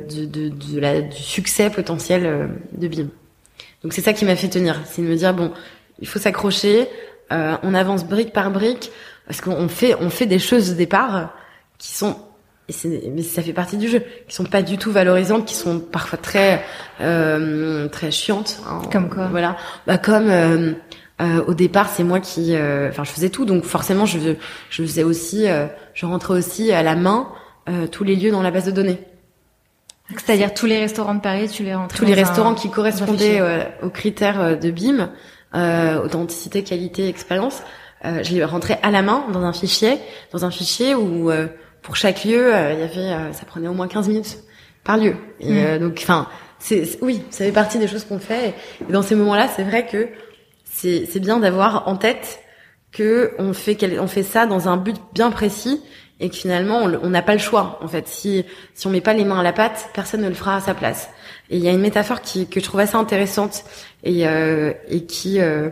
de, 0.08 0.26
de, 0.26 0.50
de 0.50 0.80
la, 0.80 1.02
du 1.02 1.18
succès 1.18 1.72
potentiel 1.72 2.50
de 2.74 2.88
BIM. 2.88 3.08
Donc 3.84 3.94
c'est 3.94 4.02
ça 4.02 4.14
qui 4.14 4.26
m'a 4.26 4.36
fait 4.36 4.50
tenir, 4.50 4.80
c'est 4.86 5.02
de 5.02 5.08
me 5.08 5.16
dire 5.16 5.34
bon, 5.34 5.52
il 6.00 6.08
faut 6.08 6.20
s'accrocher, 6.20 6.88
euh, 7.32 7.56
on 7.64 7.74
avance 7.74 8.06
brique 8.06 8.34
par 8.34 8.52
brique 8.52 8.92
parce 9.28 9.42
qu'on 9.42 9.68
fait 9.68 9.96
on 10.00 10.10
fait 10.10 10.26
des 10.26 10.40
choses 10.40 10.72
au 10.72 10.76
départ 10.76 11.34
qui 11.78 11.92
sont 11.92 12.18
et 12.70 13.10
mais 13.10 13.24
ça 13.24 13.42
fait 13.42 13.52
partie 13.52 13.76
du 13.76 13.90
jeu, 13.90 14.02
qui 14.28 14.36
sont 14.36 14.46
pas 14.46 14.62
du 14.62 14.78
tout 14.78 14.92
valorisantes, 14.92 15.46
qui 15.46 15.54
sont 15.54 15.80
parfois 15.80 16.18
très 16.18 16.64
euh, 17.02 17.90
très 17.90 18.10
chiantes. 18.10 18.62
Hein, 18.66 18.82
comme 18.90 19.10
quoi 19.10 19.28
Voilà, 19.28 19.58
bah 19.86 19.98
comme 19.98 20.30
euh, 20.30 20.72
euh, 21.22 21.44
au 21.46 21.54
départ, 21.54 21.90
c'est 21.90 22.04
moi 22.04 22.20
qui, 22.20 22.56
euh, 22.56 22.90
enfin, 22.90 23.04
je 23.04 23.12
faisais 23.12 23.30
tout, 23.30 23.46
donc 23.46 23.64
forcément, 23.64 24.06
je 24.06 24.18
je 24.70 24.82
faisais 24.82 25.04
aussi, 25.04 25.48
euh, 25.48 25.68
je 25.94 26.06
rentrais 26.06 26.34
aussi 26.34 26.72
à 26.72 26.84
la 26.84 26.96
main 26.96 27.28
tous 27.94 28.04
les 28.04 28.18
lieux 28.18 28.32
dans 28.32 28.42
la 28.42 28.52
base 28.52 28.66
de 28.66 28.72
données. 28.72 29.00
C'est-à-dire 30.10 30.54
tous 30.54 30.66
les 30.66 30.80
restaurants 30.80 31.16
de 31.16 31.22
Paris, 31.22 31.50
tu 31.50 31.64
les 31.64 31.74
rentres 31.74 31.96
Tous 31.96 32.06
les 32.06 32.14
restaurants 32.14 32.54
qui 32.54 32.70
correspondaient 32.70 33.42
aux 33.82 33.90
critères 33.90 34.40
euh, 34.40 34.56
de 34.56 34.70
BIM, 34.70 35.10
euh, 35.56 36.04
authenticité, 36.04 36.64
qualité, 36.64 37.08
expérience. 37.08 37.62
je 38.04 38.34
les 38.34 38.44
rentrais 38.44 38.80
à 38.84 38.92
la 38.92 39.02
main 39.02 39.26
dans 39.32 39.44
un 39.44 39.54
fichier, 39.54 39.98
dans 40.32 40.46
un 40.46 40.52
fichier 40.52 40.94
où 40.94 41.32
pour 41.82 41.96
chaque 41.96 42.26
lieu, 42.26 42.52
il 42.52 42.80
y 42.80 42.84
avait, 42.84 43.34
ça 43.34 43.46
prenait 43.46 43.68
au 43.68 43.74
moins 43.74 43.88
15 43.88 44.08
minutes 44.10 44.40
par 44.84 44.98
lieu. 44.98 45.16
Et, 45.40 45.54
mmh. 45.54 45.80
donc, 45.80 46.00
enfin, 46.02 46.28
c'est 46.60 46.98
oui, 47.02 47.22
ça 47.30 47.46
fait 47.46 47.52
partie 47.52 47.78
des 47.80 47.88
choses 47.88 48.04
qu'on 48.04 48.20
fait. 48.20 48.56
Et 48.88 48.92
dans 48.92 49.04
ces 49.04 49.16
moments-là, 49.16 49.48
c'est 49.56 49.64
vrai 49.64 49.86
que 49.86 50.10
c'est 50.66 51.06
c'est 51.10 51.20
bien 51.20 51.38
d'avoir 51.38 51.88
en 51.88 51.96
tête 51.96 52.43
que 52.94 53.34
on 53.40 53.54
fait 53.54 53.78
on 54.00 54.08
fait 54.08 54.24
ça 54.24 54.46
dans 54.46 54.70
un 54.70 54.78
but 54.78 54.96
bien 55.14 55.32
précis 55.32 55.82
et 56.20 56.30
que 56.30 56.36
finalement 56.36 56.84
on 56.84 57.10
n'a 57.10 57.22
pas 57.22 57.34
le 57.34 57.40
choix 57.40 57.80
en 57.82 57.88
fait. 57.88 58.08
Si 58.08 58.46
si 58.74 58.88
on 58.88 58.90
met 58.90 59.02
pas 59.02 59.14
les 59.14 59.26
mains 59.26 59.40
à 59.40 59.44
la 59.44 59.54
pâte, 59.54 59.90
personne 59.94 60.22
ne 60.22 60.30
le 60.30 60.36
fera 60.36 60.58
à 60.58 60.62
sa 60.62 60.74
place. 60.74 61.10
Et 61.50 61.58
il 61.58 61.64
y 61.64 61.68
a 61.68 61.72
une 61.72 61.82
métaphore 61.82 62.22
qui 62.22 62.48
que 62.48 62.60
je 62.60 62.66
trouve 62.66 62.80
assez 62.80 62.96
intéressante 62.96 63.66
et 64.04 64.28
euh, 64.28 64.74
et 64.88 65.06
qui 65.06 65.42
euh, 65.42 65.70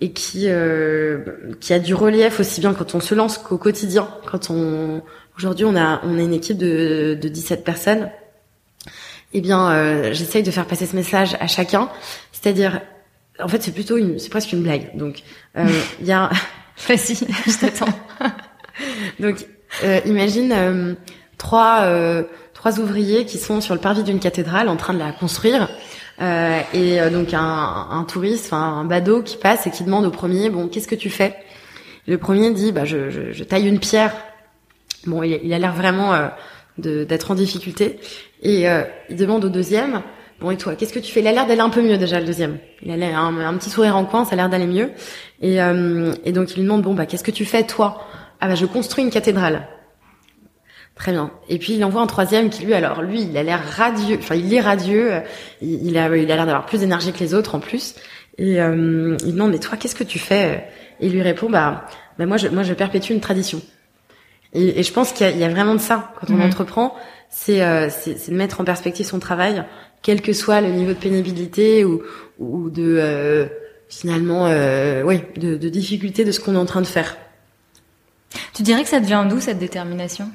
et 0.00 0.12
qui 0.12 0.44
euh, 0.48 1.18
qui 1.60 1.72
a 1.72 1.78
du 1.78 1.94
relief 1.94 2.40
aussi 2.40 2.60
bien 2.60 2.74
quand 2.74 2.94
on 2.94 3.00
se 3.00 3.14
lance 3.14 3.38
qu'au 3.38 3.58
quotidien. 3.58 4.08
Quand 4.30 4.50
on 4.50 5.02
aujourd'hui 5.38 5.64
on 5.64 5.76
a 5.76 6.00
on 6.04 6.18
est 6.18 6.24
une 6.24 6.34
équipe 6.34 6.58
de 6.58 7.16
de 7.20 7.28
17 7.28 7.64
personnes 7.64 8.10
eh 9.32 9.40
bien, 9.40 9.70
euh, 9.70 10.12
j'essaye 10.12 10.42
de 10.42 10.50
faire 10.50 10.66
passer 10.66 10.86
ce 10.86 10.96
message 10.96 11.36
à 11.40 11.46
chacun. 11.46 11.88
C'est-à-dire, 12.32 12.80
en 13.42 13.48
fait, 13.48 13.62
c'est 13.62 13.72
plutôt 13.72 13.96
une, 13.96 14.18
c'est 14.18 14.28
presque 14.28 14.52
une 14.52 14.62
blague. 14.62 14.96
Donc, 14.96 15.22
euh, 15.56 15.66
il 16.00 16.06
y 16.06 16.12
a. 16.12 16.30
Vas-y, 16.88 17.14
je 17.14 17.58
t'attends. 17.60 17.92
donc, 19.20 19.46
euh, 19.84 20.00
imagine 20.06 20.52
euh, 20.52 20.94
trois 21.36 21.82
euh, 21.82 22.22
trois 22.54 22.80
ouvriers 22.80 23.26
qui 23.26 23.38
sont 23.38 23.60
sur 23.60 23.74
le 23.74 23.80
parvis 23.80 24.02
d'une 24.02 24.18
cathédrale 24.18 24.68
en 24.68 24.76
train 24.76 24.94
de 24.94 24.98
la 24.98 25.12
construire. 25.12 25.68
et 26.74 26.98
donc 27.10 27.32
un, 27.32 27.86
un 27.90 28.04
touriste, 28.04 28.46
enfin 28.46 28.80
un 28.80 28.84
badaud 28.84 29.22
qui 29.22 29.36
passe 29.36 29.66
et 29.66 29.70
qui 29.70 29.84
demande 29.84 30.04
au 30.04 30.10
premier, 30.10 30.50
bon, 30.50 30.68
qu'est-ce 30.68 30.88
que 30.88 30.94
tu 30.94 31.08
fais? 31.08 31.34
Le 32.06 32.18
premier 32.18 32.50
dit, 32.50 32.72
bah, 32.72 32.84
je, 32.84 33.10
je, 33.10 33.32
je 33.32 33.44
taille 33.44 33.66
une 33.66 33.78
pierre. 33.78 34.12
Bon, 35.06 35.22
il, 35.22 35.40
il 35.42 35.52
a 35.54 35.58
l'air 35.58 35.72
vraiment 35.72 36.30
d'être 36.78 37.30
en 37.30 37.34
difficulté. 37.34 37.98
Et 38.42 38.68
euh, 38.68 38.82
il 39.08 39.16
demande 39.16 39.44
au 39.44 39.48
deuxième, 39.48 40.02
bon 40.40 40.50
et 40.50 40.56
toi, 40.56 40.74
qu'est-ce 40.74 40.92
que 40.92 40.98
tu 40.98 41.12
fais? 41.12 41.20
Il 41.20 41.26
a 41.26 41.32
l'air 41.32 41.46
d'aller 41.46 41.60
un 41.60 41.70
peu 41.70 41.82
mieux 41.82 41.98
déjà 41.98 42.18
le 42.18 42.26
deuxième. 42.26 42.58
Il 42.82 42.90
a 42.90 43.18
un, 43.18 43.38
un 43.38 43.54
petit 43.58 43.70
sourire 43.70 43.96
en 43.96 44.04
coin, 44.04 44.24
ça 44.24 44.32
a 44.32 44.36
l'air 44.36 44.48
d'aller 44.48 44.66
mieux. 44.66 44.90
Et, 45.40 45.62
euh, 45.62 46.12
et 46.24 46.32
donc 46.32 46.50
il 46.52 46.56
lui 46.56 46.62
demande, 46.62 46.82
bon 46.82 46.94
bah 46.94 47.06
qu'est-ce 47.06 47.24
que 47.24 47.30
tu 47.30 47.44
fais 47.44 47.64
toi? 47.64 48.02
Ah 48.40 48.48
bah 48.48 48.54
je 48.54 48.66
construis 48.66 49.04
une 49.04 49.10
cathédrale. 49.10 49.68
Très 50.94 51.12
bien. 51.12 51.30
Et 51.48 51.58
puis 51.58 51.74
il 51.74 51.84
envoie 51.84 52.02
un 52.02 52.06
troisième 52.06 52.50
qui 52.50 52.64
lui, 52.64 52.74
alors 52.74 53.00
lui, 53.00 53.22
il 53.22 53.36
a 53.36 53.42
l'air 53.42 53.62
radieux. 53.64 54.18
Enfin, 54.18 54.34
il 54.34 54.52
est 54.52 54.60
radieux. 54.60 55.12
Il, 55.62 55.96
a, 55.96 56.14
il 56.14 56.30
a 56.30 56.36
l'air 56.36 56.46
d'avoir 56.46 56.66
plus 56.66 56.80
d'énergie 56.80 57.12
que 57.12 57.20
les 57.20 57.32
autres 57.32 57.54
en 57.54 57.60
plus. 57.60 57.94
Et 58.36 58.60
euh, 58.60 59.16
il 59.24 59.32
demande, 59.32 59.52
mais 59.52 59.58
toi, 59.58 59.78
qu'est-ce 59.78 59.94
que 59.94 60.04
tu 60.04 60.18
fais? 60.18 60.64
Et 61.00 61.06
il 61.06 61.12
lui 61.12 61.22
répond, 61.22 61.48
bah, 61.48 61.86
bah 62.18 62.26
moi, 62.26 62.36
je, 62.36 62.48
moi, 62.48 62.62
je 62.62 62.74
perpétue 62.74 63.12
une 63.12 63.20
tradition. 63.20 63.62
Et, 64.52 64.80
et 64.80 64.82
je 64.82 64.92
pense 64.92 65.12
qu'il 65.12 65.26
y, 65.36 65.38
y, 65.38 65.44
a 65.44 65.48
vraiment 65.48 65.74
de 65.74 65.80
ça 65.80 66.12
quand 66.20 66.30
on 66.30 66.36
mhm. 66.36 66.42
entreprend, 66.42 66.94
c'est 67.28 67.62
euh, 67.62 67.88
de 68.06 68.34
mettre 68.34 68.60
en 68.60 68.64
perspective 68.64 69.06
son 69.06 69.20
travail, 69.20 69.64
quel 70.02 70.22
que 70.22 70.32
soit 70.32 70.60
le 70.60 70.68
niveau 70.68 70.92
de 70.92 70.98
pénibilité 70.98 71.84
ou, 71.84 72.02
ou 72.38 72.70
de 72.70 72.96
euh, 72.98 73.46
finalement, 73.88 74.46
euh, 74.46 75.02
oui, 75.02 75.22
de, 75.36 75.56
de 75.56 75.68
difficulté 75.68 76.24
de 76.24 76.32
ce 76.32 76.40
qu'on 76.40 76.54
est 76.54 76.58
en 76.58 76.66
train 76.66 76.80
de 76.80 76.86
faire. 76.86 77.16
Tu 78.54 78.62
dirais 78.62 78.82
que 78.82 78.88
ça 78.88 79.00
devient 79.00 79.26
d'où 79.28 79.40
cette 79.40 79.58
détermination? 79.58 80.30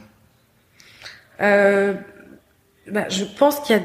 Euh, 1.42 1.94
bah, 2.92 3.08
je 3.10 3.24
pense 3.24 3.60
qu'il 3.62 3.76
y 3.76 3.80
a, 3.80 3.84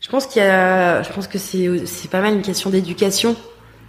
je 0.00 0.08
pense 0.08 0.26
qu'il 0.26 0.42
y 0.42 0.44
a, 0.44 1.02
je 1.02 1.12
pense 1.12 1.28
que 1.28 1.38
c'est 1.38 1.86
c'est 1.86 2.10
pas 2.10 2.20
mal 2.20 2.34
une 2.34 2.42
question 2.42 2.70
d'éducation. 2.70 3.36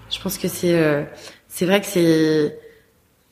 Je 0.10 0.19
pense 0.19 0.38
que 0.38 0.47
c'est 0.47 0.75
euh, 0.75 1.03
c'est 1.47 1.65
vrai 1.65 1.82
que 1.82 1.88
c'est 1.88 2.60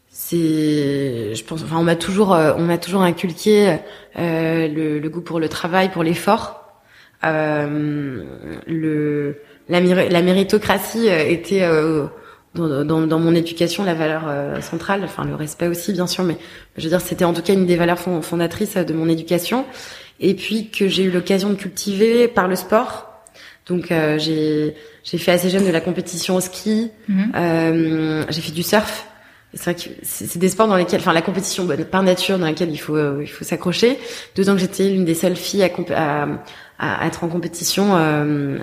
c'est 0.09 1.35
je 1.35 1.43
pense 1.43 1.63
enfin 1.63 1.77
on 1.77 1.83
m'a 1.83 1.95
toujours 1.95 2.33
euh, 2.33 2.53
on 2.57 2.63
m'a 2.63 2.77
toujours 2.77 3.01
inculqué 3.03 3.77
euh, 4.17 4.67
le, 4.67 4.99
le, 4.99 5.09
goût 5.09 5.21
pour 5.21 5.39
le 5.39 5.47
travail 5.47 5.89
pour 5.89 6.03
l'effort 6.03 6.60
le 7.29 9.35
la, 9.69 9.79
la, 9.79 10.21
méritocratie 10.21 11.09
euh, 11.09 11.27
était 11.27 11.61
euh, 11.61 12.05
dans, 12.55 12.83
dans, 12.83 13.07
dans, 13.07 13.19
mon 13.19 13.35
éducation 13.35 13.83
la 13.83 13.93
valeur 13.93 14.23
centrale 14.61 15.01
enfin 15.03 15.23
le 15.23 15.35
respect 15.35 15.67
aussi 15.67 15.93
bien 15.93 16.07
sûr 16.07 16.23
mais 16.23 16.37
je 16.77 16.83
veux 16.83 16.89
dire 16.89 16.99
c'était 16.99 17.23
en 17.23 17.33
tout 17.33 17.41
cas 17.41 17.53
une 17.53 17.65
des 17.65 17.77
valeurs 17.77 17.99
fondatrices 17.99 18.75
de 18.75 18.93
mon 18.93 19.07
éducation. 19.07 19.65
Et 20.23 20.35
puis 20.35 20.69
que 20.69 20.87
j'ai 20.87 21.03
eu 21.03 21.09
l'occasion 21.09 21.49
de 21.49 21.55
cultiver 21.55 22.27
par 22.27 22.47
le 22.47 22.55
sport. 22.55 23.07
Donc 23.67 23.87
j'ai 23.89 24.75
j'ai 25.03 25.17
fait 25.17 25.31
assez 25.31 25.49
jeune 25.49 25.65
de 25.65 25.71
la 25.71 25.81
compétition 25.81 26.35
au 26.35 26.41
ski. 26.41 26.91
Mmh. 27.07 28.25
j'ai 28.29 28.41
fait 28.41 28.51
du 28.51 28.63
surf 28.63 29.07
c'est 29.53 29.63
vrai 29.71 29.75
que 29.75 29.89
c'est 30.03 30.37
des 30.37 30.49
sports 30.49 30.67
dans 30.67 30.77
lesquels, 30.77 31.01
enfin 31.01 31.13
la 31.13 31.21
compétition 31.21 31.67
par 31.89 32.03
nature 32.03 32.39
dans 32.39 32.45
laquelle 32.45 32.71
il 32.71 32.77
faut 32.77 32.95
euh, 32.95 33.19
il 33.21 33.27
faut 33.27 33.43
s'accrocher. 33.43 33.99
Deux 34.35 34.49
ans 34.49 34.53
que 34.53 34.59
j'étais 34.59 34.89
l'une 34.89 35.03
des 35.03 35.15
seules 35.15 35.35
filles 35.35 35.63
à, 35.63 35.69
à, 36.81 37.03
à 37.03 37.05
être 37.07 37.23
en 37.23 37.27
compétition, 37.27 37.95
euh, 37.95 38.57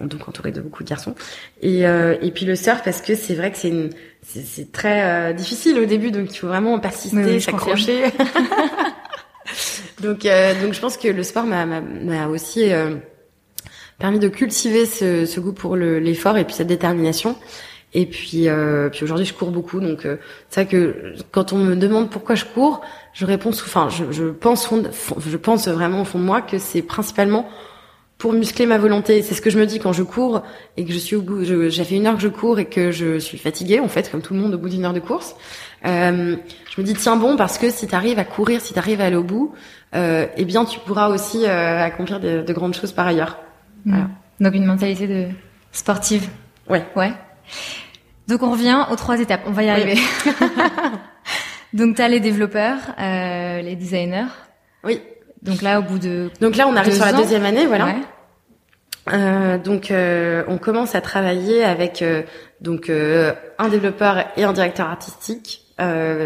donc 0.00 0.26
entourée 0.28 0.50
de 0.52 0.60
beaucoup 0.60 0.82
de 0.82 0.88
garçons. 0.88 1.14
Et, 1.62 1.86
euh, 1.86 2.16
et 2.20 2.32
puis 2.32 2.44
le 2.44 2.56
surf 2.56 2.82
parce 2.82 3.00
que 3.00 3.14
c'est 3.14 3.34
vrai 3.34 3.52
que 3.52 3.58
c'est 3.58 3.90
c'est 4.22 4.72
très 4.72 5.04
euh, 5.04 5.32
difficile 5.32 5.78
au 5.78 5.84
début, 5.84 6.10
donc 6.10 6.34
il 6.34 6.36
faut 6.36 6.48
vraiment 6.48 6.78
persister, 6.80 7.38
s'accrocher. 7.38 8.04
donc 10.00 10.26
donc 10.62 10.72
je 10.72 10.80
pense 10.80 10.96
que 10.96 11.08
le 11.08 11.22
sport 11.22 11.44
m'a 11.44 11.66
m'a 11.66 12.26
aussi 12.26 12.70
permis 13.98 14.18
de 14.18 14.28
cultiver 14.28 14.84
ce, 14.84 15.24
ce 15.26 15.40
goût 15.40 15.52
pour 15.52 15.76
l'effort 15.76 16.36
et 16.38 16.44
puis 16.44 16.54
cette 16.54 16.66
détermination. 16.66 17.36
Et 17.98 18.04
puis, 18.04 18.48
euh, 18.48 18.90
puis 18.90 19.04
aujourd'hui, 19.04 19.24
je 19.24 19.32
cours 19.32 19.50
beaucoup. 19.50 19.80
Donc, 19.80 20.04
euh, 20.04 20.18
c'est 20.50 20.64
vrai 20.64 20.70
que 20.70 21.14
quand 21.32 21.54
on 21.54 21.56
me 21.56 21.74
demande 21.74 22.10
pourquoi 22.10 22.34
je 22.34 22.44
cours, 22.44 22.82
je 23.14 23.24
réponds, 23.24 23.48
enfin, 23.48 23.88
je, 23.88 24.12
je 24.12 24.26
pense, 24.26 24.68
je 25.26 25.36
pense 25.38 25.66
vraiment 25.66 26.02
au 26.02 26.04
fond 26.04 26.18
de 26.18 26.24
moi 26.24 26.42
que 26.42 26.58
c'est 26.58 26.82
principalement 26.82 27.48
pour 28.18 28.34
muscler 28.34 28.66
ma 28.66 28.76
volonté. 28.76 29.22
C'est 29.22 29.34
ce 29.34 29.40
que 29.40 29.48
je 29.48 29.58
me 29.58 29.64
dis 29.64 29.78
quand 29.78 29.94
je 29.94 30.02
cours 30.02 30.42
et 30.76 30.84
que 30.84 30.92
je 30.92 30.98
suis 30.98 31.16
au 31.16 31.22
bout. 31.22 31.42
J'ai 31.42 31.84
fait 31.84 31.96
une 31.96 32.06
heure 32.06 32.16
que 32.16 32.20
je 32.20 32.28
cours 32.28 32.58
et 32.58 32.66
que 32.66 32.90
je 32.90 33.18
suis 33.18 33.38
fatiguée, 33.38 33.80
en 33.80 33.88
fait, 33.88 34.10
comme 34.10 34.20
tout 34.20 34.34
le 34.34 34.40
monde 34.40 34.52
au 34.52 34.58
bout 34.58 34.68
d'une 34.68 34.84
heure 34.84 34.92
de 34.92 35.00
course. 35.00 35.34
Euh, 35.86 36.36
je 36.74 36.80
me 36.80 36.86
dis 36.86 36.92
tiens 36.92 37.16
bon 37.16 37.36
parce 37.38 37.56
que 37.56 37.70
si 37.70 37.86
tu 37.86 37.94
arrives 37.94 38.18
à 38.18 38.24
courir, 38.24 38.60
si 38.60 38.74
tu 38.74 38.78
arrives 38.78 39.00
à 39.00 39.04
aller 39.04 39.16
au 39.16 39.24
bout, 39.24 39.54
euh, 39.94 40.26
eh 40.36 40.44
bien 40.44 40.66
tu 40.66 40.80
pourras 40.80 41.08
aussi 41.08 41.46
euh, 41.46 41.82
accomplir 41.82 42.20
de, 42.20 42.42
de, 42.42 42.52
grandes 42.52 42.74
choses 42.74 42.92
par 42.92 43.06
ailleurs. 43.06 43.38
Mmh. 43.84 43.90
Voilà. 43.90 44.08
Donc 44.40 44.54
une 44.54 44.66
mentalité 44.66 45.06
de 45.06 45.28
sportive. 45.72 46.28
Ouais. 46.68 46.84
Ouais. 46.96 47.12
Donc 48.28 48.42
on 48.42 48.50
revient 48.50 48.84
aux 48.90 48.96
trois 48.96 49.20
étapes. 49.20 49.42
On 49.46 49.52
va 49.52 49.62
y 49.62 49.70
arriver. 49.70 49.98
Donc 51.72 51.96
tu 51.96 52.02
as 52.02 52.08
les 52.08 52.20
développeurs, 52.20 52.78
euh, 52.98 53.60
les 53.60 53.76
designers. 53.76 54.26
Oui. 54.84 55.00
Donc 55.42 55.62
là, 55.62 55.78
au 55.78 55.82
bout 55.82 55.98
de 55.98 56.30
donc 56.40 56.56
là, 56.56 56.66
on 56.66 56.74
arrive 56.74 56.94
sur 56.94 57.04
la 57.04 57.12
deuxième 57.12 57.44
année, 57.44 57.66
voilà. 57.66 57.96
Euh, 59.12 59.58
donc 59.58 59.90
euh, 59.90 60.42
on 60.48 60.58
commence 60.58 60.96
à 60.96 61.00
travailler 61.00 61.62
avec 61.62 62.02
euh, 62.02 62.22
donc 62.60 62.90
euh, 62.90 63.32
un 63.58 63.68
développeur 63.68 64.24
et 64.36 64.42
un 64.42 64.52
directeur 64.52 64.88
artistique 64.88 65.62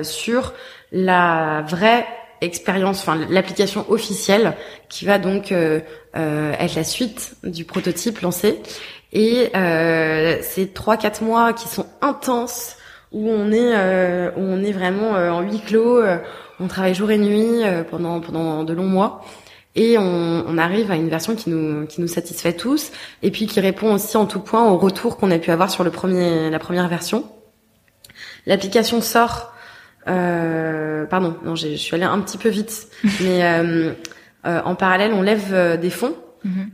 sur 0.02 0.54
la 0.92 1.64
vraie 1.66 2.06
expérience, 2.40 3.00
enfin 3.00 3.18
l'application 3.28 3.84
officielle 3.90 4.54
qui 4.88 5.04
va 5.04 5.18
donc 5.18 5.50
être 5.50 6.74
la 6.76 6.84
suite 6.84 7.34
du 7.42 7.64
prototype 7.64 8.20
lancé 8.20 8.60
et 9.12 9.50
euh, 9.56 10.40
trois 10.74 10.96
quatre 10.96 11.22
mois 11.22 11.52
qui 11.52 11.68
sont 11.68 11.86
intenses 12.00 12.76
où 13.12 13.28
on 13.28 13.50
est 13.50 13.74
euh, 13.74 14.30
où 14.36 14.40
on 14.40 14.62
est 14.62 14.72
vraiment 14.72 15.16
euh, 15.16 15.30
en 15.30 15.40
huis 15.40 15.60
clos, 15.60 15.98
euh, 15.98 16.18
on 16.60 16.68
travaille 16.68 16.94
jour 16.94 17.10
et 17.10 17.18
nuit 17.18 17.62
pendant 17.90 18.20
pendant 18.20 18.64
de 18.64 18.72
longs 18.72 18.86
mois 18.86 19.24
et 19.76 19.98
on, 19.98 20.44
on, 20.46 20.58
arrive 20.58 20.90
à 20.90 20.96
une 20.96 21.08
version 21.08 21.36
qui 21.36 21.48
nous 21.50 21.86
qui 21.86 22.00
nous 22.00 22.08
satisfait 22.08 22.52
tous 22.52 22.92
et 23.22 23.30
puis 23.30 23.46
qui 23.46 23.60
répond 23.60 23.94
aussi 23.94 24.16
en 24.16 24.26
tout 24.26 24.40
point 24.40 24.68
au 24.68 24.76
retour 24.76 25.16
qu'on 25.16 25.30
a 25.30 25.38
pu 25.38 25.50
avoir 25.50 25.70
sur 25.70 25.84
le 25.84 25.90
premier 25.90 26.50
la 26.50 26.58
première 26.58 26.88
version. 26.88 27.24
L'application 28.46 29.00
sort 29.00 29.52
pardon, 30.04 31.36
non, 31.44 31.54
je 31.56 31.74
suis 31.76 31.94
allée 31.94 32.04
un 32.04 32.20
petit 32.20 32.38
peu 32.38 32.48
vite, 32.48 32.88
mais 33.20 33.42
en 34.44 34.74
parallèle, 34.74 35.12
on 35.12 35.22
lève 35.22 35.78
des 35.80 35.90
fonds 35.90 36.14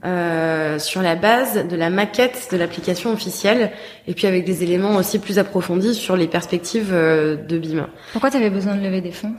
Euh, 0.05 0.79
sur 0.79 1.02
la 1.02 1.16
base 1.16 1.66
de 1.66 1.74
la 1.74 1.90
maquette 1.90 2.48
de 2.52 2.57
l'application 2.57 3.12
officielle 3.12 3.72
et 4.07 4.14
puis 4.14 4.29
avec 4.29 4.44
des 4.44 4.62
éléments 4.62 4.94
aussi 4.94 5.18
plus 5.18 5.40
approfondis 5.40 5.96
sur 5.96 6.16
les 6.16 6.29
perspectives 6.29 6.92
euh, 6.92 7.35
de 7.35 7.59
BIM. 7.59 7.88
Pourquoi 8.12 8.31
tu 8.31 8.37
avais 8.37 8.50
besoin 8.50 8.76
de 8.76 8.83
lever 8.83 9.00
des 9.00 9.11
fonds? 9.11 9.35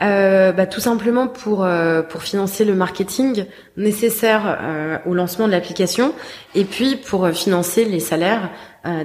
Euh, 0.00 0.52
bah, 0.52 0.66
tout 0.66 0.80
simplement 0.80 1.28
pour 1.28 1.64
euh, 1.64 2.02
pour 2.02 2.22
financer 2.22 2.64
le 2.64 2.74
marketing 2.74 3.44
nécessaire 3.76 4.58
euh, 4.60 4.98
au 5.06 5.14
lancement 5.14 5.46
de 5.46 5.52
l'application 5.52 6.12
et 6.54 6.64
puis 6.64 6.96
pour 6.96 7.28
financer 7.28 7.84
les 7.84 8.00
salaires 8.00 8.50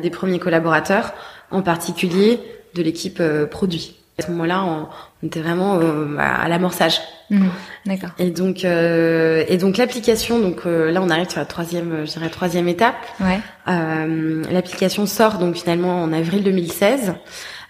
des 0.02 0.10
premiers 0.10 0.40
collaborateurs, 0.40 1.14
en 1.52 1.62
particulier 1.62 2.40
de 2.74 2.82
l'équipe 2.82 3.22
produit. 3.52 3.96
À 4.20 4.24
ce 4.24 4.32
moment-là, 4.32 4.64
on, 4.66 4.88
était 5.26 5.42
vraiment 5.42 5.80
euh, 5.80 6.18
à 6.18 6.48
l'amorçage. 6.48 7.00
Mmh, 7.30 7.48
D'accord. 7.86 8.10
Et 8.18 8.32
donc, 8.32 8.66
euh, 8.66 9.44
et 9.48 9.58
donc 9.58 9.78
l'application, 9.78 10.40
donc 10.40 10.62
euh, 10.66 10.92
là, 10.92 11.02
on 11.04 11.10
arrive 11.12 11.30
sur 11.30 11.40
la 11.40 11.46
troisième, 11.46 12.06
je 12.06 12.12
dirais 12.12 12.30
troisième 12.30 12.68
étape. 12.68 12.96
Ouais. 13.20 13.40
l'application 13.68 15.06
sort 15.06 15.38
donc 15.38 15.56
finalement 15.56 16.02
en 16.02 16.12
avril 16.14 16.44
2016. 16.44 17.14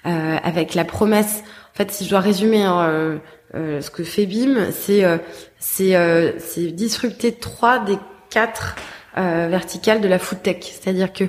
avec 0.06 0.74
la 0.74 0.86
promesse. 0.86 1.44
En 1.74 1.78
fait, 1.78 1.92
si 1.92 2.06
je 2.06 2.10
dois 2.10 2.22
résumer 2.22 2.64
hein, 2.64 3.20
ce 3.54 3.90
que 3.90 4.04
fait 4.04 4.26
BIM, 4.26 4.72
c'est 4.72 5.04
c'est 5.60 6.36
c'est 6.40 6.72
disrupter 6.72 7.34
trois 7.34 7.80
des 7.80 7.98
quatre 8.30 8.78
verticales 9.16 10.00
de 10.00 10.08
la 10.08 10.18
food 10.18 10.42
tech. 10.42 10.60
C'est-à-dire 10.62 11.12
que 11.12 11.26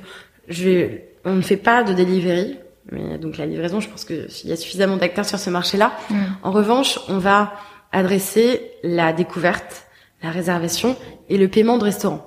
je 0.49 0.99
on 1.25 1.35
ne 1.35 1.43
fait 1.43 1.57
pas 1.57 1.83
de 1.83 1.93
delivery, 1.93 2.57
mais 2.93 3.19
donc 3.19 3.37
la 3.37 3.47
livraison, 3.47 3.81
je 3.81 3.89
pense 3.89 4.05
qu'il 4.05 4.27
y 4.45 4.53
a 4.53 4.57
suffisamment 4.57 4.97
d'acteurs 4.97 5.25
sur 5.25 5.39
ce 5.39 5.51
marché-là. 5.51 5.93
Mm. 6.11 6.17
En 6.43 6.51
revanche, 6.51 6.99
on 7.09 7.19
va 7.19 7.53
adresser 7.93 8.63
la 8.83 9.13
découverte, 9.13 9.87
la 10.23 10.31
réservation 10.31 10.97
et 11.29 11.39
le 11.39 11.49
paiement 11.49 11.79
de 11.79 11.85
restaurants. 11.85 12.25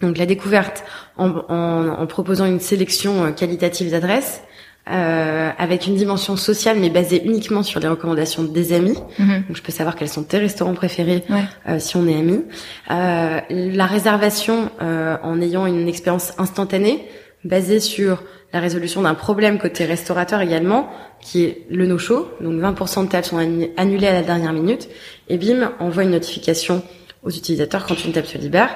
Donc 0.00 0.16
la 0.16 0.26
découverte 0.26 0.84
en, 1.16 1.30
en, 1.48 1.88
en 1.88 2.06
proposant 2.06 2.46
une 2.46 2.60
sélection 2.60 3.24
euh, 3.24 3.30
qualitative 3.32 3.90
d'adresses, 3.90 4.42
euh, 4.90 5.50
avec 5.58 5.86
une 5.86 5.96
dimension 5.96 6.36
sociale 6.36 6.78
mais 6.80 6.88
basée 6.88 7.22
uniquement 7.24 7.62
sur 7.62 7.78
les 7.78 7.88
recommandations 7.88 8.42
des 8.44 8.72
amis. 8.72 8.96
Mm-hmm. 9.18 9.46
Donc 9.46 9.56
je 9.56 9.62
peux 9.62 9.72
savoir 9.72 9.96
quels 9.96 10.08
sont 10.08 10.22
tes 10.22 10.38
restaurants 10.38 10.74
préférés 10.74 11.24
euh, 11.68 11.78
si 11.78 11.96
on 11.96 12.06
est 12.06 12.16
amis. 12.16 12.44
Euh, 12.90 13.40
la 13.50 13.86
réservation 13.86 14.70
euh, 14.80 15.18
en 15.22 15.40
ayant 15.42 15.66
une 15.66 15.88
expérience 15.88 16.32
instantanée 16.38 17.06
basée 17.44 17.80
sur 17.80 18.22
la 18.52 18.60
résolution 18.60 19.02
d'un 19.02 19.14
problème 19.14 19.58
côté 19.58 19.84
restaurateur 19.84 20.40
également, 20.40 20.90
qui 21.20 21.44
est 21.44 21.66
le 21.70 21.86
no-show. 21.86 22.30
Donc 22.40 22.54
20% 22.54 23.04
de 23.04 23.10
tables 23.10 23.26
sont 23.26 23.38
annulées 23.76 24.06
à 24.06 24.12
la 24.12 24.22
dernière 24.22 24.52
minute. 24.52 24.88
Et 25.28 25.36
bim, 25.36 25.72
envoie 25.80 26.04
une 26.04 26.10
notification 26.10 26.82
aux 27.22 27.30
utilisateurs 27.30 27.86
quand 27.86 28.04
une 28.04 28.12
table 28.12 28.26
se 28.26 28.38
libère. 28.38 28.70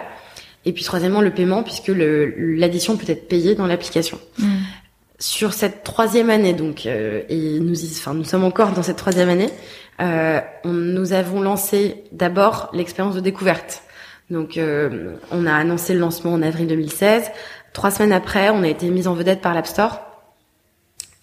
Et 0.65 0.73
puis 0.73 0.85
troisièmement, 0.85 1.21
le 1.21 1.31
paiement, 1.31 1.63
puisque 1.63 1.91
l'addition 2.37 2.97
peut 2.97 3.11
être 3.11 3.29
payée 3.29 3.55
dans 3.55 3.67
l'application. 3.67 4.19
Mm. 4.39 4.59
Sur 5.19 5.53
cette 5.53 5.85
troisième 5.85 6.31
année, 6.31 6.53
donc, 6.53 6.87
euh, 6.87 7.23
et 7.29 7.59
nous, 7.61 7.77
enfin, 7.85 8.15
nous 8.15 8.25
sommes 8.25 8.45
encore 8.45 8.73
dans 8.73 8.83
cette 8.83 8.97
troisième 8.97 9.29
année, 9.29 9.51
euh, 10.01 10.41
on, 10.65 10.73
nous 10.73 11.13
avons 11.13 11.41
lancé 11.41 12.05
d'abord 12.13 12.71
l'expérience 12.73 13.15
de 13.15 13.21
découverte. 13.21 13.83
Donc, 14.31 14.57
euh, 14.57 15.15
on 15.31 15.47
a 15.47 15.55
annoncé 15.55 15.95
le 15.95 16.01
lancement 16.01 16.33
en 16.33 16.43
avril 16.43 16.67
2016. 16.67 17.31
Trois 17.73 17.91
semaines 17.91 18.13
après, 18.13 18.51
on 18.51 18.63
a 18.63 18.69
été 18.69 18.89
mis 18.89 19.07
en 19.07 19.15
vedette 19.15 19.41
par 19.41 19.55
l'App 19.55 19.67
Store. 19.67 20.01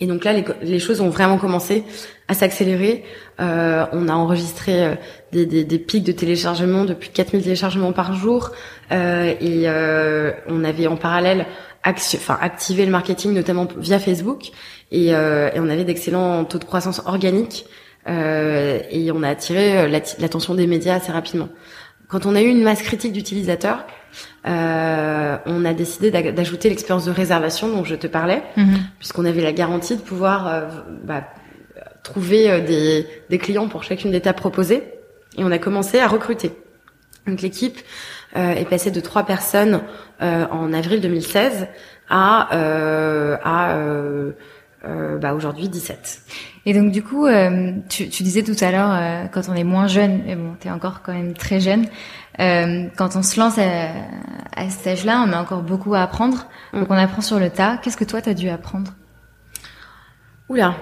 Et 0.01 0.07
donc 0.07 0.23
là, 0.23 0.33
les, 0.61 0.79
choses 0.79 1.01
ont 1.01 1.09
vraiment 1.09 1.37
commencé 1.37 1.83
à 2.29 2.33
s'accélérer. 2.33 3.03
Euh, 3.41 3.85
on 3.91 4.07
a 4.07 4.13
enregistré 4.13 4.85
euh, 4.85 4.95
des, 5.33 5.79
pics 5.79 6.05
de 6.05 6.13
téléchargement 6.13 6.85
de 6.85 6.93
plus 6.93 7.09
de 7.09 7.13
4000 7.13 7.43
téléchargements 7.43 7.91
par 7.91 8.13
jour. 8.13 8.51
Euh, 8.91 9.33
et 9.41 9.63
euh, 9.65 10.31
on 10.47 10.63
avait 10.63 10.87
en 10.87 10.95
parallèle 10.95 11.45
enfin, 11.85 12.37
activé 12.41 12.85
le 12.85 12.91
marketing, 12.91 13.33
notamment 13.33 13.67
via 13.77 13.99
Facebook. 13.99 14.51
Et, 14.91 15.13
euh, 15.13 15.49
et 15.53 15.59
on 15.59 15.67
avait 15.67 15.83
d'excellents 15.83 16.45
taux 16.45 16.59
de 16.59 16.65
croissance 16.65 17.01
organique. 17.05 17.65
et 18.07 19.11
on 19.13 19.21
a 19.21 19.29
attiré 19.29 19.89
l'attention 19.89 20.55
des 20.55 20.65
médias 20.65 20.95
assez 20.95 21.11
rapidement. 21.11 21.49
Quand 22.09 22.25
on 22.25 22.35
a 22.35 22.41
eu 22.41 22.47
une 22.47 22.63
masse 22.63 22.81
critique 22.81 23.13
d'utilisateurs, 23.13 23.85
euh, 24.47 25.37
on 25.45 25.63
a 25.63 25.73
décidé 25.73 26.11
d'ajouter 26.11 26.69
l'expérience 26.69 27.05
de 27.05 27.11
réservation 27.11 27.69
dont 27.69 27.85
je 27.85 27.95
te 27.95 28.07
parlais, 28.07 28.41
mhm. 28.57 28.79
puisqu'on 28.97 29.25
avait 29.25 29.41
la 29.41 29.53
garantie 29.53 29.95
de 29.95 30.01
pouvoir 30.01 30.47
euh, 30.47 30.67
bah, 31.03 31.23
trouver 32.03 32.49
euh, 32.49 32.61
des, 32.61 33.07
des, 33.29 33.37
clients 33.37 33.67
pour 33.67 33.83
chacune 33.83 34.11
des 34.11 34.21
tables 34.21 34.39
proposées. 34.39 34.83
Et 35.37 35.43
on 35.43 35.51
a 35.51 35.59
commencé 35.59 35.99
à 35.99 36.07
recruter. 36.07 36.51
Donc 37.27 37.41
l'équipe 37.41 37.77
euh, 38.35 38.53
est 38.53 38.65
passée 38.65 38.91
de 38.91 38.99
trois 38.99 39.23
personnes 39.23 39.81
euh, 40.21 40.45
en 40.51 40.73
avril 40.73 41.01
2016 41.01 41.67
à, 42.09 42.47
à 43.43 43.77
bah, 44.83 45.33
aujourd'hui 45.33 45.67
17. 45.67 46.21
Et 46.65 46.73
donc 46.73 46.91
du 46.91 47.03
coup, 47.03 47.27
tu, 47.89 48.09
tu, 48.09 48.23
disais 48.23 48.43
tout 48.43 48.55
à 48.61 48.71
l'heure, 48.71 49.29
quand 49.31 49.49
on 49.49 49.53
est 49.53 49.63
moins 49.63 49.87
jeune, 49.87 50.21
et 50.27 50.35
bon, 50.35 50.55
t'es 50.59 50.69
encore 50.69 51.01
quand 51.01 51.13
même 51.13 51.33
très 51.33 51.59
jeune, 51.59 51.85
euh, 52.39 52.87
quand 52.95 53.15
on 53.15 53.23
se 53.23 53.39
lance 53.39 53.57
à, 53.57 53.89
à 54.55 54.69
cet 54.69 54.87
âge-là, 54.87 55.25
on 55.27 55.33
a 55.33 55.41
encore 55.41 55.61
beaucoup 55.61 55.93
à 55.93 56.01
apprendre. 56.01 56.47
Donc 56.73 56.87
on 56.89 56.95
apprend 56.95 57.21
sur 57.21 57.39
le 57.39 57.49
tas. 57.49 57.77
Qu'est-ce 57.77 57.97
que 57.97 58.05
toi, 58.05 58.21
tu 58.21 58.29
as 58.29 58.33
dû 58.33 58.49
apprendre? 58.49 58.93
Oula, 60.47 60.75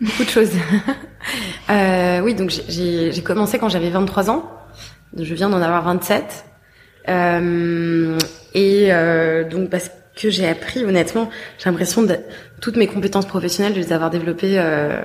beaucoup 0.00 0.24
de 0.24 0.28
choses. 0.28 0.50
euh, 1.70 2.20
oui, 2.20 2.34
donc 2.34 2.50
j'ai 2.68 3.22
commencé 3.22 3.58
quand 3.58 3.68
j'avais 3.68 3.90
23 3.90 4.30
ans. 4.30 4.50
Je 5.16 5.34
viens 5.34 5.48
d'en 5.48 5.62
avoir 5.62 5.84
27. 5.84 6.44
Euh, 7.08 8.18
et 8.52 8.88
euh, 8.90 9.48
donc 9.48 9.70
parce 9.70 9.88
que 9.88 9.94
j'ai 10.16 10.48
appris, 10.48 10.84
honnêtement, 10.84 11.30
j'ai 11.58 11.70
l'impression 11.70 12.02
de 12.02 12.16
toutes 12.60 12.76
mes 12.76 12.86
compétences 12.86 13.26
professionnelles 13.26 13.74
de 13.74 13.78
les 13.78 13.92
avoir 13.92 14.10
développées 14.10 14.58
euh, 14.58 15.02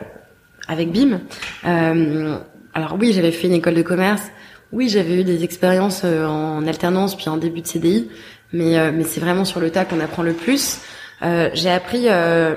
avec 0.68 0.92
BIM. 0.92 1.20
Euh, 1.66 2.38
alors 2.74 2.96
oui, 3.00 3.12
j'avais 3.14 3.32
fait 3.32 3.48
une 3.48 3.54
école 3.54 3.76
de 3.76 3.82
commerce. 3.82 4.24
Oui, 4.72 4.88
j'avais 4.88 5.20
eu 5.20 5.24
des 5.24 5.44
expériences 5.44 6.04
euh, 6.06 6.26
en 6.26 6.66
alternance 6.66 7.16
puis 7.16 7.28
en 7.28 7.36
début 7.38 7.62
de 7.62 7.68
CDI, 7.68 8.10
mais 8.54 8.80
euh, 8.80 8.92
mais 8.94 9.04
c'est 9.04 9.20
vraiment 9.20 9.44
sur 9.44 9.60
le 9.60 9.70
tas 9.70 9.84
qu'on 9.84 10.00
apprend 10.00 10.24
le 10.24 10.34
plus. 10.34 10.80
Euh, 11.24 11.50
j'ai 11.54 11.70
appris 11.70 12.06
euh, 12.08 12.56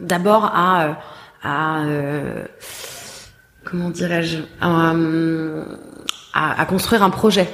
d'abord 0.00 0.44
à 0.44 0.98
à 1.42 1.82
comment 3.64 3.88
dirais-je 3.88 4.38
à, 4.60 4.92
à, 6.34 6.66
construire 6.66 7.02
un 7.02 7.10
projet, 7.10 7.48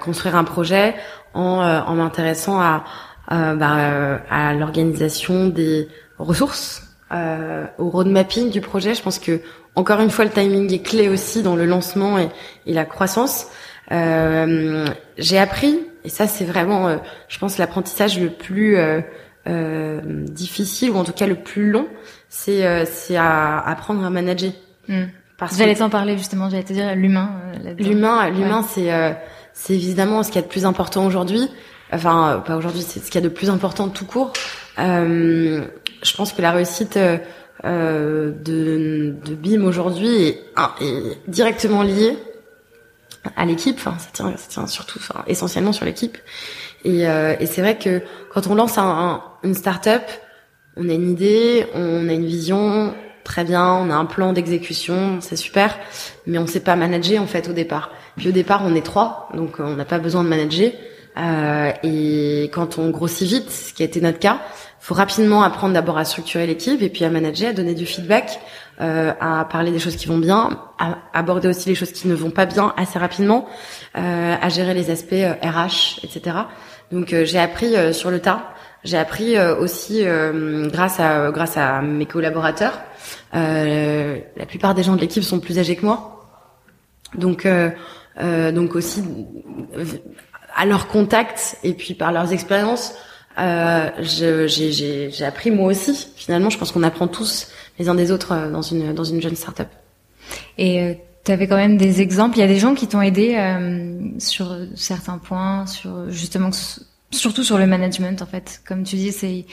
construire 0.00 0.36
un 0.36 0.44
projet 0.44 0.94
en 1.34 1.60
en 1.60 1.94
m'intéressant 1.94 2.60
à 2.60 2.84
bah, 3.30 4.20
à 4.30 4.54
l'organisation 4.54 5.48
des 5.48 5.88
ressources, 6.18 6.82
au 7.10 7.88
road 7.88 8.08
mapping 8.08 8.50
du 8.50 8.60
projet. 8.60 8.94
Je 8.94 9.02
pense 9.02 9.18
que 9.18 9.40
encore 9.76 10.00
une 10.00 10.10
fois, 10.10 10.24
le 10.24 10.30
timing 10.30 10.72
est 10.72 10.82
clé 10.82 11.08
aussi 11.08 11.42
dans 11.42 11.54
le 11.54 11.66
lancement 11.66 12.18
et, 12.18 12.30
et 12.64 12.72
la 12.72 12.86
croissance. 12.86 13.48
Euh, 13.92 14.86
j'ai 15.18 15.38
appris, 15.38 15.80
et 16.02 16.08
ça 16.08 16.26
c'est 16.26 16.44
vraiment, 16.44 16.88
euh, 16.88 16.96
je 17.28 17.38
pense, 17.38 17.58
l'apprentissage 17.58 18.18
le 18.18 18.30
plus 18.30 18.76
euh, 18.78 19.00
euh, 19.46 20.00
difficile 20.02 20.90
ou 20.90 20.96
en 20.96 21.04
tout 21.04 21.12
cas 21.12 21.26
le 21.26 21.36
plus 21.36 21.70
long, 21.70 21.86
c'est 22.28 22.66
euh, 22.66 22.84
c'est 22.84 23.16
à 23.16 23.60
apprendre 23.60 24.04
à 24.04 24.10
manager. 24.10 24.50
Hmm. 24.88 25.04
J'allais 25.56 25.74
t'en 25.74 25.90
parler 25.90 26.16
justement, 26.16 26.48
j'allais 26.48 26.64
te 26.64 26.72
dire 26.72 26.96
l'humain. 26.96 27.30
l'humain, 27.78 28.30
l'humain, 28.30 28.62
c'est 28.62 28.90
c'est 29.58 29.72
évidemment 29.74 30.22
ce 30.22 30.28
qu'il 30.28 30.36
y 30.36 30.44
a 30.44 30.46
de 30.46 30.52
plus 30.52 30.66
important 30.66 31.06
aujourd'hui. 31.06 31.48
Enfin, 31.90 32.42
pas 32.46 32.56
aujourd'hui, 32.56 32.82
c'est 32.82 33.00
ce 33.00 33.06
qu'il 33.10 33.20
y 33.20 33.24
a 33.24 33.28
de 33.28 33.32
plus 33.32 33.48
important 33.48 33.88
tout 33.88 34.04
court. 34.04 34.32
je 34.76 35.62
pense 36.16 36.32
que 36.32 36.42
la 36.42 36.52
réussite 36.52 36.98
euh, 37.64 38.32
de, 38.32 39.16
de 39.24 39.34
BIM 39.34 39.64
aujourd'hui 39.64 40.14
est, 40.14 40.44
est, 40.82 41.18
directement 41.26 41.82
lié 41.82 42.18
à 43.34 43.46
l'équipe. 43.46 43.76
Enfin, 43.78 43.96
ça 43.98 44.10
tient, 44.12 44.36
ça 44.36 44.46
tient 44.48 44.66
surtout, 44.66 44.98
enfin, 45.00 45.24
essentiellement 45.26 45.72
sur 45.72 45.86
l'équipe. 45.86 46.18
Et, 46.84 47.08
euh, 47.08 47.34
et 47.40 47.46
c'est 47.46 47.62
vrai 47.62 47.78
que 47.78 48.02
quand 48.32 48.46
on 48.46 48.54
lance 48.54 48.76
un, 48.76 49.22
une 49.42 49.54
start-up, 49.54 50.02
on 50.76 50.88
a 50.88 50.92
une 50.92 51.10
idée, 51.10 51.66
on 51.74 52.08
a 52.08 52.12
une 52.12 52.26
vision, 52.26 52.94
très 53.24 53.42
bien, 53.42 53.72
on 53.72 53.90
a 53.90 53.94
un 53.94 54.04
plan 54.04 54.34
d'exécution, 54.34 55.20
c'est 55.22 55.36
super, 55.36 55.76
mais 56.26 56.38
on 56.38 56.46
sait 56.46 56.60
pas 56.60 56.76
manager 56.76 57.22
en 57.22 57.26
fait 57.26 57.48
au 57.48 57.52
départ. 57.52 57.90
Puis 58.16 58.28
au 58.28 58.32
départ, 58.32 58.62
on 58.64 58.74
est 58.74 58.84
trois, 58.84 59.28
donc 59.34 59.56
on 59.58 59.74
n'a 59.74 59.84
pas 59.84 59.98
besoin 59.98 60.24
de 60.24 60.28
manager. 60.28 60.72
Euh, 61.18 61.72
et 61.82 62.50
quand 62.52 62.78
on 62.78 62.90
grossit 62.90 63.26
vite, 63.26 63.50
ce 63.50 63.72
qui 63.72 63.82
a 63.82 63.86
été 63.86 64.00
notre 64.00 64.18
cas, 64.18 64.40
faut 64.78 64.94
rapidement 64.94 65.42
apprendre 65.42 65.74
d'abord 65.74 65.98
à 65.98 66.04
structurer 66.04 66.46
l'équipe 66.46 66.80
et 66.82 66.88
puis 66.88 67.04
à 67.04 67.10
manager, 67.10 67.50
à 67.50 67.52
donner 67.52 67.74
du 67.74 67.86
feedback, 67.86 68.38
euh, 68.80 69.12
à 69.20 69.44
parler 69.50 69.72
des 69.72 69.78
choses 69.78 69.96
qui 69.96 70.06
vont 70.06 70.18
bien, 70.18 70.60
à 70.78 70.98
aborder 71.12 71.48
aussi 71.48 71.68
les 71.68 71.74
choses 71.74 71.92
qui 71.92 72.06
ne 72.06 72.14
vont 72.14 72.30
pas 72.30 72.46
bien 72.46 72.72
assez 72.76 72.98
rapidement, 72.98 73.48
euh, 73.96 74.36
à 74.40 74.48
gérer 74.48 74.74
les 74.74 74.90
aspects 74.90 75.14
RH, 75.42 76.04
etc. 76.04 76.36
Donc 76.92 77.12
euh, 77.12 77.24
j'ai 77.24 77.38
appris 77.38 77.76
euh, 77.76 77.92
sur 77.92 78.10
le 78.10 78.20
tas. 78.20 78.52
J'ai 78.84 78.98
appris 78.98 79.36
euh, 79.36 79.56
aussi 79.56 80.04
grâce 80.04 81.00
à 81.00 81.32
grâce 81.32 81.56
à 81.56 81.82
mes 81.82 82.06
collaborateurs. 82.06 82.78
la 83.32 84.46
plupart 84.46 84.74
des 84.74 84.84
gens 84.84 84.94
de 84.94 85.00
l'équipe 85.00 85.24
sont 85.24 85.40
plus 85.40 85.58
âgés 85.58 85.74
que 85.74 85.84
moi, 85.84 86.28
donc 87.14 87.48
donc 88.18 88.74
aussi 88.74 89.02
à 90.54 90.64
leur 90.64 90.88
contact 90.88 91.58
et 91.62 91.74
puis 91.74 91.94
par 91.94 92.12
leurs 92.12 92.32
expériences 92.32 92.94
euh, 93.38 93.90
j'ai 93.98 95.24
appris 95.24 95.50
moi 95.50 95.68
aussi. 95.68 96.08
Finalement, 96.16 96.50
je 96.50 96.58
pense 96.58 96.72
qu'on 96.72 96.82
apprend 96.82 97.06
tous 97.06 97.48
les 97.78 97.88
uns 97.88 97.94
des 97.94 98.10
autres 98.10 98.32
euh, 98.32 98.50
dans 98.50 98.62
une 98.62 98.94
dans 98.94 99.04
une 99.04 99.20
jeune 99.20 99.36
startup. 99.36 99.68
Et 100.56 100.82
euh, 100.82 100.94
tu 101.24 101.32
avais 101.32 101.46
quand 101.46 101.56
même 101.56 101.76
des 101.76 102.00
exemples. 102.00 102.38
Il 102.38 102.40
y 102.40 102.44
a 102.44 102.48
des 102.48 102.58
gens 102.58 102.74
qui 102.74 102.86
t'ont 102.86 103.02
aidé 103.02 103.34
euh, 103.36 104.18
sur 104.18 104.56
certains 104.74 105.18
points, 105.18 105.66
sur 105.66 106.10
justement 106.10 106.50
surtout 107.10 107.44
sur 107.44 107.58
le 107.58 107.66
management 107.66 108.22
en 108.22 108.26
fait. 108.26 108.62
Comme 108.66 108.84
tu 108.84 108.96
dis, 108.96 109.12
c'est 109.12 109.44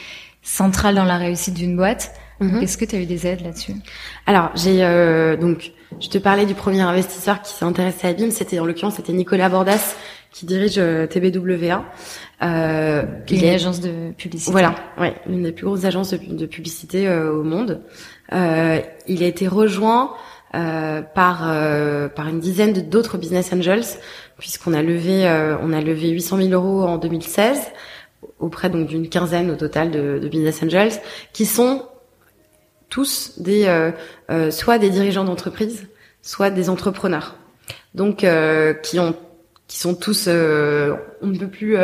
central 0.42 0.94
dans 0.94 1.04
la 1.04 1.18
réussite 1.18 1.54
d'une 1.54 1.76
boîte. 1.76 2.12
Mm-hmm. 2.40 2.62
Est-ce 2.62 2.78
que 2.78 2.84
tu 2.84 2.96
as 2.96 3.00
eu 3.00 3.06
des 3.06 3.26
aides 3.26 3.42
là-dessus? 3.42 3.74
Alors, 4.26 4.50
j'ai 4.54 4.82
euh, 4.82 5.36
donc 5.36 5.72
je 6.00 6.08
te 6.08 6.18
parlais 6.18 6.46
du 6.46 6.54
premier 6.54 6.80
investisseur 6.80 7.42
qui 7.42 7.52
s'est 7.52 7.64
intéressé 7.64 8.08
à 8.08 8.12
BIM, 8.12 8.30
c'était 8.30 8.58
en 8.58 8.64
l'occurrence 8.66 8.94
c'était 8.96 9.12
Nicolas 9.12 9.48
Bordas 9.48 9.94
qui 10.32 10.46
dirige 10.46 10.74
TBWA. 10.74 11.84
Euh, 12.42 13.02
est 13.28 13.30
une 13.30 13.48
agence 13.48 13.80
de 13.80 14.10
publicité. 14.12 14.50
Voilà, 14.50 14.74
ouais, 14.98 15.14
une 15.28 15.44
des 15.44 15.52
plus 15.52 15.64
grosses 15.64 15.84
agences 15.84 16.12
de, 16.12 16.46
publicité 16.46 17.08
au 17.08 17.44
monde. 17.44 17.82
il 18.32 18.36
a 19.22 19.26
été 19.26 19.46
rejoint 19.46 20.14
par 20.52 21.04
par 21.14 22.28
une 22.28 22.40
dizaine 22.40 22.72
d'autres 22.72 23.16
business 23.16 23.52
angels 23.52 23.84
puisqu'on 24.38 24.72
a 24.72 24.82
levé 24.82 25.24
on 25.62 25.72
a 25.72 25.80
levé 25.80 26.10
800 26.10 26.38
000 26.38 26.48
euros 26.50 26.82
en 26.82 26.98
2016 26.98 27.60
auprès 28.38 28.70
donc 28.70 28.88
d'une 28.88 29.08
quinzaine 29.08 29.50
au 29.50 29.56
total 29.56 29.90
de, 29.90 30.18
de, 30.20 30.28
business 30.28 30.62
angels 30.62 30.92
qui 31.32 31.46
sont 31.46 31.82
tous 32.94 33.32
des 33.38 33.64
euh, 33.66 33.90
euh, 34.30 34.52
soit 34.52 34.78
des 34.78 34.88
dirigeants 34.88 35.24
d'entreprise, 35.24 35.88
soit 36.22 36.50
des 36.50 36.70
entrepreneurs. 36.70 37.34
Donc 37.96 38.22
euh, 38.22 38.72
qui 38.72 39.00
ont 39.00 39.16
qui 39.66 39.78
sont 39.78 39.96
tous 39.96 40.28
on 40.28 41.26
ne 41.26 41.36
peut 41.36 41.48
plus 41.48 41.76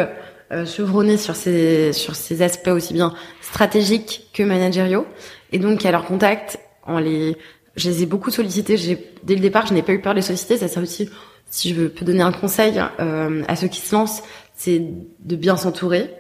chevronnés 0.66 1.16
sur 1.16 1.34
ces 1.34 1.92
sur 1.92 2.14
ces 2.14 2.42
aspects 2.42 2.68
aussi 2.68 2.92
bien 2.94 3.12
stratégiques 3.40 4.30
que 4.32 4.44
managériaux 4.44 5.04
et 5.50 5.58
donc 5.58 5.84
à 5.84 5.90
leur 5.90 6.04
contact 6.04 6.60
en 6.84 7.00
les 7.00 7.36
je 7.74 7.90
les 7.90 8.04
ai 8.04 8.06
beaucoup 8.06 8.30
sollicités. 8.30 8.76
J'ai 8.76 9.12
dès 9.24 9.34
le 9.34 9.40
départ, 9.40 9.66
je 9.66 9.74
n'ai 9.74 9.82
pas 9.82 9.92
eu 9.92 10.00
peur 10.00 10.12
de 10.12 10.18
les 10.18 10.22
solliciter. 10.22 10.58
Ça 10.58 10.68
sert 10.68 10.82
aussi, 10.82 11.08
si 11.48 11.74
je 11.74 11.86
peux 11.86 12.04
donner 12.04 12.22
un 12.22 12.32
conseil 12.32 12.78
à 12.78 13.56
ceux 13.56 13.68
qui 13.68 13.80
se 13.80 13.94
lancent, 13.94 14.22
c'est 14.54 14.82
de 15.20 15.36
bien 15.36 15.56
s'entourer 15.56 16.10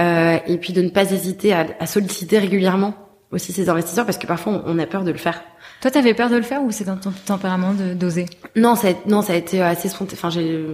euh, 0.00 0.38
et 0.48 0.58
puis 0.58 0.72
de 0.72 0.82
ne 0.82 0.88
pas 0.88 1.12
hésiter 1.12 1.52
à, 1.52 1.66
à, 1.78 1.86
solliciter 1.86 2.38
régulièrement 2.38 3.03
aussi 3.34 3.52
ces 3.52 3.68
investisseurs 3.68 4.06
parce 4.06 4.18
que 4.18 4.26
parfois 4.26 4.62
on 4.66 4.78
a 4.78 4.86
peur 4.86 5.04
de 5.04 5.10
le 5.10 5.18
faire. 5.18 5.42
Toi, 5.80 5.90
t'avais 5.90 6.14
peur 6.14 6.30
de 6.30 6.36
le 6.36 6.42
faire 6.42 6.62
ou 6.62 6.70
c'est 6.70 6.84
dans 6.84 6.96
ton 6.96 7.12
tempérament 7.26 7.74
de 7.74 7.92
d'oser? 7.92 8.24
Non, 8.56 8.74
ça 8.74 8.88
a, 8.88 8.92
non, 9.06 9.20
ça 9.20 9.34
a 9.34 9.36
été 9.36 9.60
assez 9.60 9.88
spontané. 9.90 10.16
Enfin, 10.18 10.30
j'ai 10.30 10.64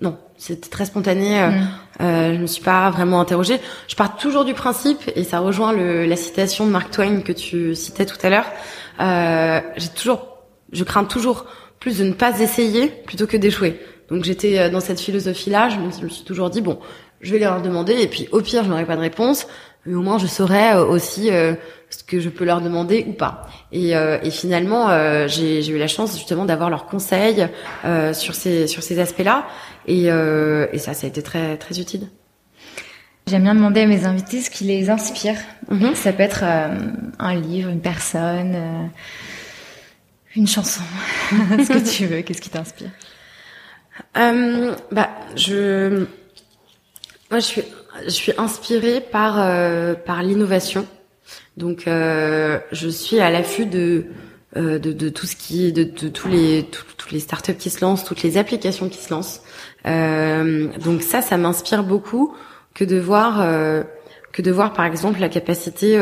non, 0.00 0.16
c'était 0.38 0.70
très 0.70 0.86
spontané. 0.86 1.38
Euh, 1.38 1.50
mm. 1.50 1.68
euh, 2.00 2.34
je 2.36 2.40
me 2.40 2.46
suis 2.46 2.62
pas 2.62 2.88
vraiment 2.88 3.20
interrogée. 3.20 3.60
Je 3.88 3.94
pars 3.94 4.16
toujours 4.16 4.46
du 4.46 4.54
principe 4.54 5.10
et 5.16 5.24
ça 5.24 5.40
rejoint 5.40 5.72
le, 5.72 6.06
la 6.06 6.16
citation 6.16 6.66
de 6.66 6.70
Mark 6.70 6.90
Twain 6.90 7.20
que 7.20 7.32
tu 7.32 7.74
citais 7.74 8.06
tout 8.06 8.16
à 8.22 8.30
l'heure. 8.30 8.46
Euh, 9.00 9.60
j'ai 9.76 9.88
toujours, 9.88 10.38
je 10.72 10.84
crains 10.84 11.04
toujours 11.04 11.44
plus 11.80 11.98
de 11.98 12.04
ne 12.04 12.12
pas 12.12 12.40
essayer 12.40 12.88
plutôt 12.88 13.26
que 13.26 13.36
d'échouer. 13.36 13.78
Donc 14.08 14.24
j'étais 14.24 14.58
euh, 14.58 14.70
dans 14.70 14.80
cette 14.80 15.00
philosophie-là. 15.00 15.68
Je, 15.68 15.78
me 15.78 16.08
suis 16.08 16.24
toujours 16.24 16.50
dit 16.50 16.60
bon, 16.60 16.78
je 17.20 17.32
vais 17.32 17.38
leur 17.38 17.60
demander 17.62 17.94
et 17.94 18.06
puis 18.06 18.28
au 18.32 18.40
pire 18.40 18.64
je 18.64 18.68
n'aurai 18.68 18.86
pas 18.86 18.96
de 18.96 19.00
réponse, 19.00 19.46
mais 19.86 19.94
au 19.94 20.02
moins 20.02 20.18
je 20.18 20.26
saurai 20.26 20.72
euh, 20.72 20.84
aussi 20.84 21.30
euh, 21.30 21.54
ce 21.90 22.02
que 22.04 22.20
je 22.20 22.28
peux 22.28 22.44
leur 22.44 22.60
demander 22.60 23.04
ou 23.08 23.12
pas. 23.12 23.46
Et, 23.72 23.90
et 23.90 24.30
finalement 24.30 24.88
j'ai 25.28 25.66
eu 25.68 25.78
la 25.78 25.86
chance 25.86 26.16
justement 26.16 26.44
d'avoir 26.44 26.70
leurs 26.70 26.86
conseils 26.86 27.48
sur 28.12 28.34
ces 28.34 28.66
sur 28.66 28.82
ces 28.82 28.98
aspects-là 28.98 29.46
et, 29.86 30.06
et 30.06 30.78
ça 30.78 30.94
ça 30.94 31.06
a 31.06 31.08
été 31.08 31.22
très 31.22 31.56
très 31.56 31.78
utile. 31.78 32.08
J'aime 33.28 33.44
bien 33.44 33.54
demander 33.54 33.82
à 33.82 33.86
mes 33.86 34.06
invités 34.06 34.40
ce 34.40 34.50
qui 34.50 34.64
les 34.64 34.90
inspire. 34.90 35.36
Mm-hmm. 35.70 35.94
Ça 35.94 36.12
peut 36.12 36.22
être 36.24 36.42
un 36.44 37.34
livre, 37.34 37.70
une 37.70 37.80
personne, 37.80 38.90
une 40.34 40.48
chanson, 40.48 40.82
ce 41.30 41.72
que 41.72 41.96
tu 41.96 42.06
veux. 42.06 42.22
Qu'est-ce 42.22 42.42
qui 42.42 42.50
t'inspire? 42.50 42.90
Euh, 44.16 44.74
bah, 44.90 45.10
je, 45.36 46.06
moi, 47.30 47.40
je 47.40 47.44
suis, 47.44 47.62
je 48.04 48.10
suis 48.10 48.32
inspirée 48.38 49.00
par 49.00 49.36
euh, 49.38 49.94
par 49.94 50.22
l'innovation. 50.22 50.86
Donc, 51.56 51.86
euh, 51.86 52.58
je 52.72 52.88
suis 52.88 53.20
à 53.20 53.30
l'affût 53.30 53.66
de, 53.66 54.06
euh, 54.56 54.78
de, 54.78 54.92
de 54.92 55.08
tout 55.08 55.26
ce 55.26 55.36
qui, 55.36 55.72
de, 55.72 55.84
de 55.84 56.08
tous 56.08 56.28
les 56.28 56.66
tous 56.96 57.12
les 57.12 57.20
startups 57.20 57.54
qui 57.54 57.70
se 57.70 57.80
lancent, 57.80 58.04
toutes 58.04 58.22
les 58.22 58.36
applications 58.36 58.88
qui 58.88 58.98
se 58.98 59.12
lancent. 59.12 59.42
Euh, 59.86 60.68
donc 60.78 61.02
ça, 61.02 61.22
ça 61.22 61.36
m'inspire 61.36 61.84
beaucoup 61.84 62.34
que 62.74 62.84
de 62.84 62.98
voir 62.98 63.46
que 64.32 64.42
de 64.42 64.50
voir 64.50 64.72
par 64.72 64.84
exemple 64.84 65.20
la 65.20 65.28
capacité 65.28 65.96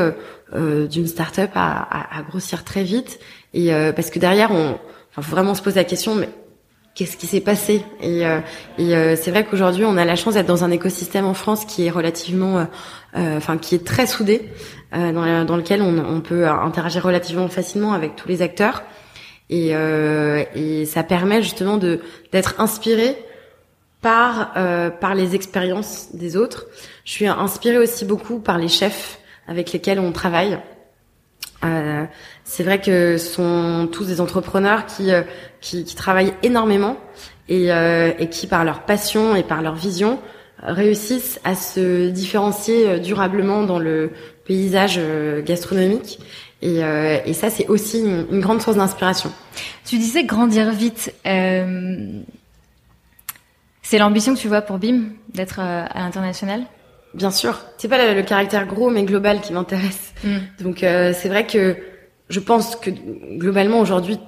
d'une 0.54 1.06
startup 1.06 1.50
à, 1.54 1.82
à, 1.82 2.18
à, 2.18 2.22
grossir 2.22 2.64
très 2.64 2.82
vite 2.82 3.18
et 3.52 3.70
parce 3.94 4.08
que 4.08 4.18
derrière 4.18 4.52
on 4.52 4.78
enfin, 5.10 5.20
faut 5.20 5.32
vraiment 5.32 5.54
se 5.54 5.60
poser 5.60 5.76
la 5.76 5.84
question 5.84 6.14
mais 6.14 6.30
qu'est-ce 6.94 7.16
qui 7.16 7.26
s'est 7.26 7.40
passé. 7.40 7.84
Et, 8.00 8.26
euh, 8.26 8.40
et 8.78 8.94
euh, 8.94 9.16
c'est 9.16 9.30
vrai 9.30 9.44
qu'aujourd'hui 9.44 9.84
on 9.84 9.96
a 9.96 10.04
la 10.04 10.16
chance 10.16 10.34
d'être 10.34 10.46
dans 10.46 10.64
un 10.64 10.70
écosystème 10.70 11.24
en 11.24 11.34
France 11.34 11.64
qui 11.64 11.86
est 11.86 11.90
relativement 11.90 12.66
euh, 13.16 13.36
enfin 13.36 13.58
qui 13.58 13.74
est 13.74 13.84
très 13.84 14.06
soudé 14.06 14.48
dans, 14.92 15.44
dans, 15.46 15.56
lequel 15.56 15.80
on, 15.80 16.20
peut 16.20 16.46
interagir 16.46 17.02
relativement 17.02 17.48
facilement 17.48 17.94
avec 17.94 18.14
tous 18.14 18.28
les 18.28 18.42
acteurs. 18.42 18.82
Et, 19.48 19.72
et 20.54 20.84
ça 20.84 21.02
permet 21.02 21.42
justement 21.42 21.78
de 21.78 22.00
d'être 22.30 22.60
inspiré 22.60 23.16
par 24.02 24.52
par 25.00 25.14
les 25.14 25.34
expériences 25.34 26.08
des 26.14 26.36
autres. 26.36 26.66
Je 27.06 27.12
suis 27.12 27.26
inspirée 27.26 27.78
aussi 27.78 28.04
beaucoup 28.04 28.38
par 28.38 28.58
les 28.58 28.68
chefs 28.68 29.18
avec 29.48 29.72
lesquels 29.72 29.98
on 29.98 30.12
travaille 30.12 30.58
euh, 31.64 32.04
c'est 32.44 32.64
vrai 32.64 32.80
que 32.80 33.16
ce 33.18 33.26
sont 33.34 33.88
tous 33.90 34.06
des 34.06 34.20
entrepreneurs 34.20 34.86
qui, 34.86 35.12
euh, 35.12 35.22
qui, 35.60 35.84
travaillent 35.94 36.34
énormément 36.42 36.96
et, 37.48 37.72
euh, 37.72 38.12
et, 38.18 38.28
qui, 38.28 38.46
par 38.46 38.64
leur 38.64 38.80
passion 38.80 39.36
et 39.36 39.42
par 39.42 39.62
leur 39.62 39.74
vision, 39.74 40.18
réussissent 40.62 41.40
à 41.44 41.54
se 41.54 42.08
différencier 42.10 43.00
durablement 43.00 43.64
dans 43.64 43.78
le 43.78 44.12
paysage 44.44 45.00
gastronomique. 45.44 46.20
Et, 46.62 46.80
ça, 47.32 47.50
c'est 47.50 47.66
aussi 47.66 47.98
une, 47.98 48.40
grande 48.40 48.62
source 48.62 48.76
d'inspiration. 48.76 49.32
Tu 49.84 49.98
disais 49.98 50.22
grandir 50.22 50.70
vite. 50.70 51.12
c'est 53.82 53.98
l'ambition 53.98 54.34
que 54.34 54.38
tu 54.38 54.46
vois 54.46 54.62
pour 54.62 54.78
BIM 54.78 55.06
d'être 55.34 55.58
à 55.58 55.98
l'international? 55.98 56.62
Bien 57.14 57.30
sûr, 57.30 57.60
c'est 57.76 57.88
pas 57.88 58.14
le, 58.14 58.22
caractère 58.22 58.66
gros 58.66 58.90
mais 58.90 59.04
global 59.04 59.40
qui 59.40 59.52
m'intéresse. 59.52 60.14
Mm. 60.24 60.36
Donc 60.60 60.82
euh, 60.82 61.12
c'est 61.14 61.28
vrai 61.28 61.46
que 61.46 61.76
je 62.28 62.40
pense 62.40 62.76
que 62.76 62.90
globalement 63.36 63.80
aujourd'hui 63.80 64.18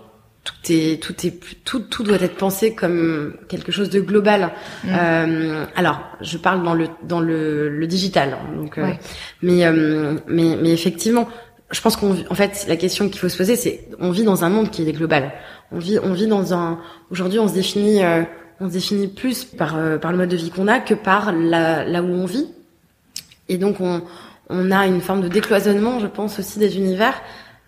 tout 0.44 0.72
est 0.72 1.02
tout 1.02 1.26
est 1.26 1.40
tout 1.64 1.80
tout 1.80 2.02
doit 2.02 2.20
être 2.20 2.36
pensé 2.36 2.74
comme 2.74 3.34
quelque 3.48 3.72
chose 3.72 3.90
de 3.90 4.00
global. 4.00 4.52
Mm. 4.84 4.88
Euh, 4.92 5.64
alors 5.74 6.00
je 6.20 6.36
parle 6.36 6.62
dans 6.62 6.74
le 6.74 6.88
dans 7.02 7.20
le, 7.20 7.68
le 7.70 7.86
digital. 7.86 8.34
Hein, 8.34 8.56
donc 8.56 8.78
euh, 8.78 8.90
mais 9.42 9.64
euh, 9.64 10.18
mais 10.28 10.56
mais 10.60 10.70
effectivement, 10.70 11.28
je 11.70 11.80
pense 11.80 11.96
qu'on 11.96 12.14
en 12.28 12.34
fait 12.34 12.66
la 12.68 12.76
question 12.76 13.08
qu'il 13.08 13.18
faut 13.18 13.30
se 13.30 13.38
poser 13.38 13.56
c'est 13.56 13.88
on 13.98 14.10
vit 14.10 14.24
dans 14.24 14.44
un 14.44 14.50
monde 14.50 14.70
qui 14.70 14.86
est 14.86 14.92
global. 14.92 15.32
On 15.72 15.78
vit 15.78 15.98
on 16.02 16.12
vit 16.12 16.26
dans 16.26 16.52
un 16.52 16.78
aujourd'hui 17.10 17.38
on 17.38 17.48
se 17.48 17.54
définit 17.54 18.02
on 18.60 18.68
se 18.68 18.74
définit 18.74 19.08
plus 19.08 19.44
par 19.44 19.76
par 20.00 20.12
le 20.12 20.18
mode 20.18 20.28
de 20.28 20.36
vie 20.36 20.50
qu'on 20.50 20.68
a 20.68 20.78
que 20.78 20.94
par 20.94 21.32
la, 21.32 21.84
là 21.84 22.02
où 22.02 22.08
on 22.08 22.26
vit 22.26 22.48
et 23.48 23.58
donc 23.58 23.80
on, 23.80 24.02
on 24.48 24.70
a 24.70 24.86
une 24.86 25.00
forme 25.00 25.22
de 25.22 25.28
décloisonnement, 25.28 26.00
je 26.00 26.06
pense 26.06 26.38
aussi 26.38 26.58
des 26.58 26.76
univers 26.76 27.14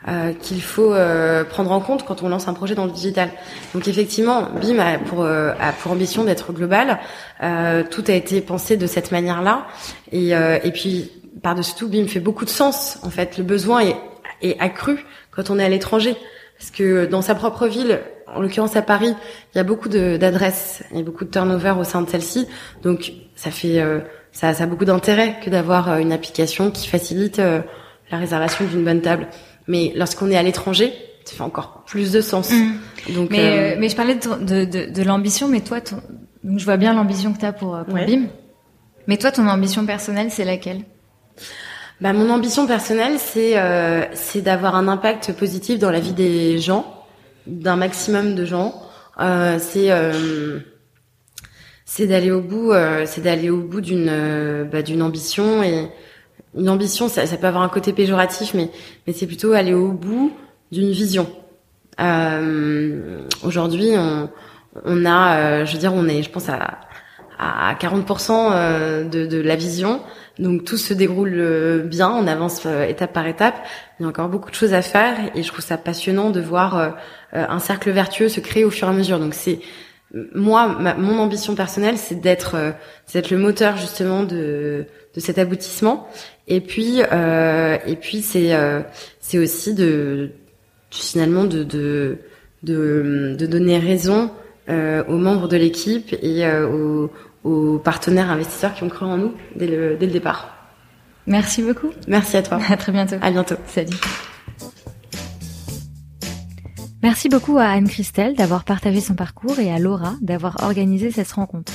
euh, 0.09 0.33
qu'il 0.35 0.63
faut 0.63 0.93
euh, 0.93 1.43
prendre 1.43 1.73
en 1.73 1.81
compte 1.81 2.05
quand 2.05 2.23
on 2.23 2.29
lance 2.29 2.49
un 2.49 2.55
projet 2.55 2.75
dans 2.75 2.85
le 2.85 2.93
digital. 2.93 3.31
Donc 3.75 3.89
effectivement, 3.89 4.49
BIM 4.61 4.79
a 4.79 4.99
pour, 4.99 5.23
euh, 5.23 5.53
a 5.59 5.73
pour 5.73 5.93
ambition 5.93 6.23
d'être 6.25 6.53
global. 6.53 6.99
Euh, 7.43 7.83
tout 7.91 8.05
a 8.07 8.13
été 8.13 8.41
pensé 8.41 8.77
de 8.77 8.87
cette 8.87 9.11
manière-là. 9.11 9.67
Et, 10.13 10.31
et 10.31 10.73
puis 10.73 11.11
par-dessus 11.43 11.75
tout, 11.77 11.89
BIM 11.89 12.07
fait 12.07 12.21
beaucoup 12.21 12.45
de 12.45 12.51
sens. 12.51 12.99
En 13.03 13.11
fait, 13.11 13.37
le 13.37 13.45
besoin 13.45 13.81
est, 13.81 13.97
est 14.43 14.59
accru 14.61 15.05
quand 15.31 15.51
on 15.51 15.59
est 15.59 15.65
à 15.65 15.69
l'étranger, 15.69 16.17
parce 16.59 16.71
que 16.71 17.07
dans 17.07 17.21
sa 17.21 17.35
propre 17.35 17.67
ville, 17.67 18.01
en 18.27 18.41
l'occurrence 18.41 18.77
à 18.77 18.83
Paris, 18.83 19.15
il 19.55 19.59
y 19.59 19.61
a 19.61 19.65
beaucoup 19.65 19.89
d'adresses 19.89 20.83
et 20.95 21.03
beaucoup 21.03 21.25
de 21.25 21.31
turnover 21.31 21.75
au 21.79 21.85
sein 21.85 22.01
de 22.03 22.09
celle-ci. 22.09 22.47
Donc 22.83 23.13
ça 23.35 23.51
fait 23.51 23.83
ça, 24.37 24.53
ça 24.53 24.65
a 24.65 24.67
beaucoup 24.67 24.85
d'intérêt 24.85 25.37
que 25.43 25.49
d'avoir 25.49 25.91
euh, 25.91 25.97
une 25.97 26.13
application 26.13 26.71
qui 26.71 26.89
facilite 26.89 27.39
euh, 27.39 27.63
la 28.11 28.19
réservation 28.19 28.67
d'une 28.67 28.85
bonne 28.85 29.01
table. 29.01 29.29
Mais 29.67 29.95
lorsqu'on 29.97 30.31
est 30.31 30.37
à 30.37 30.43
l'étranger, 30.43 30.93
ça 31.25 31.35
fait 31.35 31.43
encore 31.43 31.85
plus 31.87 32.13
de 32.13 32.21
sens. 32.21 32.51
Mmh. 32.51 33.15
Donc, 33.15 33.31
mais, 33.31 33.73
euh, 33.73 33.77
mais 33.79 33.89
je 33.89 33.97
parlais 33.97 34.17
de, 34.17 34.67
de, 34.67 34.91
de, 34.93 35.03
l'ambition, 35.03 35.49
mais 35.49 35.61
toi, 35.61 35.81
ton... 35.81 36.03
je 36.45 36.65
vois 36.67 36.77
bien 36.77 36.93
l'ambition 36.93 37.33
que 37.33 37.39
tu 37.39 37.47
as 37.47 37.55
pour, 37.55 37.79
pour 37.87 37.95
BIM. 37.95 38.27
Mais 39.07 39.17
toi, 39.17 39.33
ton 39.33 39.49
ambition 39.49 39.87
personnelle, 39.87 40.31
c'est 40.31 40.45
laquelle? 40.45 40.83
Bah, 42.03 42.13
Mon 42.13 42.29
ambition 42.29 42.67
personnelle, 42.67 43.15
c'est 43.19 43.53
euh, 43.57 44.05
d'avoir 44.37 44.77
un 44.77 44.87
impact 44.87 45.33
positif 45.33 45.79
dans 45.79 45.91
la 45.91 46.01
vie 46.01 46.13
des 46.13 46.59
gens, 46.59 47.07
d'un 47.47 47.77
maximum 47.77 48.35
de 48.35 48.45
gens. 48.45 48.83
Euh, 49.19 49.59
c'est 49.59 49.91
c'est 51.89 52.09
d'aller 52.09 52.33
au 52.33 52.41
bout, 52.41 52.73
euh, 52.73 53.05
c'est 53.07 53.23
d'aller 53.23 53.49
au 53.49 53.61
bout 53.61 53.81
d'une 53.81 54.09
euh, 54.11 54.65
bah, 54.65 54.83
d'une 54.83 55.03
ambition 55.03 55.63
et 55.63 55.89
une 56.59 56.69
ambition, 56.69 57.09
ça, 57.09 57.27
ça, 57.27 57.37
peut 57.37 57.47
avoir 57.47 57.63
un 57.63 57.69
côté 57.69 57.93
péjoratif, 57.93 58.55
mais 58.55 58.71
mais 59.07 59.13
c'est 59.13 59.27
plutôt 59.27 59.53
aller 59.53 59.73
au 59.73 59.93
bout 59.93 60.33
d'une 60.73 60.91
vision. 60.91 61.29
Euh, 62.01 63.21
Aujourd'hui, 63.45 63.91
on, 63.97 64.29
on 64.85 65.07
a, 65.07 65.65
je 65.65 65.73
veux 65.73 65.79
dire, 65.79 65.95
on 65.95 66.09
est, 66.09 66.23
je 66.23 66.31
pense 66.31 66.49
à 66.49 66.81
à 67.39 67.75
40% 67.75 69.11
de, 69.11 69.27
de 69.27 69.41
la 69.43 69.57
vision. 69.57 70.01
Donc 70.39 70.65
tout 70.65 70.79
se 70.79 70.95
déroule 70.95 71.83
bien, 71.85 72.11
on 72.11 72.27
avance 72.27 72.67
étape 72.89 73.13
par 73.13 73.27
étape. 73.27 73.55
Il 74.01 74.05
y 74.05 74.07
a 74.07 74.09
encore 74.09 74.31
beaucoup 74.31 74.51
de 74.51 74.55
choses 74.55 74.73
à 74.73 74.81
faire 74.81 75.15
et 75.35 75.43
je 75.43 75.49
trouve 75.53 75.63
ça 75.65 75.77
passionnant 75.77 76.31
de 76.31 76.41
voir 76.41 76.97
un 77.35 77.59
cercle 77.59 77.91
vertueux 77.91 78.31
se 78.31 78.41
créer 78.41 78.65
au 78.65 78.71
fur 78.71 78.89
et 78.89 78.91
à 78.91 78.95
mesure. 78.95 79.19
Donc 79.19 79.35
c'est 79.35 79.61
moi, 80.35 80.69
mon 80.99 81.19
ambition 81.19 81.55
personnelle, 81.55 81.99
c'est 81.99 82.21
d'être, 82.21 82.57
le 83.15 83.37
moteur 83.37 83.77
justement 83.77 84.23
de 84.23 84.87
de 85.15 85.21
cet 85.21 85.39
aboutissement. 85.39 86.09
Et 86.47 86.61
puis, 86.61 87.01
et 87.01 87.97
puis 88.01 88.23
c'est 88.23 88.53
c'est 89.21 89.39
aussi 89.39 89.75
de 89.75 90.31
finalement 90.91 91.45
de 91.45 91.65
de 91.65 92.19
de, 92.63 93.35
de 93.39 93.47
donner 93.47 93.79
raison 93.79 94.31
aux 94.69 95.19
membres 95.19 95.49
de 95.49 95.57
l'équipe 95.57 96.15
et 96.23 96.49
aux, 96.49 97.11
aux 97.45 97.79
partenaires 97.79 98.31
investisseurs 98.31 98.75
qui 98.75 98.83
ont 98.83 98.89
cru 98.89 99.07
en 99.07 99.17
nous 99.17 99.35
dès 99.55 99.67
le, 99.67 99.97
dès 99.97 100.07
le 100.07 100.13
départ. 100.13 100.57
Merci 101.27 101.63
beaucoup. 101.63 101.91
Merci 102.09 102.37
à 102.37 102.43
toi. 102.43 102.59
À 102.69 102.77
très 102.77 102.93
bientôt. 102.93 103.17
À 103.21 103.31
bientôt. 103.31 103.57
Salut. 103.67 103.97
Merci 107.07 107.29
beaucoup 107.29 107.57
à 107.57 107.67
Anne-Christelle 107.67 108.35
d'avoir 108.35 108.65
partagé 108.65 109.01
son 109.01 109.15
parcours 109.15 109.61
et 109.61 109.71
à 109.71 109.79
Laura 109.79 110.15
d'avoir 110.21 110.57
organisé 110.65 111.13
cette 111.13 111.31
rencontre. 111.31 111.73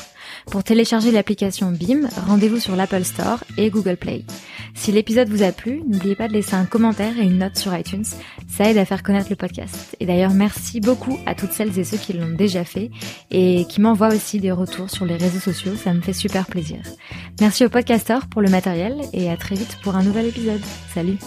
Pour 0.48 0.62
télécharger 0.62 1.10
l'application 1.10 1.72
BIM, 1.72 2.10
rendez-vous 2.28 2.60
sur 2.60 2.76
l'Apple 2.76 3.06
Store 3.06 3.42
et 3.58 3.70
Google 3.70 3.96
Play. 3.96 4.26
Si 4.76 4.92
l'épisode 4.92 5.30
vous 5.30 5.42
a 5.42 5.54
plu, 5.54 5.84
n'oubliez 5.88 6.18
pas 6.18 6.28
de 6.28 6.34
laisser 6.34 6.56
un 6.56 6.66
commentaire 6.66 7.18
et 7.18 7.24
une 7.24 7.38
note 7.38 7.58
sur 7.58 7.74
iTunes. 7.74 8.04
Ça 8.50 8.70
aide 8.70 8.78
à 8.78 8.84
faire 8.84 9.04
connaître 9.04 9.30
le 9.30 9.38
podcast. 9.38 9.96
Et 10.02 10.06
d'ailleurs, 10.06 10.34
merci 10.34 10.82
beaucoup 10.82 11.18
à 11.26 11.34
toutes 11.34 11.54
celles 11.54 11.80
et 11.80 11.86
ceux 11.86 11.96
qui 11.96 12.12
l'ont 12.12 12.36
déjà 12.36 12.66
fait 12.66 12.92
et 13.30 13.64
qui 13.70 13.80
m'envoient 13.80 14.14
aussi 14.14 14.42
des 14.42 14.52
retours 14.52 14.90
sur 14.90 15.06
les 15.06 15.16
réseaux 15.16 15.40
sociaux. 15.40 15.78
Ça 15.78 15.94
me 15.94 16.02
fait 16.02 16.12
super 16.12 16.46
plaisir. 16.46 16.80
Merci 17.40 17.66
aux 17.66 17.70
podcasteurs 17.70 18.28
pour 18.28 18.42
le 18.42 18.50
matériel 18.50 19.00
et 19.14 19.30
à 19.30 19.38
très 19.38 19.56
vite 19.56 19.78
pour 19.82 19.96
un 19.96 20.04
nouvel 20.04 20.26
épisode. 20.26 20.62
Salut! 20.94 21.20